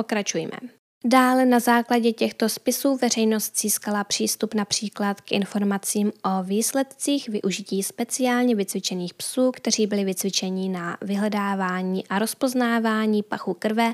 Pokračujme. 0.00 0.56
Dále 1.04 1.46
na 1.46 1.60
základě 1.60 2.12
těchto 2.12 2.48
spisů 2.48 2.96
veřejnost 2.96 3.60
získala 3.60 4.04
přístup 4.04 4.54
například 4.54 5.20
k 5.20 5.32
informacím 5.32 6.12
o 6.24 6.42
výsledcích 6.42 7.28
využití 7.28 7.82
speciálně 7.82 8.54
vycvičených 8.54 9.14
psů, 9.14 9.52
kteří 9.52 9.86
byli 9.86 10.04
vycvičeni 10.04 10.68
na 10.68 10.98
vyhledávání 11.00 12.06
a 12.06 12.18
rozpoznávání 12.18 13.22
pachu 13.22 13.54
krve 13.54 13.92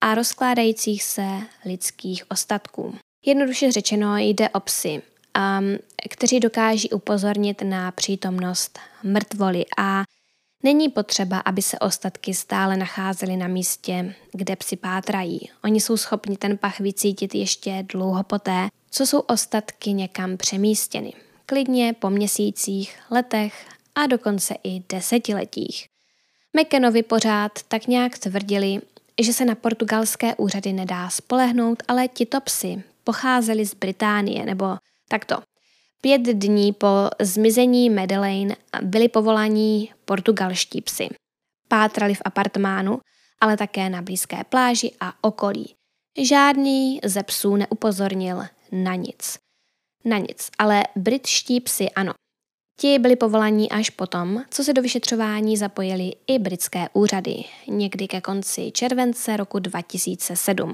a 0.00 0.14
rozkládajících 0.14 1.02
se 1.02 1.26
lidských 1.64 2.30
ostatků. 2.30 2.94
Jednoduše 3.26 3.72
řečeno 3.72 4.16
jde 4.16 4.48
o 4.48 4.60
psy, 4.60 5.02
um, 5.60 5.78
kteří 6.10 6.40
dokáží 6.40 6.90
upozornit 6.90 7.62
na 7.62 7.90
přítomnost 7.90 8.78
mrtvoly 9.02 9.64
a 9.78 10.02
Není 10.62 10.88
potřeba, 10.88 11.38
aby 11.38 11.62
se 11.62 11.78
ostatky 11.78 12.34
stále 12.34 12.76
nacházely 12.76 13.36
na 13.36 13.48
místě, 13.48 14.14
kde 14.32 14.56
psi 14.56 14.76
pátrají. 14.76 15.50
Oni 15.64 15.80
jsou 15.80 15.96
schopni 15.96 16.36
ten 16.36 16.58
pach 16.58 16.80
vycítit 16.80 17.34
ještě 17.34 17.84
dlouho 17.88 18.22
poté, 18.22 18.68
co 18.90 19.06
jsou 19.06 19.18
ostatky 19.18 19.92
někam 19.92 20.36
přemístěny. 20.36 21.12
Klidně 21.46 21.92
po 21.92 22.10
měsících, 22.10 22.98
letech 23.10 23.66
a 23.94 24.06
dokonce 24.06 24.54
i 24.64 24.82
desetiletích. 24.88 25.86
McKenovi 26.60 27.02
pořád 27.02 27.52
tak 27.68 27.86
nějak 27.86 28.18
tvrdili, 28.18 28.80
že 29.22 29.32
se 29.32 29.44
na 29.44 29.54
portugalské 29.54 30.34
úřady 30.34 30.72
nedá 30.72 31.10
spolehnout, 31.10 31.82
ale 31.88 32.08
tito 32.08 32.40
psy 32.40 32.82
pocházeli 33.04 33.66
z 33.66 33.74
Británie, 33.74 34.44
nebo 34.44 34.76
takto. 35.08 35.36
Pět 36.00 36.22
dní 36.22 36.72
po 36.72 37.10
zmizení 37.20 37.90
Madeleine 37.90 38.56
byli 38.82 39.08
povolaní 39.08 39.92
portugalští 40.04 40.80
psy. 40.80 41.08
Pátrali 41.68 42.14
v 42.14 42.22
apartmánu, 42.24 42.98
ale 43.40 43.56
také 43.56 43.88
na 43.88 44.02
blízké 44.02 44.44
pláži 44.44 44.90
a 45.00 45.12
okolí. 45.20 45.74
Žádný 46.18 47.00
ze 47.04 47.22
psů 47.22 47.56
neupozornil 47.56 48.42
na 48.72 48.94
nic. 48.94 49.38
Na 50.04 50.18
nic, 50.18 50.50
ale 50.58 50.84
britští 50.96 51.60
psy 51.60 51.90
ano. 51.90 52.12
Ti 52.80 52.98
byli 52.98 53.16
povolaní 53.16 53.70
až 53.70 53.90
potom, 53.90 54.44
co 54.50 54.64
se 54.64 54.72
do 54.72 54.82
vyšetřování 54.82 55.56
zapojili 55.56 56.12
i 56.26 56.38
britské 56.38 56.88
úřady, 56.92 57.44
někdy 57.66 58.08
ke 58.08 58.20
konci 58.20 58.70
července 58.72 59.36
roku 59.36 59.58
2007. 59.58 60.72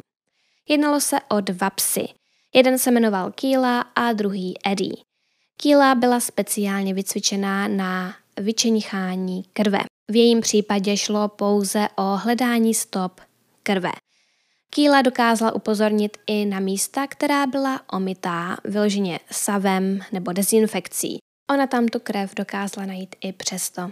Jednalo 0.69 1.01
se 1.01 1.17
o 1.29 1.41
dva 1.41 1.71
psy. 1.71 2.09
Jeden 2.55 2.79
se 2.79 2.91
jmenoval 2.91 3.33
Kýla 3.33 3.81
a 3.81 4.13
druhý 4.13 4.55
Eddie. 4.67 5.14
Kýla 5.57 5.95
byla 5.95 6.21
speciálně 6.21 6.95
vycvičená 6.95 7.69
na 7.69 8.15
vyčenichání 8.41 9.45
krve. 9.53 9.79
V 10.11 10.17
jejím 10.17 10.41
případě 10.41 10.97
šlo 10.97 11.29
pouze 11.29 11.89
o 11.97 12.17
hledání 12.17 12.75
stop 12.75 13.21
krve. 13.63 13.93
Kýla 14.71 15.03
dokázala 15.03 15.55
upozornit 15.55 16.17
i 16.27 16.45
na 16.45 16.61
místa, 16.61 17.07
která 17.07 17.47
byla 17.47 17.81
omytá 17.93 18.57
vyloženě 18.65 19.21
savem 19.31 20.01
nebo 20.13 20.33
dezinfekcí. 20.33 21.19
Ona 21.51 21.67
tam 21.67 21.89
tu 21.89 22.01
krev 22.01 22.35
dokázala 22.35 22.87
najít 22.87 23.17
i 23.21 23.33
přesto. 23.33 23.91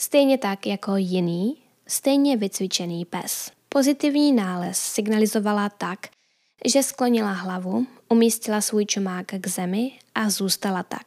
Stejně 0.00 0.38
tak 0.38 0.66
jako 0.66 0.96
jiný, 0.96 1.56
stejně 1.86 2.36
vycvičený 2.36 3.04
pes. 3.04 3.50
Pozitivní 3.68 4.32
nález 4.32 4.78
signalizovala 4.78 5.68
tak, 5.68 5.98
že 6.64 6.82
sklonila 6.82 7.32
hlavu, 7.32 7.86
umístila 8.08 8.60
svůj 8.60 8.86
čumák 8.86 9.26
k 9.26 9.46
zemi 9.46 9.98
a 10.14 10.30
zůstala 10.30 10.82
tak. 10.82 11.06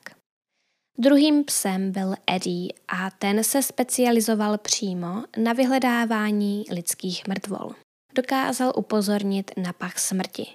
Druhým 0.98 1.44
psem 1.44 1.92
byl 1.92 2.16
Eddie 2.28 2.70
a 2.88 3.12
ten 3.12 3.44
se 3.44 3.64
specializoval 3.64 4.58
přímo 4.58 5.24
na 5.38 5.54
vyhledávání 5.54 6.64
lidských 6.72 7.28
mrtvol. 7.28 7.72
Dokázal 8.16 8.74
upozornit 8.76 9.52
na 9.58 9.74
pach 9.74 10.00
smrti. 10.00 10.48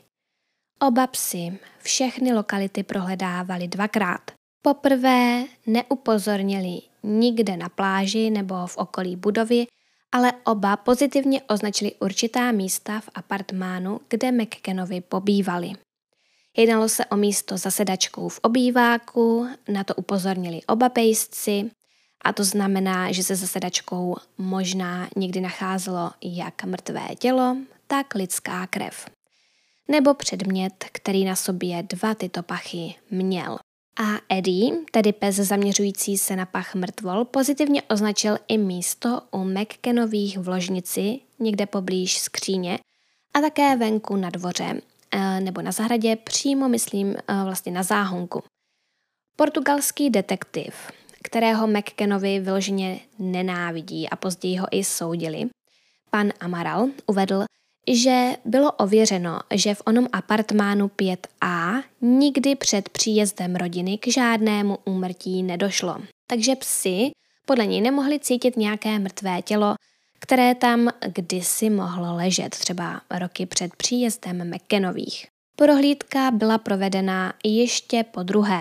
Oba 0.81 1.07
psy 1.07 1.59
všechny 1.83 2.35
lokality 2.35 2.83
prohledávali 2.83 3.69
dvakrát. 3.69 4.21
Poprvé 4.63 5.45
neupozornili 5.67 6.81
nikde 7.03 7.57
na 7.57 7.69
pláži 7.69 8.31
nebo 8.31 8.67
v 8.67 8.77
okolí 8.77 9.17
budovy, 9.17 9.67
ale 10.13 10.33
oba 10.45 10.77
pozitivně 10.77 11.43
označili 11.43 11.93
určitá 12.01 12.53
místa 12.53 13.01
v 13.01 13.09
apartmánu, 13.15 14.01
kde 14.09 14.33
McKenovi 14.33 15.01
pobývali. 15.01 15.73
Jednalo 16.57 16.89
se 16.89 17.07
o 17.07 17.17
místo 17.17 17.57
za 17.57 17.71
sedačkou 17.71 18.29
v 18.29 18.39
obýváku, 18.43 19.49
na 19.69 19.85
to 19.85 19.95
upozornili 19.95 20.61
oba 20.67 20.89
pejsci, 20.89 21.71
a 22.25 22.33
to 22.33 22.45
znamená, 22.45 23.13
že 23.13 23.23
se 23.23 23.37
za 23.37 23.47
sedačkou 23.47 24.17
možná 24.39 25.09
někdy 25.17 25.41
nacházelo 25.41 26.11
jak 26.23 26.65
mrtvé 26.65 27.09
tělo, 27.19 27.57
tak 27.87 28.15
lidská 28.15 28.67
krev. 28.67 29.11
Nebo 29.89 30.15
předmět, 30.15 30.85
který 30.93 31.25
na 31.25 31.37
sobě 31.37 31.83
dva 31.83 32.15
tyto 32.15 32.43
pachy 32.43 32.95
měl. 33.11 33.59
A 33.99 34.21
Eddie, 34.29 34.77
tedy 34.91 35.13
pes 35.13 35.37
zaměřující 35.37 36.19
se 36.19 36.37
na 36.37 36.47
pach 36.47 36.75
mrtvol, 36.75 37.25
pozitivně 37.25 37.83
označil 37.83 38.39
i 38.49 38.59
místo 38.59 39.21
u 39.31 39.45
McKenových 39.45 40.39
v 40.39 40.49
ložnici, 40.49 41.21
někde 41.39 41.67
poblíž 41.67 42.19
skříně, 42.19 42.79
a 43.35 43.41
také 43.41 43.77
venku 43.77 44.17
na 44.17 44.31
dvoře, 44.31 44.81
eh, 45.11 45.41
nebo 45.41 45.63
na 45.63 45.73
zahradě, 45.73 46.17
přímo 46.17 46.69
myslím 46.69 47.17
eh, 47.17 47.45
vlastně 47.45 47.73
na 47.73 47.83
záhonku. 47.83 48.43
Portugalský 49.37 50.11
detektiv, 50.11 50.75
kterého 51.23 51.67
McKenovi 51.67 52.41
vyloženě 52.41 53.01
nenávidí 53.19 54.09
a 54.09 54.17
později 54.17 54.57
ho 54.57 54.67
i 54.71 54.85
soudili, 54.85 55.45
pan 56.11 56.33
Amaral 56.41 56.89
uvedl, 57.07 57.45
že 57.93 58.37
bylo 58.45 58.73
ověřeno, 58.73 59.41
že 59.55 59.75
v 59.75 59.83
onom 59.87 60.07
apartmánu 60.13 60.89
5A 60.89 61.83
nikdy 62.01 62.55
před 62.55 62.89
příjezdem 62.89 63.57
rodiny 63.57 63.99
k 63.99 64.07
žádnému 64.13 64.79
úmrtí 64.85 65.43
nedošlo. 65.43 65.97
Takže 66.27 66.57
psi 66.57 67.11
podle 67.47 67.67
něj 67.67 67.81
nemohli 67.81 68.19
cítit 68.19 68.57
nějaké 68.57 68.99
mrtvé 68.99 69.43
tělo, 69.43 69.75
které 70.19 70.55
tam 70.55 70.89
kdysi 71.07 71.71
mohlo 71.71 72.17
ležet, 72.17 72.51
třeba 72.51 73.01
roky 73.19 73.47
před 73.47 73.77
příjezdem 73.77 74.51
McKenových. 74.55 75.27
Prohlídka 75.57 76.31
byla 76.31 76.59
provedena 76.59 77.35
ještě 77.45 78.05
po 78.05 78.23
druhé 78.23 78.61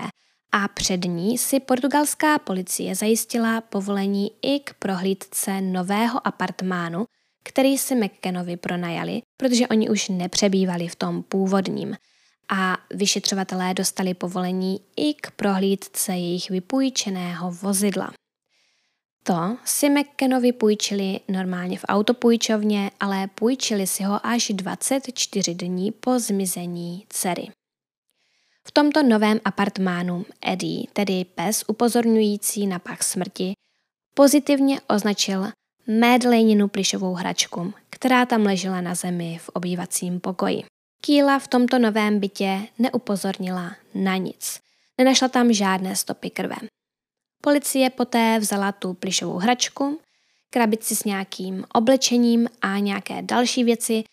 a 0.52 0.68
před 0.68 1.04
ní 1.04 1.38
si 1.38 1.60
portugalská 1.60 2.38
policie 2.38 2.94
zajistila 2.94 3.60
povolení 3.60 4.30
i 4.42 4.60
k 4.60 4.74
prohlídce 4.74 5.60
nového 5.60 6.26
apartmánu, 6.26 7.04
který 7.48 7.78
si 7.78 7.94
McKenovi 7.94 8.56
pronajali, 8.56 9.22
protože 9.36 9.68
oni 9.68 9.88
už 9.88 10.08
nepřebývali 10.08 10.88
v 10.88 10.96
tom 10.96 11.22
původním. 11.22 11.96
a 12.48 12.76
vyšetřovatelé 12.94 13.74
dostali 13.74 14.14
povolení 14.14 14.80
i 14.96 15.14
k 15.14 15.30
prohlídce 15.30 16.12
jejich 16.12 16.50
vypůjčeného 16.50 17.50
vozidla. 17.50 18.12
To 19.22 19.56
si 19.64 19.90
McKenovi 19.90 20.52
půjčili 20.52 21.20
normálně 21.28 21.78
v 21.78 21.84
autopůjčovně, 21.88 22.90
ale 23.00 23.26
půjčili 23.34 23.86
si 23.86 24.02
ho 24.02 24.26
až 24.26 24.52
24 24.54 25.54
dní 25.54 25.92
po 25.92 26.18
zmizení 26.18 27.06
dcery. 27.08 27.48
V 28.64 28.70
tomto 28.70 29.02
novém 29.02 29.40
apartmánu 29.44 30.26
Eddie, 30.46 30.86
tedy 30.92 31.24
pes 31.24 31.64
upozorňující 31.66 32.66
na 32.66 32.78
pach 32.78 33.02
smrti, 33.02 33.52
pozitivně 34.14 34.80
označil 34.80 35.46
Madelininu 35.88 36.68
plišovou 36.68 37.14
hračku, 37.14 37.74
která 37.90 38.26
tam 38.26 38.42
ležela 38.42 38.80
na 38.80 38.94
zemi 38.94 39.38
v 39.40 39.48
obývacím 39.48 40.20
pokoji. 40.20 40.64
Kýla 41.00 41.38
v 41.38 41.48
tomto 41.48 41.78
novém 41.78 42.20
bytě 42.20 42.60
neupozornila 42.78 43.76
na 43.94 44.16
nic. 44.16 44.60
Nenašla 44.98 45.28
tam 45.28 45.52
žádné 45.52 45.96
stopy 45.96 46.30
krve. 46.30 46.56
Policie 47.42 47.90
poté 47.90 48.38
vzala 48.38 48.72
tu 48.72 48.94
plišovou 48.94 49.36
hračku, 49.36 50.00
krabici 50.50 50.96
s 50.96 51.04
nějakým 51.04 51.64
oblečením 51.74 52.48
a 52.62 52.78
nějaké 52.78 53.22
další 53.22 53.64
věci 53.64 54.04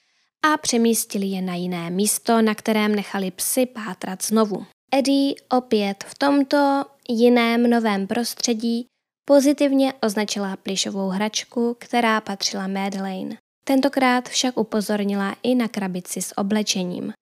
a 0.44 0.58
přemístili 0.58 1.26
je 1.26 1.42
na 1.42 1.56
jiné 1.56 1.90
místo, 1.90 2.42
na 2.42 2.56
kterém 2.56 2.96
nechali 2.96 3.32
psy 3.32 3.66
pátrat 3.66 4.24
znovu. 4.24 4.66
Eddie 4.94 5.36
opět 5.50 6.04
v 6.08 6.18
tomto 6.18 6.86
jiném 7.10 7.70
novém 7.70 8.08
prostředí 8.08 8.88
pozitivně 9.26 9.94
označila 9.94 10.58
plišovou 10.58 11.10
hračku, 11.10 11.76
která 11.80 12.22
patřila 12.22 12.68
Madeleine. 12.68 13.38
Tentokrát 13.64 14.30
však 14.30 14.58
upozornila 14.58 15.36
i 15.44 15.56
na 15.56 15.68
krabici 15.68 16.22
s 16.22 16.38
oblečením. 16.38 17.14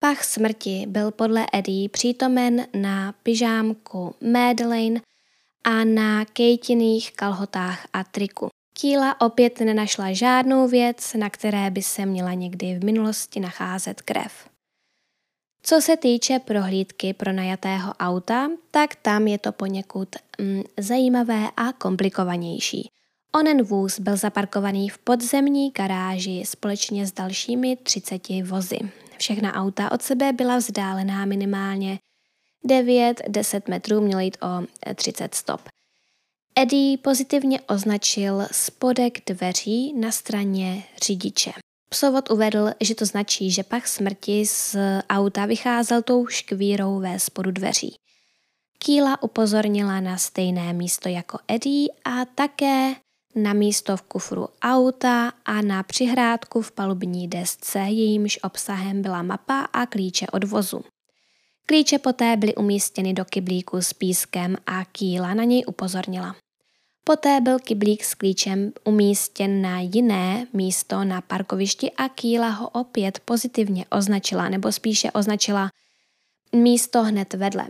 Pach 0.00 0.24
smrti 0.24 0.84
byl 0.88 1.10
podle 1.10 1.46
Eddie 1.52 1.88
přítomen 1.88 2.66
na 2.74 3.14
pyžámku 3.22 4.14
Madeleine 4.32 5.00
a 5.64 5.84
na 5.84 6.24
Kejtiných 6.24 7.12
kalhotách 7.12 7.86
a 7.92 8.04
triku. 8.04 8.48
Kíla 8.74 9.20
opět 9.20 9.60
nenašla 9.60 10.12
žádnou 10.12 10.68
věc, 10.68 11.14
na 11.14 11.30
které 11.30 11.70
by 11.70 11.82
se 11.82 12.06
měla 12.06 12.32
někdy 12.32 12.78
v 12.78 12.84
minulosti 12.84 13.40
nacházet 13.40 14.02
krev. 14.02 14.48
Co 15.62 15.80
se 15.80 15.96
týče 15.96 16.38
prohlídky 16.38 17.14
pro 17.14 17.32
najatého 17.32 17.92
auta, 17.94 18.50
tak 18.70 18.94
tam 18.94 19.26
je 19.26 19.38
to 19.38 19.52
poněkud 19.52 20.08
mm, 20.38 20.62
zajímavé 20.76 21.48
a 21.56 21.72
komplikovanější. 21.72 22.90
Onen 23.34 23.62
vůz 23.62 24.00
byl 24.00 24.16
zaparkovaný 24.16 24.88
v 24.88 24.98
podzemní 24.98 25.70
garáži 25.70 26.42
společně 26.46 27.06
s 27.06 27.12
dalšími 27.12 27.76
30 27.76 28.22
vozy. 28.42 28.78
Všechna 29.18 29.54
auta 29.54 29.92
od 29.92 30.02
sebe 30.02 30.32
byla 30.32 30.56
vzdálená 30.56 31.24
minimálně 31.24 31.98
9-10 32.68 33.62
metrů, 33.68 34.00
mělo 34.00 34.20
jít 34.20 34.36
o 34.42 34.66
30 34.94 35.34
stop. 35.34 35.60
Eddie 36.56 36.98
pozitivně 36.98 37.60
označil 37.60 38.46
spodek 38.52 39.18
dveří 39.26 39.92
na 39.92 40.10
straně 40.10 40.84
řidiče. 41.02 41.52
Psovod 41.88 42.30
uvedl, 42.30 42.70
že 42.80 42.94
to 42.94 43.06
značí, 43.06 43.50
že 43.50 43.62
pach 43.62 43.86
smrti 43.86 44.46
z 44.46 44.76
auta 45.10 45.46
vycházel 45.46 46.02
tou 46.02 46.26
škvírou 46.26 47.00
ve 47.00 47.20
spodu 47.20 47.50
dveří. 47.50 47.96
Kýla 48.78 49.22
upozornila 49.22 50.00
na 50.00 50.16
stejné 50.16 50.72
místo 50.72 51.08
jako 51.08 51.38
Eddie 51.48 51.88
a 52.04 52.24
také 52.24 52.94
na 53.34 53.52
místo 53.52 53.96
v 53.96 54.02
kufru 54.02 54.48
auta 54.62 55.32
a 55.44 55.62
na 55.62 55.82
přihrádku 55.82 56.62
v 56.62 56.72
palubní 56.72 57.28
desce, 57.28 57.78
jejímž 57.78 58.38
obsahem 58.42 59.02
byla 59.02 59.22
mapa 59.22 59.60
a 59.60 59.86
klíče 59.86 60.26
od 60.32 60.44
vozu. 60.44 60.84
Klíče 61.66 61.98
poté 61.98 62.36
byly 62.36 62.54
umístěny 62.54 63.14
do 63.14 63.24
kyblíku 63.24 63.76
s 63.76 63.92
pískem 63.92 64.56
a 64.66 64.84
Kýla 64.84 65.34
na 65.34 65.44
něj 65.44 65.64
upozornila. 65.66 66.36
Poté 67.08 67.40
byl 67.40 67.58
kyblík 67.58 68.04
s 68.04 68.14
klíčem 68.14 68.72
umístěn 68.84 69.62
na 69.62 69.80
jiné 69.80 70.46
místo 70.52 71.04
na 71.04 71.20
parkovišti 71.20 71.92
a 71.92 72.08
Kýla 72.08 72.48
ho 72.48 72.68
opět 72.68 73.20
pozitivně 73.20 73.86
označila, 73.90 74.48
nebo 74.48 74.72
spíše 74.72 75.10
označila 75.10 75.70
místo 76.52 77.02
hned 77.02 77.34
vedle. 77.34 77.66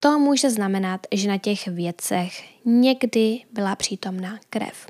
To 0.00 0.18
může 0.18 0.50
znamenat, 0.50 1.06
že 1.12 1.28
na 1.28 1.38
těch 1.38 1.66
věcech 1.68 2.44
někdy 2.64 3.40
byla 3.52 3.76
přítomná 3.76 4.40
krev. 4.50 4.86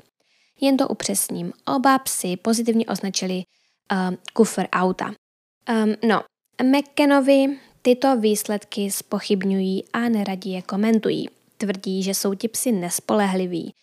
Jen 0.61 0.77
to 0.77 0.87
upřesním. 0.87 1.53
Oba 1.75 1.99
psy 1.99 2.37
pozitivně 2.37 2.85
označili 2.85 3.43
uh, 3.91 4.15
kufr 4.33 4.67
auta. 4.71 5.13
Um, 5.69 5.95
no, 6.09 6.23
McKenovi 6.63 7.59
tyto 7.81 8.17
výsledky 8.17 8.91
spochybňují 8.91 9.83
a 9.93 10.09
neradí 10.09 10.51
je 10.51 10.61
komentují. 10.61 11.29
Tvrdí, 11.57 12.03
že 12.03 12.13
jsou 12.13 12.33
ti 12.33 12.47
psy 12.47 12.71
nespolehliví, 12.71 13.73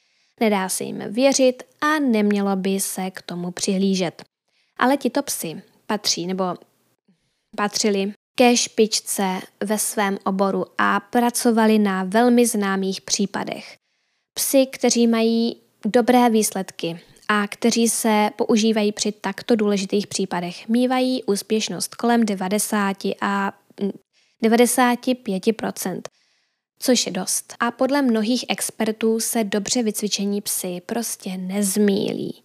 nedá 0.41 0.68
se 0.68 0.84
jim 0.84 0.99
věřit 1.12 1.62
a 1.80 1.99
nemělo 1.99 2.57
by 2.57 2.80
se 2.80 3.11
k 3.11 3.22
tomu 3.22 3.51
přihlížet. 3.51 4.22
Ale 4.78 4.97
tito 4.97 5.22
psy 5.22 5.62
patří 5.87 6.26
nebo 6.26 6.45
patřili 7.57 8.12
ke 8.39 8.57
špičce 8.57 9.41
ve 9.64 9.78
svém 9.78 10.18
oboru 10.24 10.64
a 10.78 11.01
pracovali 11.01 11.78
na 11.78 12.05
velmi 12.05 12.47
známých 12.47 13.01
případech. 13.01 13.76
Psy, 14.34 14.66
kteří 14.66 15.07
mají 15.07 15.57
dobré 15.84 16.30
výsledky 16.30 17.01
a 17.28 17.49
kteří 17.49 17.89
se 17.89 18.30
používají 18.37 18.93
při 18.93 19.12
takto 19.12 19.57
důležitých 19.57 20.07
případech, 20.07 20.68
mývají 20.68 21.24
úspěšnost 21.24 21.95
kolem 21.95 22.26
90 22.26 22.97
a 23.20 23.53
95%, 24.45 26.01
což 26.79 27.07
je 27.07 27.12
dost. 27.12 27.55
A 27.61 27.70
podle 27.70 28.03
mnohých 28.03 28.45
expertů 28.49 29.20
se 29.20 29.45
dobře 29.45 29.83
vycvičení 29.83 30.41
psy 30.41 30.83
prostě 30.87 31.37
nezmílí. 31.37 32.43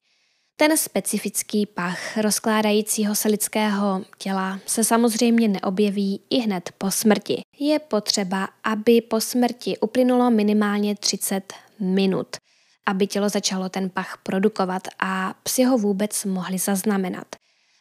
Ten 0.55 0.77
specifický 0.77 1.65
pach 1.65 2.17
rozkládajícího 2.17 3.15
se 3.15 3.27
lidského 3.27 4.01
těla 4.17 4.59
se 4.65 4.83
samozřejmě 4.83 5.47
neobjeví 5.47 6.21
i 6.29 6.39
hned 6.39 6.69
po 6.77 6.91
smrti. 6.91 7.41
Je 7.59 7.79
potřeba, 7.79 8.49
aby 8.63 9.01
po 9.01 9.21
smrti 9.21 9.77
uplynulo 9.77 10.31
minimálně 10.31 10.95
30 10.95 11.53
minut– 11.79 12.27
aby 12.85 13.07
tělo 13.07 13.29
začalo 13.29 13.69
ten 13.69 13.89
pach 13.89 14.17
produkovat 14.23 14.87
a 14.99 15.33
psi 15.43 15.63
ho 15.63 15.77
vůbec 15.77 16.25
mohli 16.25 16.57
zaznamenat. 16.57 17.27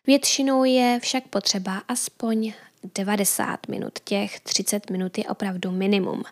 Většinou 0.07 0.65
je 0.65 0.99
však 1.03 1.29
potřeba 1.29 1.83
aspoň 1.89 2.53
90 2.95 3.69
minut, 3.69 3.99
těch 4.05 4.41
30 4.41 4.91
minut 4.91 5.19
je 5.19 5.25
opravdu 5.25 5.71
minimum. 5.71 6.23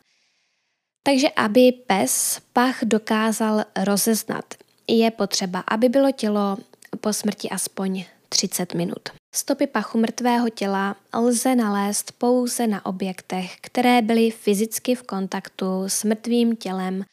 Takže 1.02 1.28
aby 1.28 1.72
pes 1.86 2.40
pach 2.52 2.84
dokázal 2.84 3.64
rozeznat, 3.84 4.44
je 4.88 5.10
potřeba, 5.10 5.64
aby 5.68 5.88
bylo 5.88 6.12
tělo 6.12 6.56
po 7.00 7.12
smrti 7.12 7.50
aspoň 7.50 8.04
30 8.28 8.74
minut. 8.74 9.08
Stopy 9.34 9.66
pachu 9.66 9.98
mrtvého 9.98 10.48
těla 10.50 10.96
lze 11.14 11.54
nalézt 11.54 12.12
pouze 12.12 12.66
na 12.66 12.86
objektech, 12.86 13.56
které 13.60 14.02
byly 14.02 14.30
fyzicky 14.30 14.94
v 14.94 15.02
kontaktu 15.02 15.84
s 15.86 16.04
mrtvým 16.04 16.56
tělem 16.56 17.04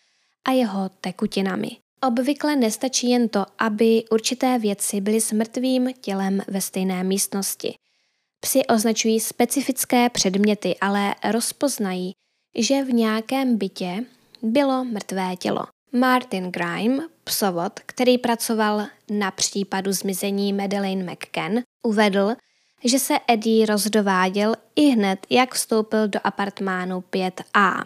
a 0.46 0.52
jeho 0.52 0.90
tekutinami. 1.02 1.70
Obvykle 2.08 2.56
nestačí 2.56 3.10
jen 3.10 3.30
to, 3.30 3.46
aby 3.60 4.04
určité 4.12 4.60
věci 4.60 5.02
byly 5.02 5.22
s 5.22 5.32
mrtvým 5.32 5.94
tělem 6.02 6.42
ve 6.48 6.62
stejné 6.62 7.04
místnosti. 7.04 7.76
Psi 8.40 8.66
označují 8.66 9.20
specifické 9.20 10.10
předměty, 10.10 10.76
ale 10.82 11.16
rozpoznají, 11.32 12.14
že 12.56 12.84
v 12.84 12.94
nějakém 12.94 13.58
bytě 13.58 14.06
bylo 14.42 14.84
mrtvé 14.84 15.36
tělo. 15.36 15.66
Martin 15.92 16.52
Grime, 16.52 17.08
psovod, 17.24 17.80
který 17.80 18.18
pracoval 18.18 18.88
na 19.10 19.32
případu 19.32 19.92
zmizení 19.92 20.54
Madeleine 20.54 21.14
McCann, 21.14 21.60
uvedl, 21.84 22.36
že 22.84 23.00
se 23.00 23.14
Eddie 23.28 23.66
rozdováděl 23.66 24.56
i 24.76 24.82
hned, 24.82 25.20
jak 25.30 25.54
vstoupil 25.54 26.08
do 26.08 26.20
apartmánu 26.24 27.04
5A. 27.12 27.84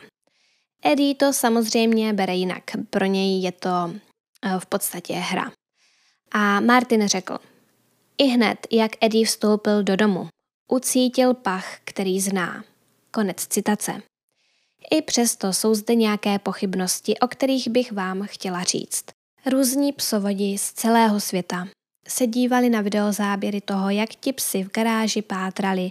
Eddie 0.86 1.16
to 1.16 1.34
samozřejmě 1.34 2.14
bere 2.14 2.36
jinak, 2.36 2.64
pro 2.90 3.06
něj 3.06 3.42
je 3.42 3.52
to 3.52 3.94
eh, 4.44 4.60
v 4.60 4.66
podstatě 4.66 5.14
hra. 5.14 5.52
A 6.32 6.60
Martin 6.60 7.08
řekl, 7.08 7.38
i 8.18 8.24
hned, 8.24 8.68
jak 8.72 8.92
Eddie 9.02 9.26
vstoupil 9.26 9.84
do 9.84 9.96
domu, 9.96 10.28
ucítil 10.68 11.34
pach, 11.34 11.80
který 11.84 12.22
zná. 12.22 12.64
Konec 13.12 13.48
citace. 13.48 14.02
I 14.92 15.02
přesto 15.02 15.54
jsou 15.54 15.76
zde 15.76 15.96
nějaké 15.96 16.40
pochybnosti, 16.40 17.20
o 17.20 17.28
kterých 17.28 17.68
bych 17.68 17.92
vám 17.92 18.24
chtěla 18.24 18.64
říct. 18.64 19.06
Různí 19.46 19.94
psovodi 19.94 20.58
z 20.58 20.74
celého 20.74 21.20
světa 21.20 21.68
se 22.08 22.28
dívali 22.28 22.70
na 22.70 22.82
videozáběry 22.82 23.62
toho, 23.62 23.90
jak 23.90 24.10
ti 24.10 24.34
psi 24.34 24.64
v 24.64 24.72
garáži 24.72 25.22
pátrali 25.22 25.90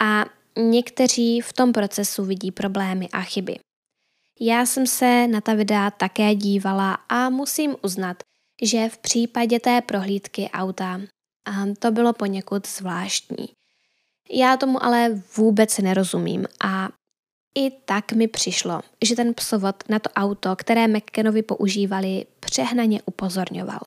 a 0.00 0.24
někteří 0.58 1.40
v 1.40 1.52
tom 1.52 1.72
procesu 1.72 2.24
vidí 2.24 2.50
problémy 2.50 3.08
a 3.12 3.22
chyby. 3.22 3.58
Já 4.40 4.66
jsem 4.66 4.86
se 4.86 5.26
na 5.28 5.40
ta 5.40 5.54
videa 5.54 5.90
také 5.90 6.34
dívala 6.34 6.94
a 7.08 7.30
musím 7.30 7.76
uznat, 7.82 8.16
že 8.62 8.88
v 8.88 8.98
případě 8.98 9.60
té 9.60 9.80
prohlídky 9.80 10.50
auta 10.52 11.00
to 11.78 11.90
bylo 11.90 12.12
poněkud 12.12 12.66
zvláštní. 12.66 13.48
Já 14.32 14.56
tomu 14.56 14.84
ale 14.84 15.22
vůbec 15.36 15.78
nerozumím 15.78 16.46
a 16.64 16.88
i 17.54 17.70
tak 17.70 18.12
mi 18.12 18.28
přišlo, 18.28 18.80
že 19.04 19.16
ten 19.16 19.34
psovod 19.34 19.88
na 19.88 19.98
to 19.98 20.10
auto, 20.10 20.56
které 20.56 20.88
McKenovi 20.88 21.42
používali, 21.42 22.26
přehnaně 22.40 23.02
upozorňoval. 23.06 23.80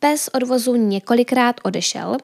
Pes 0.00 0.28
od 0.28 0.42
vozu 0.42 0.76
několikrát 0.76 1.60
odešel 1.62 2.16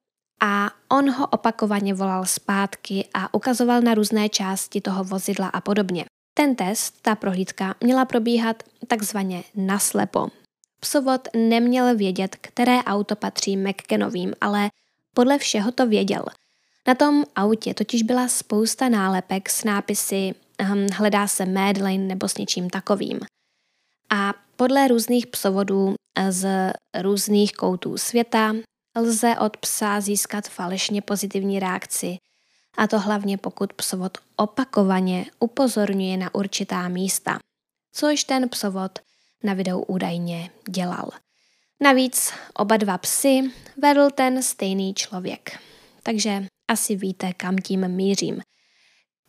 a 0.42 0.70
on 0.88 1.10
ho 1.10 1.26
opakovaně 1.26 1.94
volal 1.94 2.26
zpátky 2.26 3.08
a 3.14 3.34
ukazoval 3.34 3.80
na 3.80 3.94
různé 3.94 4.28
části 4.28 4.80
toho 4.80 5.04
vozidla 5.04 5.48
a 5.48 5.60
podobně. 5.60 6.04
Ten 6.34 6.54
test, 6.54 6.94
ta 7.02 7.14
prohlídka, 7.14 7.74
měla 7.80 8.04
probíhat 8.04 8.62
takzvaně 8.86 9.44
naslepo. 9.54 10.28
Psovod 10.80 11.28
neměl 11.36 11.96
vědět, 11.96 12.36
které 12.40 12.84
auto 12.84 13.16
patří 13.16 13.56
McKenovým, 13.56 14.32
ale 14.40 14.70
podle 15.14 15.38
všeho 15.38 15.72
to 15.72 15.86
věděl. 15.86 16.24
Na 16.86 16.94
tom 16.94 17.24
autě 17.36 17.74
totiž 17.74 18.02
byla 18.02 18.28
spousta 18.28 18.88
nálepek 18.88 19.50
s 19.50 19.64
nápisy 19.64 20.34
um, 20.60 20.86
hledá 20.92 21.26
se 21.26 21.46
Madeleine 21.46 22.04
nebo 22.04 22.28
s 22.28 22.36
něčím 22.36 22.70
takovým. 22.70 23.20
A 24.10 24.34
podle 24.56 24.88
různých 24.88 25.26
psovodů 25.26 25.94
eh, 26.18 26.32
z 26.32 26.72
různých 27.00 27.52
koutů 27.52 27.98
světa 27.98 28.52
lze 28.96 29.36
od 29.38 29.56
psa 29.56 30.00
získat 30.00 30.48
falešně 30.48 31.02
pozitivní 31.02 31.60
reakci, 31.60 32.18
a 32.76 32.86
to 32.86 32.98
hlavně 32.98 33.38
pokud 33.38 33.72
psovod 33.72 34.18
opakovaně 34.36 35.26
upozorňuje 35.38 36.16
na 36.16 36.34
určitá 36.34 36.88
místa, 36.88 37.38
což 37.92 38.24
ten 38.24 38.48
psovod 38.48 38.98
na 39.44 39.54
videu 39.54 39.80
údajně 39.80 40.50
dělal. 40.68 41.10
Navíc 41.82 42.32
oba 42.54 42.76
dva 42.76 42.98
psy 42.98 43.50
vedl 43.76 44.10
ten 44.10 44.42
stejný 44.42 44.94
člověk. 44.94 45.58
Takže 46.02 46.46
asi 46.68 46.96
víte, 46.96 47.32
kam 47.32 47.56
tím 47.56 47.88
mířím. 47.88 48.40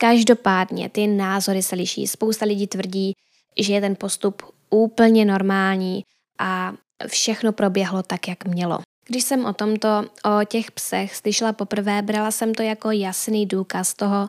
Každopádně 0.01 0.89
ty 0.89 1.07
názory 1.07 1.63
se 1.63 1.75
liší. 1.75 2.07
Spousta 2.07 2.45
lidí 2.45 2.67
tvrdí, 2.67 3.13
že 3.59 3.73
je 3.73 3.81
ten 3.81 3.95
postup 3.95 4.41
úplně 4.69 5.25
normální 5.25 6.03
a 6.39 6.73
všechno 7.07 7.51
proběhlo 7.51 8.03
tak, 8.03 8.27
jak 8.27 8.45
mělo. 8.45 8.79
Když 9.07 9.23
jsem 9.23 9.45
o 9.45 9.53
tomto, 9.53 9.87
o 10.25 10.45
těch 10.45 10.71
psech 10.71 11.15
slyšela 11.15 11.53
poprvé, 11.53 12.01
brala 12.01 12.31
jsem 12.31 12.53
to 12.53 12.63
jako 12.63 12.91
jasný 12.91 13.45
důkaz 13.45 13.93
toho, 13.93 14.27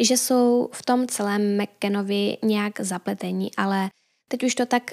že 0.00 0.16
jsou 0.16 0.68
v 0.72 0.82
tom 0.82 1.06
celém 1.06 1.62
McKenovi 1.62 2.36
nějak 2.42 2.80
zapletení, 2.80 3.50
ale 3.56 3.90
teď 4.28 4.42
už 4.42 4.54
to 4.54 4.66
tak 4.66 4.92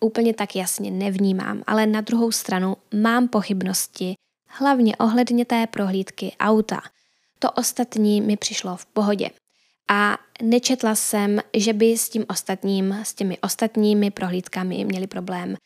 úplně 0.00 0.34
tak 0.34 0.56
jasně 0.56 0.90
nevnímám, 0.90 1.62
ale 1.66 1.86
na 1.86 2.00
druhou 2.00 2.32
stranu 2.32 2.76
mám 2.94 3.28
pochybnosti, 3.28 4.14
hlavně 4.48 4.96
ohledně 4.96 5.44
té 5.44 5.66
prohlídky 5.66 6.32
auta. 6.40 6.80
To 7.38 7.50
ostatní 7.50 8.20
mi 8.20 8.36
přišlo 8.36 8.76
v 8.76 8.86
pohodě. 8.86 9.30
A 9.88 10.18
nečetla 10.42 10.94
jsem, 10.94 11.40
že 11.54 11.72
by 11.72 11.98
s 11.98 12.08
tím 12.08 12.24
ostatním, 12.28 12.92
s 12.92 13.14
těmi 13.14 13.38
ostatními 13.38 14.10
prohlídkami 14.10 14.84
měli 14.84 15.06
problém 15.06 15.56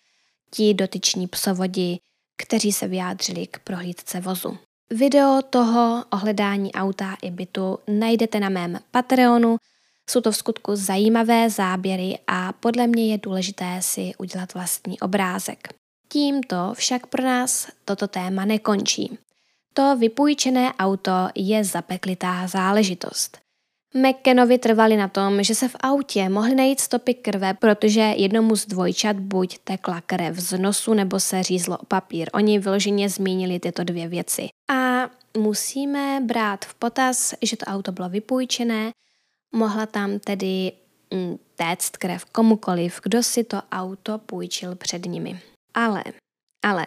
ti 0.50 0.74
dotyční 0.74 1.26
psovodi, 1.26 1.98
kteří 2.42 2.72
se 2.72 2.88
vyjádřili 2.88 3.46
k 3.46 3.58
prohlídce 3.58 4.20
vozu. 4.20 4.58
Video 4.90 5.40
toho 5.50 6.04
ohledání 6.12 6.72
auta 6.72 7.16
i 7.22 7.30
bytu 7.30 7.78
najdete 7.88 8.40
na 8.40 8.48
mém 8.48 8.78
Patreonu. 8.90 9.56
Jsou 10.10 10.20
to 10.20 10.32
v 10.32 10.36
skutku 10.36 10.76
zajímavé 10.76 11.50
záběry 11.50 12.18
a 12.26 12.52
podle 12.52 12.86
mě 12.86 13.10
je 13.10 13.18
důležité 13.18 13.78
si 13.80 14.12
udělat 14.18 14.54
vlastní 14.54 15.00
obrázek. 15.00 15.68
Tímto 16.08 16.74
však 16.74 17.06
pro 17.06 17.24
nás 17.24 17.68
toto 17.84 18.08
téma 18.08 18.44
nekončí. 18.44 19.18
To 19.74 19.96
vypůjčené 19.96 20.72
auto 20.72 21.12
je 21.34 21.64
zapeklitá 21.64 22.46
záležitost. 22.46 23.38
McKenovi 23.94 24.58
trvali 24.58 24.96
na 24.96 25.08
tom, 25.08 25.42
že 25.42 25.54
se 25.54 25.68
v 25.68 25.76
autě 25.80 26.28
mohly 26.28 26.54
najít 26.54 26.80
stopy 26.80 27.14
krve, 27.14 27.54
protože 27.54 28.00
jednomu 28.00 28.56
z 28.56 28.66
dvojčat 28.66 29.16
buď 29.16 29.58
tekla 29.64 30.00
krev 30.00 30.36
z 30.38 30.58
nosu 30.58 30.94
nebo 30.94 31.20
se 31.20 31.42
řízlo 31.42 31.78
papír. 31.88 32.30
Oni 32.32 32.58
vyloženě 32.58 33.08
zmínili 33.08 33.60
tyto 33.60 33.84
dvě 33.84 34.08
věci. 34.08 34.48
A 34.70 35.10
musíme 35.36 36.20
brát 36.24 36.64
v 36.64 36.74
potaz, 36.74 37.34
že 37.42 37.56
to 37.56 37.66
auto 37.66 37.92
bylo 37.92 38.08
vypůjčené, 38.08 38.90
mohla 39.52 39.86
tam 39.86 40.18
tedy 40.18 40.72
mm, 41.14 41.38
téct 41.56 41.96
krev 41.96 42.24
komukoliv, 42.24 43.00
kdo 43.02 43.22
si 43.22 43.44
to 43.44 43.62
auto 43.72 44.18
půjčil 44.18 44.76
před 44.76 45.06
nimi. 45.06 45.40
Ale, 45.74 46.04
ale, 46.62 46.86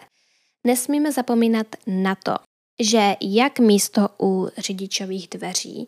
nesmíme 0.64 1.12
zapomínat 1.12 1.66
na 1.86 2.14
to, 2.14 2.36
že 2.80 3.16
jak 3.20 3.58
místo 3.58 4.08
u 4.22 4.48
řidičových 4.58 5.28
dveří, 5.28 5.86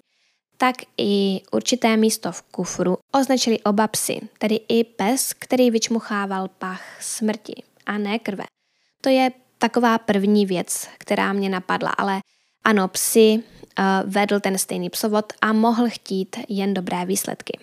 tak 0.59 0.77
i 0.97 1.41
určité 1.53 1.97
místo 1.97 2.33
v 2.33 2.43
kufru 2.43 2.97
označili 3.15 3.61
oba 3.61 3.89
psy, 3.89 4.21
tedy 4.39 4.61
i 4.69 4.85
pes, 4.85 5.33
který 5.39 5.71
vyčmuchával 5.71 6.49
pach 6.49 7.03
smrti 7.03 7.63
a 7.87 7.99
ne 7.99 8.19
krve. 8.19 8.45
To 9.01 9.09
je 9.09 9.31
taková 9.59 9.99
první 9.99 10.47
věc, 10.47 10.89
která 10.99 11.33
mě 11.33 11.49
napadla, 11.49 11.91
ale 11.91 12.21
ano, 12.65 12.89
psy 12.89 13.39
uh, 13.39 13.85
vedl 14.11 14.41
ten 14.41 14.59
stejný 14.59 14.91
psovod 14.91 15.33
a 15.41 15.53
mohl 15.53 15.89
chtít 15.89 16.37
jen 16.49 16.75
dobré 16.75 17.05
výsledky. 17.05 17.59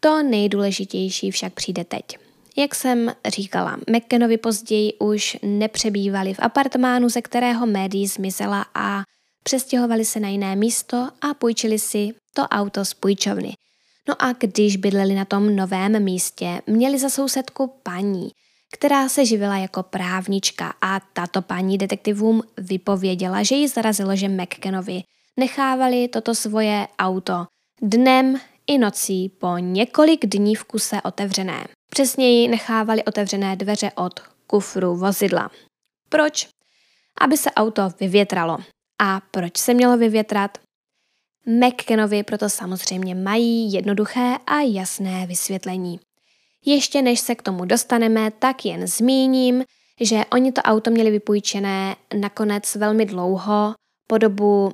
To 0.00 0.22
nejdůležitější 0.22 1.30
však 1.30 1.52
přijde 1.52 1.84
teď. 1.84 2.04
Jak 2.56 2.74
jsem 2.74 3.14
říkala, 3.26 3.76
McKenovi 3.90 4.36
později 4.36 4.92
už 4.98 5.36
nepřebývali 5.42 6.34
v 6.34 6.40
apartmánu, 6.40 7.08
ze 7.08 7.22
kterého 7.22 7.66
médií 7.66 8.06
zmizela 8.06 8.66
a 8.74 9.02
přestěhovali 9.44 10.04
se 10.04 10.20
na 10.20 10.28
jiné 10.28 10.56
místo 10.56 11.08
a 11.20 11.34
půjčili 11.34 11.78
si 11.78 12.10
to 12.34 12.42
auto 12.42 12.84
z 12.84 12.94
půjčovny. 12.94 13.52
No 14.08 14.22
a 14.22 14.32
když 14.32 14.76
bydleli 14.76 15.14
na 15.14 15.24
tom 15.24 15.56
novém 15.56 16.04
místě, 16.04 16.60
měli 16.66 16.98
za 16.98 17.10
sousedku 17.10 17.72
paní, 17.82 18.30
která 18.72 19.08
se 19.08 19.26
živila 19.26 19.56
jako 19.56 19.82
právnička 19.82 20.74
a 20.80 21.00
tato 21.00 21.42
paní 21.42 21.78
detektivům 21.78 22.42
vypověděla, 22.56 23.42
že 23.42 23.54
jí 23.54 23.68
zarazilo, 23.68 24.16
že 24.16 24.28
McKenovi 24.28 25.02
nechávali 25.36 26.08
toto 26.08 26.34
svoje 26.34 26.88
auto 26.98 27.46
dnem 27.82 28.36
i 28.66 28.78
nocí 28.78 29.28
po 29.28 29.58
několik 29.58 30.26
dní 30.26 30.54
v 30.54 30.64
kuse 30.64 31.02
otevřené. 31.02 31.66
Přesněji 31.90 32.48
nechávali 32.48 33.04
otevřené 33.04 33.56
dveře 33.56 33.90
od 33.94 34.20
kufru 34.46 34.96
vozidla. 34.96 35.50
Proč? 36.08 36.48
Aby 37.20 37.36
se 37.36 37.50
auto 37.50 37.82
vyvětralo. 38.00 38.58
A 38.98 39.20
proč 39.30 39.56
se 39.56 39.74
mělo 39.74 39.96
vyvětrat? 39.96 40.58
McKenovi 41.46 42.22
proto 42.22 42.48
samozřejmě 42.48 43.14
mají 43.14 43.72
jednoduché 43.72 44.36
a 44.46 44.60
jasné 44.60 45.26
vysvětlení. 45.26 46.00
Ještě 46.64 47.02
než 47.02 47.20
se 47.20 47.34
k 47.34 47.42
tomu 47.42 47.64
dostaneme, 47.64 48.30
tak 48.30 48.64
jen 48.64 48.86
zmíním, 48.86 49.64
že 50.00 50.24
oni 50.32 50.52
to 50.52 50.62
auto 50.62 50.90
měli 50.90 51.10
vypůjčené 51.10 51.96
nakonec 52.20 52.74
velmi 52.74 53.06
dlouho, 53.06 53.74
po 54.06 54.18
dobu 54.18 54.64
uh, 54.64 54.72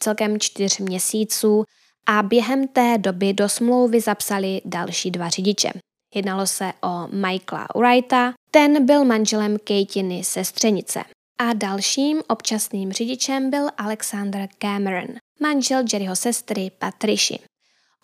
celkem 0.00 0.40
čtyř 0.40 0.78
měsíců 0.78 1.64
a 2.06 2.22
během 2.22 2.68
té 2.68 2.98
doby 2.98 3.32
do 3.32 3.48
smlouvy 3.48 4.00
zapsali 4.00 4.60
další 4.64 5.10
dva 5.10 5.28
řidiče. 5.28 5.70
Jednalo 6.14 6.46
se 6.46 6.72
o 6.82 7.08
Michaela 7.08 7.66
Wrighta, 7.76 8.32
ten 8.50 8.86
byl 8.86 9.04
manželem 9.04 9.56
Katiny 9.58 10.24
sestřenice. 10.24 11.04
A 11.42 11.52
dalším 11.52 12.22
občasným 12.28 12.92
řidičem 12.92 13.50
byl 13.50 13.68
Alexander 13.78 14.48
Cameron, 14.58 15.06
manžel 15.40 15.82
Jerryho 15.92 16.16
sestry 16.16 16.70
Patriši. 16.78 17.38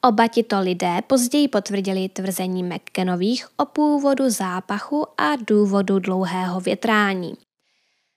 Oba 0.03 0.28
tito 0.28 0.61
lidé 0.61 0.99
později 1.07 1.49
potvrdili 1.49 2.09
tvrzení 2.09 2.62
McKenových 2.62 3.47
o 3.57 3.64
původu 3.64 4.30
zápachu 4.30 5.07
a 5.18 5.37
důvodu 5.37 5.99
dlouhého 5.99 6.61
větrání. 6.61 7.34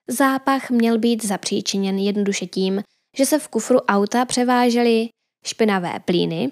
Zápach 0.08 0.70
měl 0.70 0.98
být 0.98 1.26
zapříčiněn 1.26 1.98
jednoduše 1.98 2.46
tím, 2.46 2.84
že 3.18 3.26
se 3.26 3.40
v 3.40 3.48
kufru 3.48 3.80
auta 3.80 4.26
převážely 4.26 5.10
špinavé 5.46 6.00
plíny, 6.06 6.52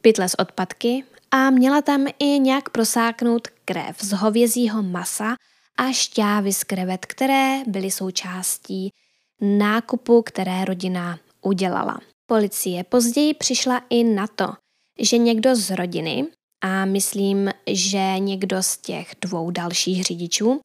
pytle 0.00 0.28
z 0.28 0.34
odpadky 0.38 1.04
a 1.30 1.50
měla 1.50 1.82
tam 1.82 2.06
i 2.18 2.24
nějak 2.24 2.68
prosáknout 2.68 3.48
krev 3.64 3.96
z 4.00 4.12
hovězího 4.12 4.82
masa 4.82 5.34
a 5.78 5.92
šťávy 5.92 6.52
z 6.52 6.64
krevet, 6.64 7.06
které 7.06 7.62
byly 7.66 7.90
součástí 7.90 8.92
nákupu, 9.40 10.22
které 10.22 10.64
rodina 10.64 11.18
udělala. 11.42 12.00
Policie 12.26 12.84
později 12.84 13.34
přišla 13.34 13.82
i 13.90 14.04
na 14.04 14.26
to, 14.26 14.46
že 14.98 15.18
někdo 15.18 15.56
z 15.56 15.70
rodiny, 15.70 16.26
a 16.60 16.84
myslím, 16.84 17.50
že 17.66 18.18
někdo 18.18 18.62
z 18.62 18.76
těch 18.76 19.12
dvou 19.20 19.50
dalších 19.50 20.04
řidičů, 20.04 20.60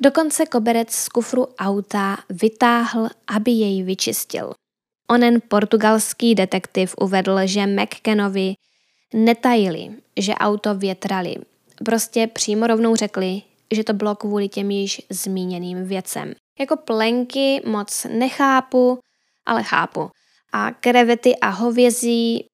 dokonce 0.00 0.46
koberec 0.46 0.92
z 0.92 1.08
kufru 1.08 1.46
auta 1.58 2.18
vytáhl, 2.28 3.08
aby 3.26 3.50
jej 3.50 3.82
vyčistil. 3.82 4.52
Onen 5.10 5.42
portugalský 5.48 6.34
detektiv 6.34 6.94
uvedl, 7.00 7.38
že 7.44 7.66
McKenovi 7.66 8.54
netajili, 9.14 9.90
že 10.16 10.34
auto 10.34 10.74
větrali. 10.74 11.36
Prostě 11.84 12.26
přímo 12.26 12.66
rovnou 12.66 12.96
řekli, 12.96 13.42
že 13.72 13.84
to 13.84 13.92
bylo 13.92 14.16
kvůli 14.16 14.48
těm 14.48 14.70
již 14.70 15.02
zmíněným 15.10 15.84
věcem. 15.84 16.34
Jako 16.60 16.76
plenky 16.76 17.62
moc 17.66 18.06
nechápu, 18.10 18.98
ale 19.46 19.62
chápu. 19.62 20.10
A 20.52 20.70
krevety 20.70 21.36
a 21.36 21.48
hovězí 21.48 22.46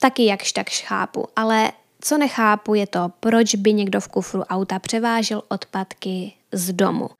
taky 0.00 0.26
jakž 0.26 0.52
takž 0.52 0.82
chápu, 0.82 1.26
ale 1.36 1.72
co 2.00 2.18
nechápu 2.18 2.74
je 2.74 2.86
to, 2.86 3.10
proč 3.20 3.54
by 3.54 3.72
někdo 3.72 4.00
v 4.00 4.08
kufru 4.08 4.42
auta 4.42 4.78
převážel 4.78 5.42
odpadky 5.48 6.32
z 6.52 6.72
domu. 6.72 7.10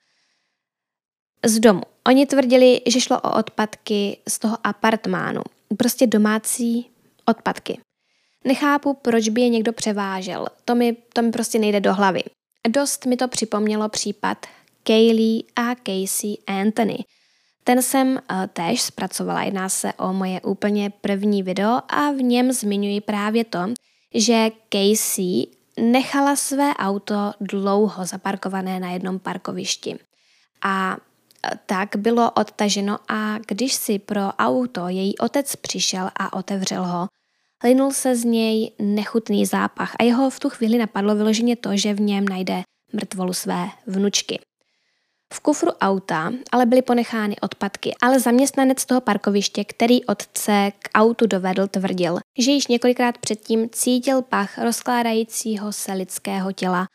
Z 1.44 1.58
domu. 1.58 1.82
Oni 2.06 2.26
tvrdili, 2.26 2.80
že 2.86 3.00
šlo 3.00 3.20
o 3.20 3.38
odpadky 3.38 4.18
z 4.28 4.38
toho 4.38 4.58
apartmánu. 4.64 5.42
Prostě 5.78 6.06
domácí 6.06 6.90
odpadky. 7.24 7.80
Nechápu, 8.44 8.94
proč 8.94 9.28
by 9.28 9.40
je 9.40 9.48
někdo 9.48 9.72
převážel. 9.72 10.46
To 10.64 10.74
mi, 10.74 10.96
to 11.12 11.22
mi 11.22 11.32
prostě 11.32 11.58
nejde 11.58 11.80
do 11.80 11.94
hlavy. 11.94 12.22
Dost 12.68 13.06
mi 13.06 13.16
to 13.16 13.28
připomnělo 13.28 13.88
případ 13.88 14.46
Kaylee 14.82 15.42
a 15.56 15.74
Casey 15.74 16.36
Anthony. 16.46 16.98
Ten 17.64 17.82
jsem 17.82 18.08
uh, 18.08 18.46
též 18.52 18.82
zpracovala, 18.82 19.42
jedná 19.42 19.68
se 19.68 19.92
o 19.92 20.12
moje 20.12 20.40
úplně 20.40 20.90
první 20.90 21.42
video 21.42 21.80
a 21.88 22.10
v 22.10 22.16
něm 22.16 22.52
zmiňuji 22.52 23.00
právě 23.00 23.44
to, 23.44 23.58
že 24.14 24.50
Casey 24.72 25.46
nechala 25.80 26.36
své 26.36 26.74
auto 26.74 27.32
dlouho 27.40 28.04
zaparkované 28.06 28.80
na 28.80 28.90
jednom 28.90 29.18
parkovišti. 29.18 29.98
A 30.62 30.96
eh, 30.96 31.50
tak 31.66 31.96
bylo 31.96 32.30
odtaženo 32.30 32.98
a 33.08 33.38
když 33.38 33.74
si 33.74 33.98
pro 33.98 34.20
auto 34.38 34.88
její 34.88 35.18
otec 35.18 35.56
přišel 35.56 36.10
a 36.16 36.32
otevřel 36.32 36.84
ho, 36.84 37.06
Linul 37.64 37.92
se 37.92 38.16
z 38.16 38.24
něj 38.24 38.72
nechutný 38.78 39.46
zápach 39.46 39.94
a 39.98 40.02
jeho 40.02 40.30
v 40.30 40.40
tu 40.40 40.50
chvíli 40.50 40.78
napadlo 40.78 41.14
vyloženě 41.14 41.56
to, 41.56 41.76
že 41.76 41.94
v 41.94 42.00
něm 42.00 42.28
najde 42.28 42.62
mrtvolu 42.92 43.32
své 43.32 43.68
vnučky. 43.86 44.40
V 45.34 45.40
kufru 45.40 45.70
auta 45.80 46.32
ale 46.52 46.66
byly 46.66 46.82
ponechány 46.82 47.36
odpadky, 47.40 47.94
ale 48.02 48.20
zaměstnanec 48.20 48.84
toho 48.84 49.00
parkoviště, 49.00 49.64
který 49.64 50.04
otce 50.04 50.72
k 50.78 50.88
autu 50.94 51.26
dovedl, 51.26 51.66
tvrdil, 51.66 52.18
že 52.38 52.50
již 52.50 52.66
několikrát 52.66 53.18
předtím 53.18 53.70
cítil 53.70 54.22
pach 54.22 54.58
rozkládajícího 54.58 55.72
se 55.72 55.92
lidského 55.92 56.52
těla 56.52 56.86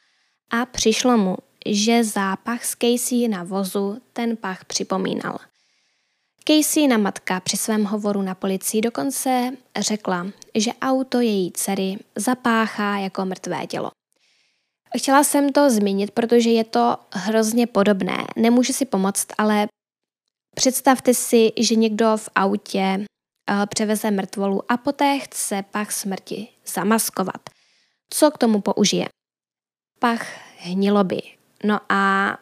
a 0.51 0.65
přišlo 0.65 1.18
mu, 1.18 1.38
že 1.65 2.03
zápach 2.03 2.65
z 2.65 2.76
Casey 2.76 3.28
na 3.28 3.43
vozu 3.43 3.97
ten 4.13 4.38
pach 4.38 4.65
připomínal. 4.65 5.38
Casey 6.47 6.97
matka 6.97 7.39
při 7.39 7.57
svém 7.57 7.83
hovoru 7.85 8.21
na 8.21 8.35
policii 8.35 8.81
dokonce 8.81 9.51
řekla, 9.79 10.27
že 10.55 10.71
auto 10.81 11.19
její 11.19 11.51
dcery 11.51 11.97
zapáchá 12.15 12.97
jako 12.97 13.25
mrtvé 13.25 13.67
tělo. 13.67 13.91
Chtěla 14.97 15.23
jsem 15.23 15.51
to 15.51 15.69
zmínit, 15.69 16.11
protože 16.11 16.49
je 16.49 16.63
to 16.63 16.97
hrozně 17.11 17.67
podobné. 17.67 18.27
Nemůžu 18.35 18.73
si 18.73 18.85
pomoct, 18.85 19.27
ale 19.37 19.67
představte 20.55 21.13
si, 21.13 21.51
že 21.57 21.75
někdo 21.75 22.17
v 22.17 22.29
autě 22.35 22.97
uh, 22.97 23.65
převeze 23.65 24.11
mrtvolu 24.11 24.71
a 24.71 24.77
poté 24.77 25.19
chce 25.19 25.63
pach 25.71 25.91
smrti 25.91 26.47
zamaskovat. 26.65 27.49
Co 28.13 28.31
k 28.31 28.37
tomu 28.37 28.61
použije? 28.61 29.07
Pach 29.99 30.27
hniloby. 30.57 31.21
No 31.63 31.79
a 31.89 32.33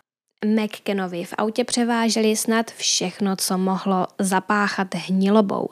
McKenovi 0.45 1.25
v 1.25 1.33
autě 1.37 1.63
převáželi 1.63 2.35
snad 2.35 2.71
všechno, 2.71 3.35
co 3.35 3.57
mohlo 3.57 4.07
zapáchat 4.19 4.95
hnilobou. 4.95 5.67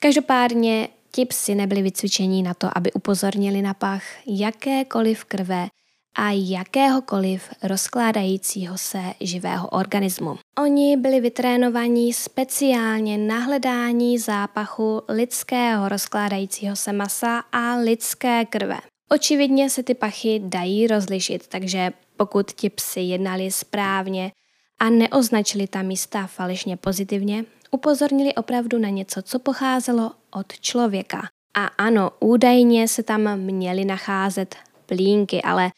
Každopádně 0.00 0.88
ti 1.12 1.26
psi 1.26 1.54
nebyli 1.54 1.82
vycvičení 1.82 2.42
na 2.42 2.54
to, 2.54 2.78
aby 2.78 2.92
upozornili 2.92 3.62
na 3.62 3.74
pach 3.74 4.02
jakékoliv 4.26 5.24
krve 5.24 5.68
a 6.16 6.30
jakéhokoliv 6.30 7.48
rozkládajícího 7.62 8.78
se 8.78 9.02
živého 9.20 9.68
organismu. 9.68 10.38
Oni 10.58 10.96
byli 10.96 11.20
vytrénovaní 11.20 12.12
speciálně 12.12 13.18
na 13.18 13.38
hledání 13.38 14.18
zápachu 14.18 15.02
lidského 15.08 15.88
rozkládajícího 15.88 16.76
se 16.76 16.92
masa 16.92 17.38
a 17.52 17.76
lidské 17.76 18.44
krve. 18.44 18.78
Očividně 19.12 19.70
se 19.70 19.82
ty 19.82 19.94
pachy 19.94 20.40
dají 20.44 20.86
rozlišit, 20.86 21.46
takže 21.46 21.92
pokud 22.16 22.52
ti 22.52 22.70
psi 22.70 23.00
jednali 23.00 23.50
správně 23.50 24.32
a 24.78 24.90
neoznačili 24.90 25.66
ta 25.66 25.82
místa 25.82 26.26
falešně 26.26 26.76
pozitivně, 26.76 27.44
upozornili 27.70 28.34
opravdu 28.34 28.78
na 28.78 28.88
něco, 28.88 29.22
co 29.22 29.38
pocházelo 29.38 30.12
od 30.30 30.52
člověka. 30.60 31.22
A 31.54 31.66
ano, 31.66 32.10
údajně 32.20 32.88
se 32.88 33.02
tam 33.02 33.36
měly 33.36 33.84
nacházet 33.84 34.56
plínky, 34.86 35.42
ale 35.42 35.70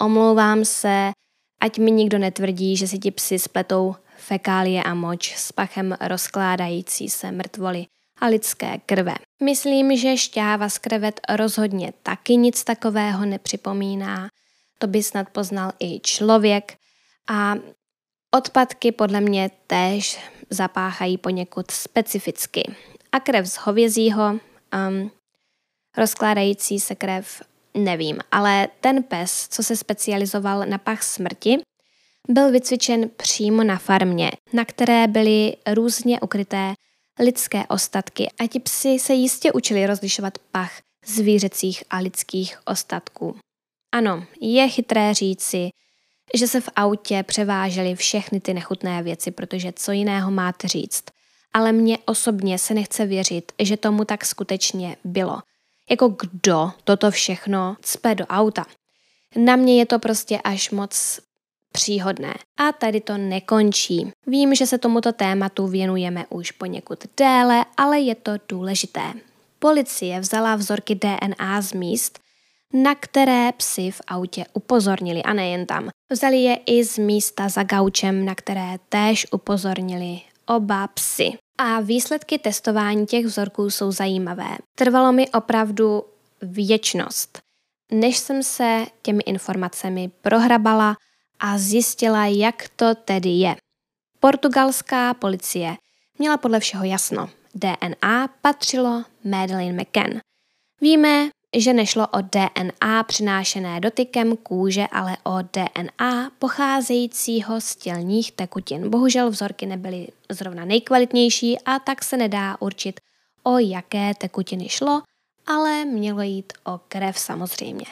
omlouvám 0.00 0.64
se, 0.64 1.10
ať 1.60 1.78
mi 1.78 1.90
nikdo 1.90 2.18
netvrdí, 2.18 2.76
že 2.76 2.88
si 2.88 2.98
ti 2.98 3.10
psi 3.10 3.38
spletou 3.38 3.94
fekálie 4.16 4.82
a 4.82 4.94
moč 4.94 5.34
s 5.36 5.52
pachem 5.52 5.96
rozkládající 6.00 7.08
se 7.08 7.32
mrtvoly 7.32 7.86
a 8.20 8.26
lidské 8.26 8.78
krve. 8.86 9.14
Myslím, 9.42 9.96
že 9.96 10.16
šťáva 10.16 10.68
z 10.68 10.78
krevet 10.78 11.20
rozhodně 11.28 11.92
taky 12.02 12.36
nic 12.36 12.64
takového 12.64 13.26
nepřipomíná. 13.26 14.28
To 14.80 14.86
by 14.86 15.02
snad 15.02 15.28
poznal 15.28 15.72
i 15.78 16.00
člověk. 16.00 16.76
A 17.28 17.54
odpadky 18.34 18.92
podle 18.92 19.20
mě 19.20 19.50
též 19.66 20.18
zapáchají 20.50 21.18
poněkud 21.18 21.70
specificky. 21.70 22.74
A 23.12 23.20
krev 23.20 23.46
z 23.46 23.56
hovězího, 23.56 24.24
um, 24.30 25.10
rozkládající 25.96 26.80
se 26.80 26.94
krev, 26.94 27.42
nevím, 27.74 28.18
ale 28.32 28.68
ten 28.80 29.02
pes, 29.02 29.48
co 29.48 29.62
se 29.62 29.76
specializoval 29.76 30.66
na 30.66 30.78
pach 30.78 31.02
smrti, 31.02 31.58
byl 32.28 32.50
vycvičen 32.50 33.10
přímo 33.16 33.64
na 33.64 33.78
farmě, 33.78 34.30
na 34.52 34.64
které 34.64 35.06
byly 35.06 35.56
různě 35.66 36.20
ukryté 36.20 36.74
lidské 37.18 37.66
ostatky 37.66 38.28
a 38.40 38.46
ti 38.46 38.60
psi 38.60 38.98
se 38.98 39.14
jistě 39.14 39.52
učili 39.52 39.86
rozlišovat 39.86 40.38
pach 40.38 40.72
zvířecích 41.06 41.84
a 41.90 41.98
lidských 41.98 42.58
ostatků. 42.64 43.36
Ano, 43.92 44.24
je 44.40 44.68
chytré 44.68 45.14
říci, 45.14 45.70
že 46.34 46.46
se 46.46 46.60
v 46.60 46.68
autě 46.76 47.22
převážely 47.22 47.94
všechny 47.94 48.40
ty 48.40 48.54
nechutné 48.54 49.02
věci, 49.02 49.30
protože 49.30 49.72
co 49.76 49.92
jiného 49.92 50.30
máte 50.30 50.68
říct. 50.68 51.04
Ale 51.52 51.72
mně 51.72 51.98
osobně 52.04 52.58
se 52.58 52.74
nechce 52.74 53.06
věřit, 53.06 53.52
že 53.58 53.76
tomu 53.76 54.04
tak 54.04 54.24
skutečně 54.24 54.96
bylo. 55.04 55.40
Jako 55.90 56.08
kdo 56.08 56.70
toto 56.84 57.10
všechno 57.10 57.76
cpe 57.82 58.14
do 58.14 58.26
auta. 58.26 58.66
Na 59.36 59.56
mě 59.56 59.78
je 59.78 59.86
to 59.86 59.98
prostě 59.98 60.40
až 60.44 60.70
moc 60.70 61.20
příhodné. 61.72 62.34
A 62.58 62.72
tady 62.72 63.00
to 63.00 63.16
nekončí. 63.16 64.12
Vím, 64.26 64.54
že 64.54 64.66
se 64.66 64.78
tomuto 64.78 65.12
tématu 65.12 65.66
věnujeme 65.66 66.26
už 66.28 66.50
poněkud 66.50 67.04
déle, 67.16 67.64
ale 67.76 68.00
je 68.00 68.14
to 68.14 68.32
důležité. 68.48 69.12
Policie 69.58 70.20
vzala 70.20 70.56
vzorky 70.56 70.94
DNA 70.94 71.62
z 71.62 71.72
míst, 71.72 72.18
na 72.72 72.94
které 72.94 73.52
psi 73.52 73.90
v 73.90 74.00
autě 74.08 74.44
upozornili 74.52 75.22
a 75.22 75.32
nejen 75.32 75.66
tam. 75.66 75.88
Vzali 76.12 76.36
je 76.36 76.56
i 76.66 76.84
z 76.84 76.98
místa 76.98 77.48
za 77.48 77.62
gaučem, 77.62 78.24
na 78.24 78.34
které 78.34 78.76
též 78.88 79.26
upozornili 79.32 80.20
oba 80.46 80.86
psy. 80.86 81.32
A 81.58 81.80
výsledky 81.80 82.38
testování 82.38 83.06
těch 83.06 83.26
vzorků 83.26 83.70
jsou 83.70 83.92
zajímavé. 83.92 84.58
Trvalo 84.74 85.12
mi 85.12 85.30
opravdu 85.30 86.04
věčnost, 86.42 87.38
než 87.92 88.18
jsem 88.18 88.42
se 88.42 88.86
těmi 89.02 89.22
informacemi 89.22 90.10
prohrabala 90.22 90.96
a 91.40 91.58
zjistila, 91.58 92.26
jak 92.26 92.68
to 92.76 92.94
tedy 92.94 93.28
je. 93.28 93.56
Portugalská 94.20 95.14
policie 95.14 95.76
měla 96.18 96.36
podle 96.36 96.60
všeho 96.60 96.84
jasno. 96.84 97.30
DNA 97.54 98.28
patřilo 98.40 99.04
Madeleine 99.24 99.82
McCann. 99.82 100.20
Víme, 100.80 101.30
že 101.56 101.72
nešlo 101.72 102.06
o 102.06 102.20
DNA 102.20 103.02
přinášené 103.02 103.80
dotykem 103.80 104.36
kůže, 104.36 104.86
ale 104.92 105.16
o 105.24 105.38
DNA 105.42 106.30
pocházejícího 106.38 107.60
z 107.60 107.76
tělních 107.76 108.32
tekutin. 108.32 108.90
Bohužel 108.90 109.30
vzorky 109.30 109.66
nebyly 109.66 110.08
zrovna 110.28 110.64
nejkvalitnější 110.64 111.58
a 111.58 111.78
tak 111.78 112.04
se 112.04 112.16
nedá 112.16 112.56
určit, 112.60 113.00
o 113.42 113.58
jaké 113.58 114.14
tekutiny 114.14 114.68
šlo, 114.68 115.02
ale 115.46 115.84
mělo 115.84 116.22
jít 116.22 116.52
o 116.64 116.80
krev 116.88 117.18
samozřejmě. 117.18 117.86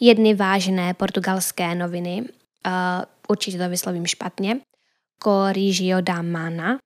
Jedny 0.00 0.34
vážné 0.34 0.94
portugalské 0.94 1.74
noviny, 1.74 2.20
uh, 2.20 2.72
určitě 3.28 3.58
to 3.58 3.68
vyslovím 3.68 4.06
špatně, 4.06 4.60
Corrigio 5.22 6.00
da 6.00 6.22
Mana, 6.22 6.78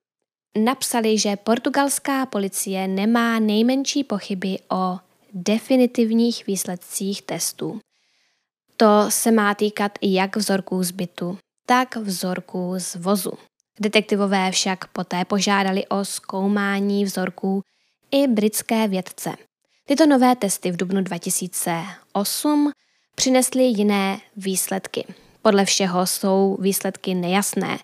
napsali, 0.64 1.18
že 1.18 1.36
portugalská 1.36 2.26
policie 2.26 2.88
nemá 2.88 3.38
nejmenší 3.38 4.04
pochyby 4.04 4.58
o 4.70 4.98
definitivních 5.32 6.46
výsledcích 6.46 7.22
testů. 7.22 7.80
To 8.76 9.06
se 9.08 9.30
má 9.30 9.54
týkat 9.54 9.92
jak 10.02 10.36
vzorků 10.36 10.82
z 10.82 10.90
bytu, 10.90 11.38
tak 11.66 11.96
vzorků 11.96 12.74
z 12.78 12.94
vozu. 12.94 13.32
Detektivové 13.80 14.50
však 14.50 14.88
poté 14.88 15.24
požádali 15.24 15.86
o 15.86 16.04
zkoumání 16.04 17.04
vzorků 17.04 17.62
i 18.10 18.26
britské 18.26 18.88
vědce. 18.88 19.36
Tyto 19.86 20.06
nové 20.06 20.36
testy 20.36 20.70
v 20.70 20.76
dubnu 20.76 21.00
2008 21.02 22.72
přinesly 23.14 23.62
jiné 23.62 24.20
výsledky. 24.36 25.04
Podle 25.42 25.64
všeho 25.64 26.06
jsou 26.06 26.56
výsledky 26.60 27.14
nejasné. 27.14 27.78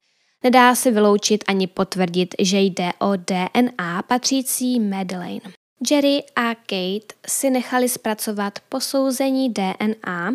Nedá 0.45 0.75
se 0.75 0.91
vyloučit 0.91 1.45
ani 1.49 1.67
potvrdit, 1.67 2.35
že 2.39 2.61
jde 2.61 2.91
o 2.99 3.17
DNA 3.17 4.03
patřící 4.03 4.81
Madeleine. 4.81 5.53
Jerry 5.91 6.23
a 6.37 6.55
Kate 6.55 7.15
si 7.29 7.51
nechali 7.51 7.89
zpracovat 7.89 8.59
posouzení 8.69 9.53
DNA 9.53 10.33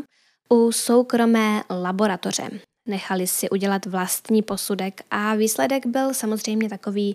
u 0.50 0.72
soukromé 0.72 1.64
laboratoře. 1.70 2.50
Nechali 2.88 3.28
si 3.28 3.50
udělat 3.50 3.86
vlastní 3.86 4.42
posudek 4.42 5.02
a 5.12 5.36
výsledek 5.36 5.86
byl 5.86 6.14
samozřejmě 6.14 6.70
takový, 6.70 7.14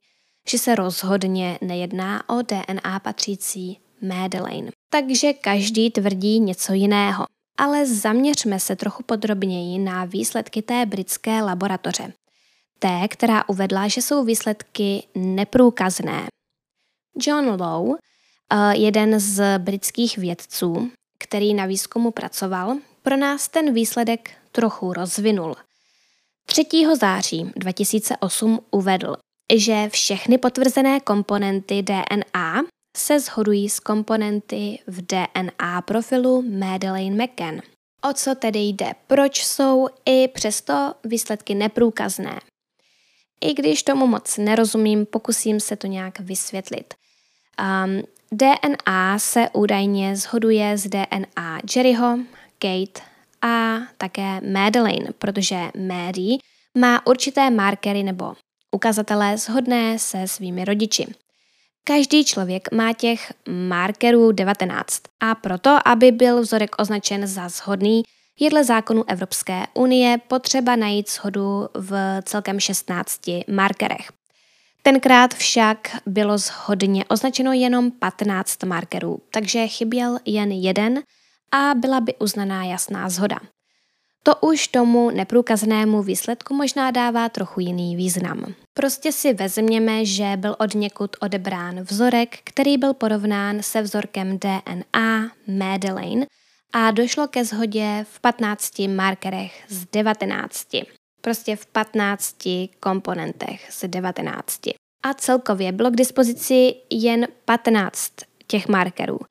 že 0.49 0.59
se 0.59 0.75
rozhodně 0.75 1.59
nejedná 1.63 2.29
o 2.29 2.43
DNA 2.43 3.01
patřící 3.01 3.79
Madeleine. 4.03 4.71
Takže 4.91 5.33
každý 5.33 5.91
tvrdí 5.91 6.41
něco 6.41 6.73
jiného. 6.73 7.25
Ale 7.59 7.87
zaměřme 7.87 8.61
se 8.61 8.77
trochu 8.77 9.03
podrobněji 9.03 9.79
na 9.79 10.05
výsledky 10.05 10.63
té 10.63 10.87
britské 10.87 11.43
laboratoře. 11.43 12.13
Té, 12.79 13.09
která 13.09 13.49
uvedla, 13.49 13.89
že 13.89 14.03
jsou 14.03 14.25
výsledky 14.25 15.03
neprůkazné. 15.15 16.27
John 17.21 17.49
Lowe, 17.63 17.99
jeden 18.73 19.21
z 19.21 19.59
britských 19.59 20.19
vědců, 20.19 20.91
který 21.19 21.55
na 21.55 21.67
výzkumu 21.67 22.11
pracoval, 22.11 22.77
pro 23.03 23.17
nás 23.17 23.49
ten 23.49 23.75
výsledek 23.75 24.31
trochu 24.53 24.93
rozvinul. 24.93 25.57
3. 26.47 26.65
září 27.01 27.53
2008 27.57 28.61
uvedl, 28.71 29.17
že 29.55 29.89
všechny 29.89 30.39
potvrzené 30.39 31.01
komponenty 31.01 31.83
DNA 31.83 32.63
se 32.97 33.21
shodují 33.21 33.69
s 33.69 33.81
komponenty 33.81 34.79
v 34.87 35.03
DNA 35.07 35.83
profilu 35.83 36.43
Madeleine 36.43 37.25
McCann. 37.25 37.61
O 38.11 38.13
co 38.13 38.35
tedy 38.35 38.59
jde? 38.59 38.93
Proč 39.07 39.45
jsou 39.45 39.89
i 40.05 40.29
přesto 40.29 40.95
výsledky 41.05 41.55
neprůkazné? 41.55 42.41
I 43.41 43.55
když 43.55 43.83
tomu 43.83 44.07
moc 44.07 44.37
nerozumím, 44.37 45.07
pokusím 45.07 45.61
se 45.61 45.77
to 45.77 45.87
nějak 45.87 46.21
vysvětlit. 46.21 46.95
Um, 47.85 48.03
DNA 48.33 49.19
se 49.19 49.49
údajně 49.53 50.17
shoduje 50.17 50.79
s 50.79 50.87
DNA 50.87 51.59
Jerryho, 51.77 52.19
Kate 52.59 53.01
a 53.43 53.79
také 53.99 54.41
Madeleine, 54.53 55.11
protože 55.19 55.71
Mary 55.89 56.39
má 56.79 57.07
určité 57.07 57.51
markery 57.51 58.03
nebo 58.03 58.35
ukazatele 58.71 59.39
shodné 59.39 59.99
se 59.99 60.29
svými 60.29 60.65
rodiči. 60.65 61.07
Každý 61.85 62.25
člověk 62.25 62.73
má 62.73 62.93
těch 62.93 63.33
markerů 63.49 64.33
19 64.33 65.03
a 65.21 65.35
proto, 65.35 65.79
aby 65.85 66.13
byl 66.13 66.41
vzorek 66.41 66.75
označen 66.79 67.27
za 67.27 67.49
shodný, 67.49 68.03
je 68.41 68.51
dle 68.51 68.65
zákonu 68.65 69.05
Evropské 69.09 69.67
unie 69.75 70.19
potřeba 70.29 70.77
najít 70.77 71.11
shodu 71.11 71.69
v 71.75 72.23
celkem 72.23 72.61
16 72.61 73.21
markerech. 73.49 74.16
Tenkrát 74.87 75.35
však 75.35 75.97
bylo 76.07 76.39
shodně 76.39 77.05
označeno 77.05 77.53
jenom 77.53 77.91
15 77.91 78.63
markerů, 78.63 79.19
takže 79.31 79.67
chyběl 79.67 80.19
jen 80.25 80.53
jeden 80.53 81.03
a 81.53 81.75
byla 81.75 82.01
by 82.01 82.15
uznaná 82.15 82.65
jasná 82.65 83.09
zhoda. 83.09 83.37
To 84.23 84.37
už 84.37 84.69
tomu 84.69 85.11
neprůkaznému 85.11 86.03
výsledku 86.03 86.55
možná 86.55 86.91
dává 86.91 87.29
trochu 87.29 87.61
jiný 87.61 87.97
význam. 87.97 88.55
Prostě 88.75 89.13
si 89.13 89.35
vezměme, 89.35 90.05
že 90.05 90.33
byl 90.37 90.57
od 90.59 90.75
někud 90.75 91.17
odebrán 91.21 91.81
vzorek, 91.81 92.39
který 92.45 92.79
byl 92.79 92.95
porovnán 92.95 93.63
se 93.63 93.83
vzorkem 93.83 94.39
DNA 94.39 95.31
Madeleine 95.47 96.27
a 96.73 96.91
došlo 96.91 97.29
ke 97.29 97.45
shodě 97.45 98.07
v 98.11 98.21
15 98.21 98.79
markerech 98.89 99.65
z 99.69 99.87
19. 99.93 100.67
Prostě 101.27 101.57
v 101.57 101.67
15 101.67 102.37
komponentech 102.81 103.73
z 103.73 103.89
19. 103.89 104.61
A 105.05 105.15
celkově 105.15 105.73
bylo 105.73 105.91
k 105.91 105.97
dispozici 105.97 106.75
jen 106.91 107.29
15 107.45 108.13
těch 108.47 108.69
markerů– 108.69 109.19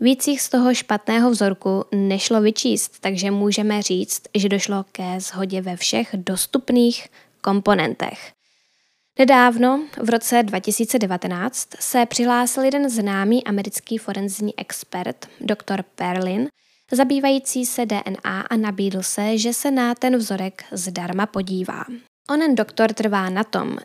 Víc 0.00 0.28
jich 0.28 0.40
z 0.40 0.48
toho 0.48 0.74
špatného 0.74 1.30
vzorku 1.30 1.84
nešlo 1.94 2.40
vyčíst, 2.40 3.00
takže 3.00 3.30
můžeme 3.30 3.82
říct, 3.82 4.22
že 4.34 4.48
došlo 4.48 4.84
ke 4.92 5.20
shodě 5.20 5.60
ve 5.60 5.76
všech 5.76 6.08
dostupných 6.14 7.08
komponentech. 7.40 8.32
Nedávno, 9.18 9.84
v 10.02 10.10
roce 10.10 10.42
2019, 10.42 11.68
se 11.80 12.06
přihlásil 12.06 12.62
jeden 12.62 12.90
známý 12.90 13.44
americký 13.44 13.98
forenzní 13.98 14.58
expert, 14.58 15.28
dr. 15.40 15.82
Perlin, 15.94 16.48
zabývající 16.92 17.66
se 17.66 17.86
DNA 17.86 18.40
a 18.40 18.56
nabídl 18.56 19.02
se, 19.02 19.38
že 19.38 19.52
se 19.52 19.70
na 19.70 19.94
ten 19.94 20.16
vzorek 20.16 20.64
zdarma 20.72 21.26
podívá. 21.26 21.84
Onen 22.30 22.54
doktor 22.54 22.92
trvá 22.92 23.30
na 23.30 23.44
tom, 23.44 23.78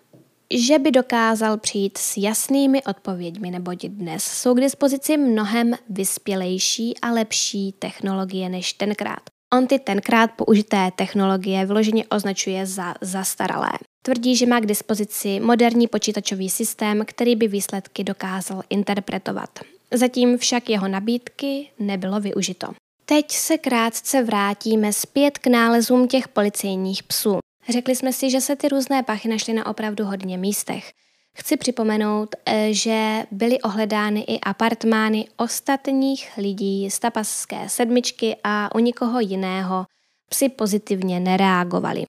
že 0.53 0.80
by 0.80 0.91
dokázal 0.91 1.58
přijít 1.58 1.97
s 1.97 2.18
jasnými 2.18 2.84
odpověďmi, 2.84 3.51
neboť 3.51 3.86
dnes 3.86 4.24
jsou 4.24 4.53
k 4.53 4.62
dispozici 4.62 5.18
mnohem 5.18 5.74
vyspělejší 5.89 6.99
a 6.99 7.12
lepší 7.12 7.72
technologie 7.80 8.49
než 8.49 8.74
tenkrát. 8.74 9.20
On 9.53 9.68
ty 9.68 9.80
tenkrát 9.80 10.32
použité 10.32 10.91
technologie 10.95 11.66
vyloženě 11.66 12.05
označuje 12.05 12.66
za 12.66 12.93
zastaralé. 13.01 13.72
Tvrdí, 14.05 14.36
že 14.36 14.45
má 14.45 14.60
k 14.60 14.66
dispozici 14.66 15.39
moderní 15.39 15.88
počítačový 15.88 16.49
systém, 16.49 17.05
který 17.05 17.36
by 17.36 17.47
výsledky 17.47 18.03
dokázal 18.03 18.64
interpretovat. 18.70 19.49
Zatím 19.93 20.38
však 20.38 20.70
jeho 20.70 20.88
nabídky 20.88 21.70
nebylo 21.80 22.20
využito. 22.20 22.68
Teď 23.10 23.32
se 23.32 23.58
krátce 23.58 24.24
vrátíme 24.24 24.93
zpět 24.93 25.38
k 25.38 25.47
nálezům 25.47 26.08
těch 26.08 26.28
policejních 26.28 27.03
psů. 27.03 27.39
Řekli 27.70 27.95
jsme 27.95 28.14
si, 28.14 28.30
že 28.30 28.41
se 28.41 28.55
ty 28.55 28.70
různé 28.70 29.03
pachy 29.03 29.30
našly 29.30 29.53
na 29.53 29.66
opravdu 29.66 30.05
hodně 30.05 30.38
místech. 30.38 30.91
Chci 31.38 31.58
připomenout, 31.58 32.36
eh, 32.45 32.68
že 32.74 33.24
byly 33.32 33.62
ohledány 33.62 34.22
i 34.22 34.39
apartmány 34.39 35.28
ostatních 35.38 36.38
lidí 36.38 36.91
z 36.91 36.99
tapaské 36.99 37.70
sedmičky 37.70 38.36
a 38.43 38.76
u 38.76 38.80
nikoho 38.80 39.20
jiného 39.20 39.86
psi 40.30 40.49
pozitivně 40.49 41.20
nereagovali. 41.20 42.03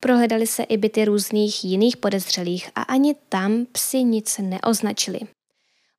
Prohledali 0.00 0.46
se 0.46 0.62
i 0.62 0.76
byty 0.76 1.04
různých 1.04 1.64
jiných 1.64 1.96
podezřelých 1.96 2.70
a 2.74 2.82
ani 2.82 3.14
tam 3.28 3.66
psi 3.72 4.02
nic 4.02 4.38
neoznačili. 4.38 5.20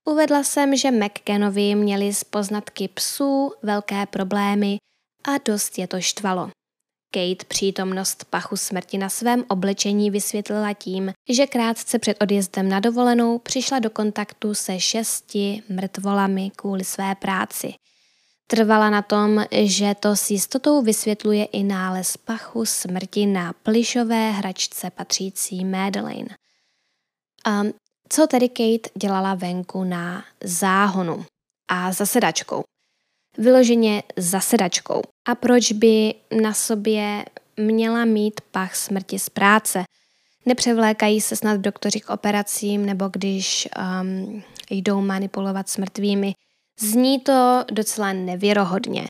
Uvedla 0.05 0.43
jsem, 0.43 0.75
že 0.75 0.91
McKenovi 0.91 1.75
měli 1.75 2.13
z 2.13 2.23
poznatky 2.23 2.87
psů 2.87 3.51
velké 3.63 4.05
problémy 4.05 4.77
a 5.23 5.31
dost 5.45 5.77
je 5.77 5.87
to 5.87 6.01
štvalo. 6.01 6.49
Kate 7.11 7.45
přítomnost 7.47 8.25
pachu 8.29 8.57
smrti 8.57 8.97
na 8.97 9.09
svém 9.09 9.45
oblečení 9.47 10.11
vysvětlila 10.11 10.73
tím, 10.73 11.13
že 11.29 11.47
krátce 11.47 11.99
před 11.99 12.17
odjezdem 12.21 12.69
na 12.69 12.79
dovolenou 12.79 13.39
přišla 13.39 13.79
do 13.79 13.89
kontaktu 13.89 14.53
se 14.53 14.79
šesti 14.79 15.63
mrtvolami 15.69 16.51
kvůli 16.55 16.83
své 16.83 17.15
práci. 17.15 17.73
Trvala 18.47 18.89
na 18.89 19.01
tom, 19.01 19.45
že 19.51 19.95
to 19.99 20.15
s 20.15 20.29
jistotou 20.29 20.81
vysvětluje 20.81 21.45
i 21.45 21.63
nález 21.63 22.17
pachu 22.17 22.65
smrti 22.65 23.25
na 23.25 23.53
plišové 23.53 24.31
hračce 24.31 24.89
patřící 24.89 25.65
Madeleine. 25.65 26.29
A 27.45 27.63
co 28.09 28.27
tedy 28.27 28.49
Kate 28.49 28.89
dělala 28.95 29.35
venku 29.35 29.83
na 29.83 30.23
záhonu 30.43 31.25
a 31.67 31.91
zasedačkou? 31.91 32.63
vyloženě 33.37 34.03
zasedačkou. 34.17 35.01
A 35.27 35.35
proč 35.35 35.71
by 35.71 36.13
na 36.41 36.53
sobě 36.53 37.25
měla 37.57 38.05
mít 38.05 38.41
pach 38.51 38.75
smrti 38.75 39.19
z 39.19 39.29
práce? 39.29 39.83
Nepřevlékají 40.45 41.21
se 41.21 41.35
snad 41.35 41.61
doktoři 41.61 41.99
k 41.99 42.09
operacím 42.09 42.85
nebo 42.85 43.09
když 43.11 43.67
um, 44.01 44.43
jdou 44.69 45.01
manipulovat 45.01 45.69
s 45.69 45.77
mrtvými. 45.77 46.33
Zní 46.79 47.19
to 47.19 47.65
docela 47.71 48.13
nevěrohodně. 48.13 49.07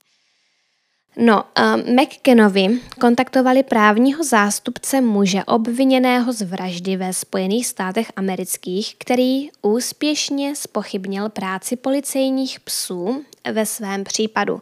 No, 1.18 1.44
um, 1.44 1.96
McKenovi 1.96 2.80
kontaktovali 3.00 3.64
právního 3.64 4.24
zástupce 4.24 5.02
muže 5.02 5.44
obviněného 5.44 6.34
z 6.34 6.42
vraždy 6.42 6.98
ve 6.98 7.14
Spojených 7.14 7.68
státech 7.68 8.12
amerických, 8.16 8.96
který 8.98 9.50
úspěšně 9.62 10.56
spochybnil 10.56 11.30
práci 11.30 11.76
policejních 11.76 12.60
psů 12.60 13.26
ve 13.52 13.66
svém 13.66 14.04
případu. 14.04 14.60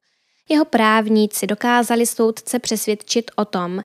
Jeho 0.49 0.65
právníci 0.65 1.47
dokázali 1.47 2.05
soudce 2.05 2.59
přesvědčit 2.59 3.31
o 3.35 3.45
tom, 3.45 3.81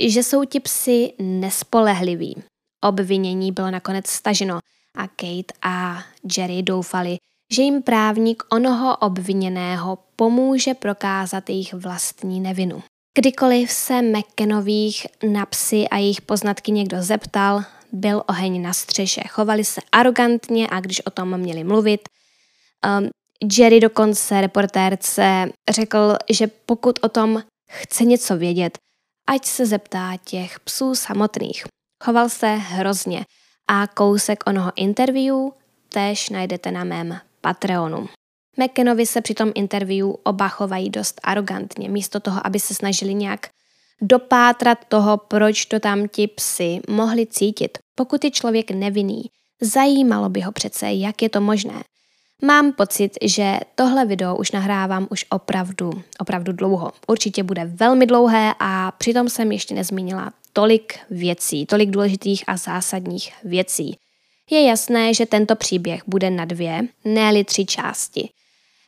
že 0.00 0.22
jsou 0.22 0.44
ti 0.44 0.60
psi 0.60 1.12
nespolehliví. 1.18 2.42
Obvinění 2.80 3.52
bylo 3.52 3.70
nakonec 3.70 4.06
staženo 4.06 4.58
a 4.94 5.08
Kate 5.08 5.54
a 5.62 6.04
Jerry 6.36 6.62
doufali, 6.62 7.18
že 7.54 7.62
jim 7.62 7.82
právník 7.82 8.42
onoho 8.52 8.96
obviněného 8.96 9.98
pomůže 10.16 10.74
prokázat 10.74 11.50
jejich 11.50 11.74
vlastní 11.74 12.40
nevinu. 12.40 12.82
Kdykoliv 13.18 13.70
se 13.70 14.02
McKenových 14.02 15.06
na 15.32 15.46
psy 15.46 15.88
a 15.88 15.98
jejich 15.98 16.20
poznatky 16.20 16.72
někdo 16.72 17.02
zeptal, 17.02 17.64
byl 17.92 18.22
oheň 18.28 18.62
na 18.62 18.72
střeše. 18.72 19.20
Chovali 19.28 19.64
se 19.64 19.80
arrogantně 19.92 20.68
a 20.70 20.80
když 20.80 21.06
o 21.06 21.10
tom 21.10 21.38
měli 21.38 21.64
mluvit, 21.64 22.08
um, 23.00 23.08
Jerry 23.58 23.80
dokonce 23.80 24.40
reportérce 24.40 25.48
řekl, 25.70 26.16
že 26.30 26.46
pokud 26.46 26.98
o 27.02 27.08
tom 27.08 27.42
chce 27.70 28.04
něco 28.04 28.36
vědět, 28.36 28.78
ať 29.26 29.44
se 29.44 29.66
zeptá 29.66 30.16
těch 30.24 30.60
psů 30.60 30.94
samotných. 30.94 31.64
Choval 32.04 32.28
se 32.28 32.46
hrozně 32.46 33.24
a 33.68 33.86
kousek 33.86 34.44
onoho 34.46 34.72
interview 34.76 35.36
též 35.88 36.30
najdete 36.30 36.70
na 36.70 36.84
mém 36.84 37.20
Patreonu. 37.44 38.08
McKenovi 38.56 39.06
se 39.06 39.20
při 39.20 39.34
tom 39.34 39.52
interview 39.54 40.10
oba 40.22 40.48
chovají 40.48 40.90
dost 40.90 41.20
arrogantně, 41.22 41.88
místo 41.88 42.20
toho, 42.20 42.46
aby 42.46 42.60
se 42.60 42.74
snažili 42.74 43.14
nějak 43.14 43.48
dopátrat 44.00 44.78
toho, 44.88 45.16
proč 45.16 45.64
to 45.64 45.80
tam 45.80 46.08
ti 46.08 46.28
psy 46.28 46.80
mohli 46.88 47.26
cítit. 47.26 47.78
Pokud 47.94 48.24
je 48.24 48.30
člověk 48.30 48.70
nevinný, 48.70 49.22
zajímalo 49.60 50.28
by 50.28 50.40
ho 50.40 50.52
přece, 50.52 50.92
jak 50.92 51.22
je 51.22 51.28
to 51.28 51.40
možné. 51.40 51.84
Mám 52.42 52.72
pocit, 52.72 53.12
že 53.22 53.60
tohle 53.74 54.06
video 54.06 54.36
už 54.36 54.52
nahrávám 54.52 55.06
už 55.10 55.24
opravdu, 55.30 56.02
opravdu 56.18 56.52
dlouho. 56.52 56.92
Určitě 57.06 57.42
bude 57.42 57.64
velmi 57.64 58.06
dlouhé 58.06 58.54
a 58.60 58.92
přitom 58.92 59.28
jsem 59.28 59.52
ještě 59.52 59.74
nezmínila 59.74 60.32
tolik 60.52 60.98
věcí, 61.10 61.66
tolik 61.66 61.90
důležitých 61.90 62.44
a 62.46 62.56
zásadních 62.56 63.32
věcí. 63.44 63.96
Je 64.50 64.62
jasné, 64.62 65.14
že 65.14 65.26
tento 65.26 65.56
příběh 65.56 66.02
bude 66.06 66.30
na 66.30 66.44
dvě, 66.44 66.82
ne 67.04 67.44
tři 67.44 67.64
části. 67.66 68.28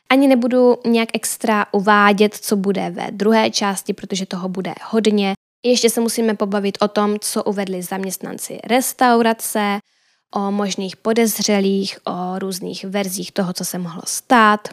Ani 0.09 0.27
nebudu 0.27 0.77
nějak 0.85 1.09
extra 1.13 1.65
uvádět, 1.71 2.33
co 2.33 2.55
bude 2.55 2.89
ve 2.89 3.07
druhé 3.11 3.51
části, 3.51 3.93
protože 3.93 4.25
toho 4.25 4.49
bude 4.49 4.73
hodně. 4.89 5.33
Ještě 5.65 5.89
se 5.89 6.01
musíme 6.01 6.33
pobavit 6.33 6.77
o 6.81 6.87
tom, 6.87 7.19
co 7.19 7.43
uvedli 7.43 7.81
zaměstnanci 7.81 8.59
restaurace, 8.63 9.79
o 10.35 10.51
možných 10.51 10.97
podezřelých, 10.97 11.99
o 12.05 12.39
různých 12.39 12.85
verzích 12.85 13.31
toho, 13.31 13.53
co 13.53 13.65
se 13.65 13.77
mohlo 13.77 14.01
stát, 14.05 14.67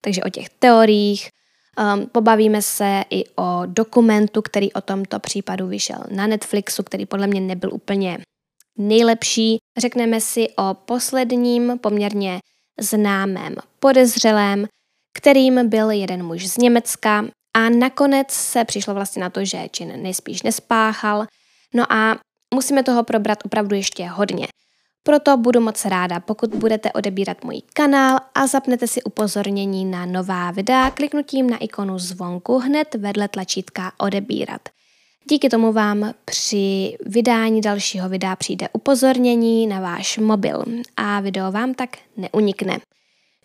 takže 0.00 0.22
o 0.22 0.30
těch 0.30 0.48
teoriích. 0.48 1.28
Um, 1.94 2.06
pobavíme 2.06 2.62
se 2.62 3.04
i 3.10 3.24
o 3.36 3.62
dokumentu, 3.66 4.42
který 4.42 4.72
o 4.72 4.80
tomto 4.80 5.18
případu 5.18 5.66
vyšel 5.66 5.98
na 6.10 6.26
Netflixu, 6.26 6.82
který 6.82 7.06
podle 7.06 7.26
mě 7.26 7.40
nebyl 7.40 7.74
úplně 7.74 8.18
nejlepší. 8.78 9.58
Řekneme 9.78 10.20
si 10.20 10.48
o 10.48 10.74
posledním 10.74 11.78
poměrně 11.78 12.40
známém 12.80 13.54
podezřelém, 13.80 14.66
kterým 15.16 15.68
byl 15.68 15.90
jeden 15.90 16.26
muž 16.26 16.46
z 16.48 16.56
Německa 16.56 17.24
a 17.54 17.68
nakonec 17.68 18.30
se 18.30 18.64
přišlo 18.64 18.94
vlastně 18.94 19.22
na 19.22 19.30
to, 19.30 19.44
že 19.44 19.68
čin 19.70 20.02
nejspíš 20.02 20.42
nespáchal. 20.42 21.26
No 21.74 21.92
a 21.92 22.18
musíme 22.54 22.82
toho 22.82 23.04
probrat 23.04 23.38
opravdu 23.44 23.76
ještě 23.76 24.06
hodně. 24.06 24.46
Proto 25.02 25.36
budu 25.36 25.60
moc 25.60 25.84
ráda, 25.84 26.20
pokud 26.20 26.54
budete 26.54 26.92
odebírat 26.92 27.44
můj 27.44 27.62
kanál 27.72 28.18
a 28.34 28.46
zapnete 28.46 28.86
si 28.86 29.02
upozornění 29.02 29.84
na 29.84 30.06
nová 30.06 30.50
videa 30.50 30.90
kliknutím 30.90 31.50
na 31.50 31.56
ikonu 31.56 31.98
zvonku 31.98 32.58
hned 32.58 32.94
vedle 32.94 33.28
tlačítka 33.28 33.92
odebírat. 33.98 34.68
Díky 35.28 35.48
tomu 35.48 35.72
vám 35.72 36.14
při 36.24 36.96
vydání 37.06 37.60
dalšího 37.60 38.08
videa 38.08 38.36
přijde 38.36 38.68
upozornění 38.72 39.66
na 39.66 39.80
váš 39.80 40.18
mobil 40.18 40.64
a 40.96 41.20
video 41.20 41.52
vám 41.52 41.74
tak 41.74 41.90
neunikne. 42.16 42.78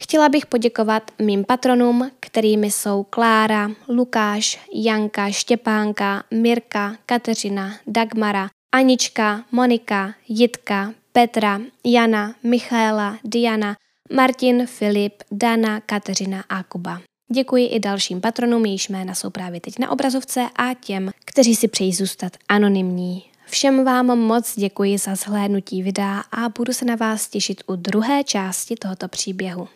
Chtěla 0.01 0.29
bych 0.29 0.45
poděkovat 0.45 1.11
mým 1.21 1.45
patronům, 1.45 2.11
kterými 2.19 2.71
jsou 2.71 3.03
Klára, 3.03 3.71
Lukáš, 3.89 4.59
Janka, 4.73 5.32
Štěpánka, 5.32 6.23
Mirka, 6.32 6.95
Kateřina, 7.05 7.73
Dagmara, 7.88 8.49
Anička, 8.71 9.43
Monika, 9.51 10.13
Jitka, 10.27 10.93
Petra, 11.11 11.61
Jana, 11.86 12.36
Michaela, 12.43 13.17
Diana, 13.23 13.75
Martin, 14.13 14.65
Filip, 14.65 15.13
Dana, 15.32 15.79
Kateřina 15.79 16.43
a 16.49 16.63
Kuba. 16.63 17.11
Děkuji 17.34 17.67
i 17.67 17.79
dalším 17.79 18.21
patronům, 18.21 18.65
jejichž 18.65 18.89
jména 18.89 19.15
jsou 19.15 19.29
právě 19.29 19.61
teď 19.61 19.79
na 19.79 19.91
obrazovce 19.91 20.41
a 20.55 20.73
těm, 20.73 21.11
kteří 21.25 21.55
si 21.55 21.67
přejí 21.67 21.93
zůstat 21.93 22.34
anonymní. 22.49 23.23
Všem 23.45 23.86
vám 23.86 24.05
moc 24.05 24.53
děkuji 24.55 24.97
za 24.97 25.15
zhlédnutí 25.15 25.84
videa 25.84 26.23
a 26.32 26.49
budu 26.49 26.73
se 26.73 26.86
na 26.86 26.95
vás 26.95 27.29
těšit 27.29 27.63
u 27.67 27.75
druhé 27.75 28.23
části 28.23 28.75
tohoto 28.75 29.07
příběhu. 29.07 29.67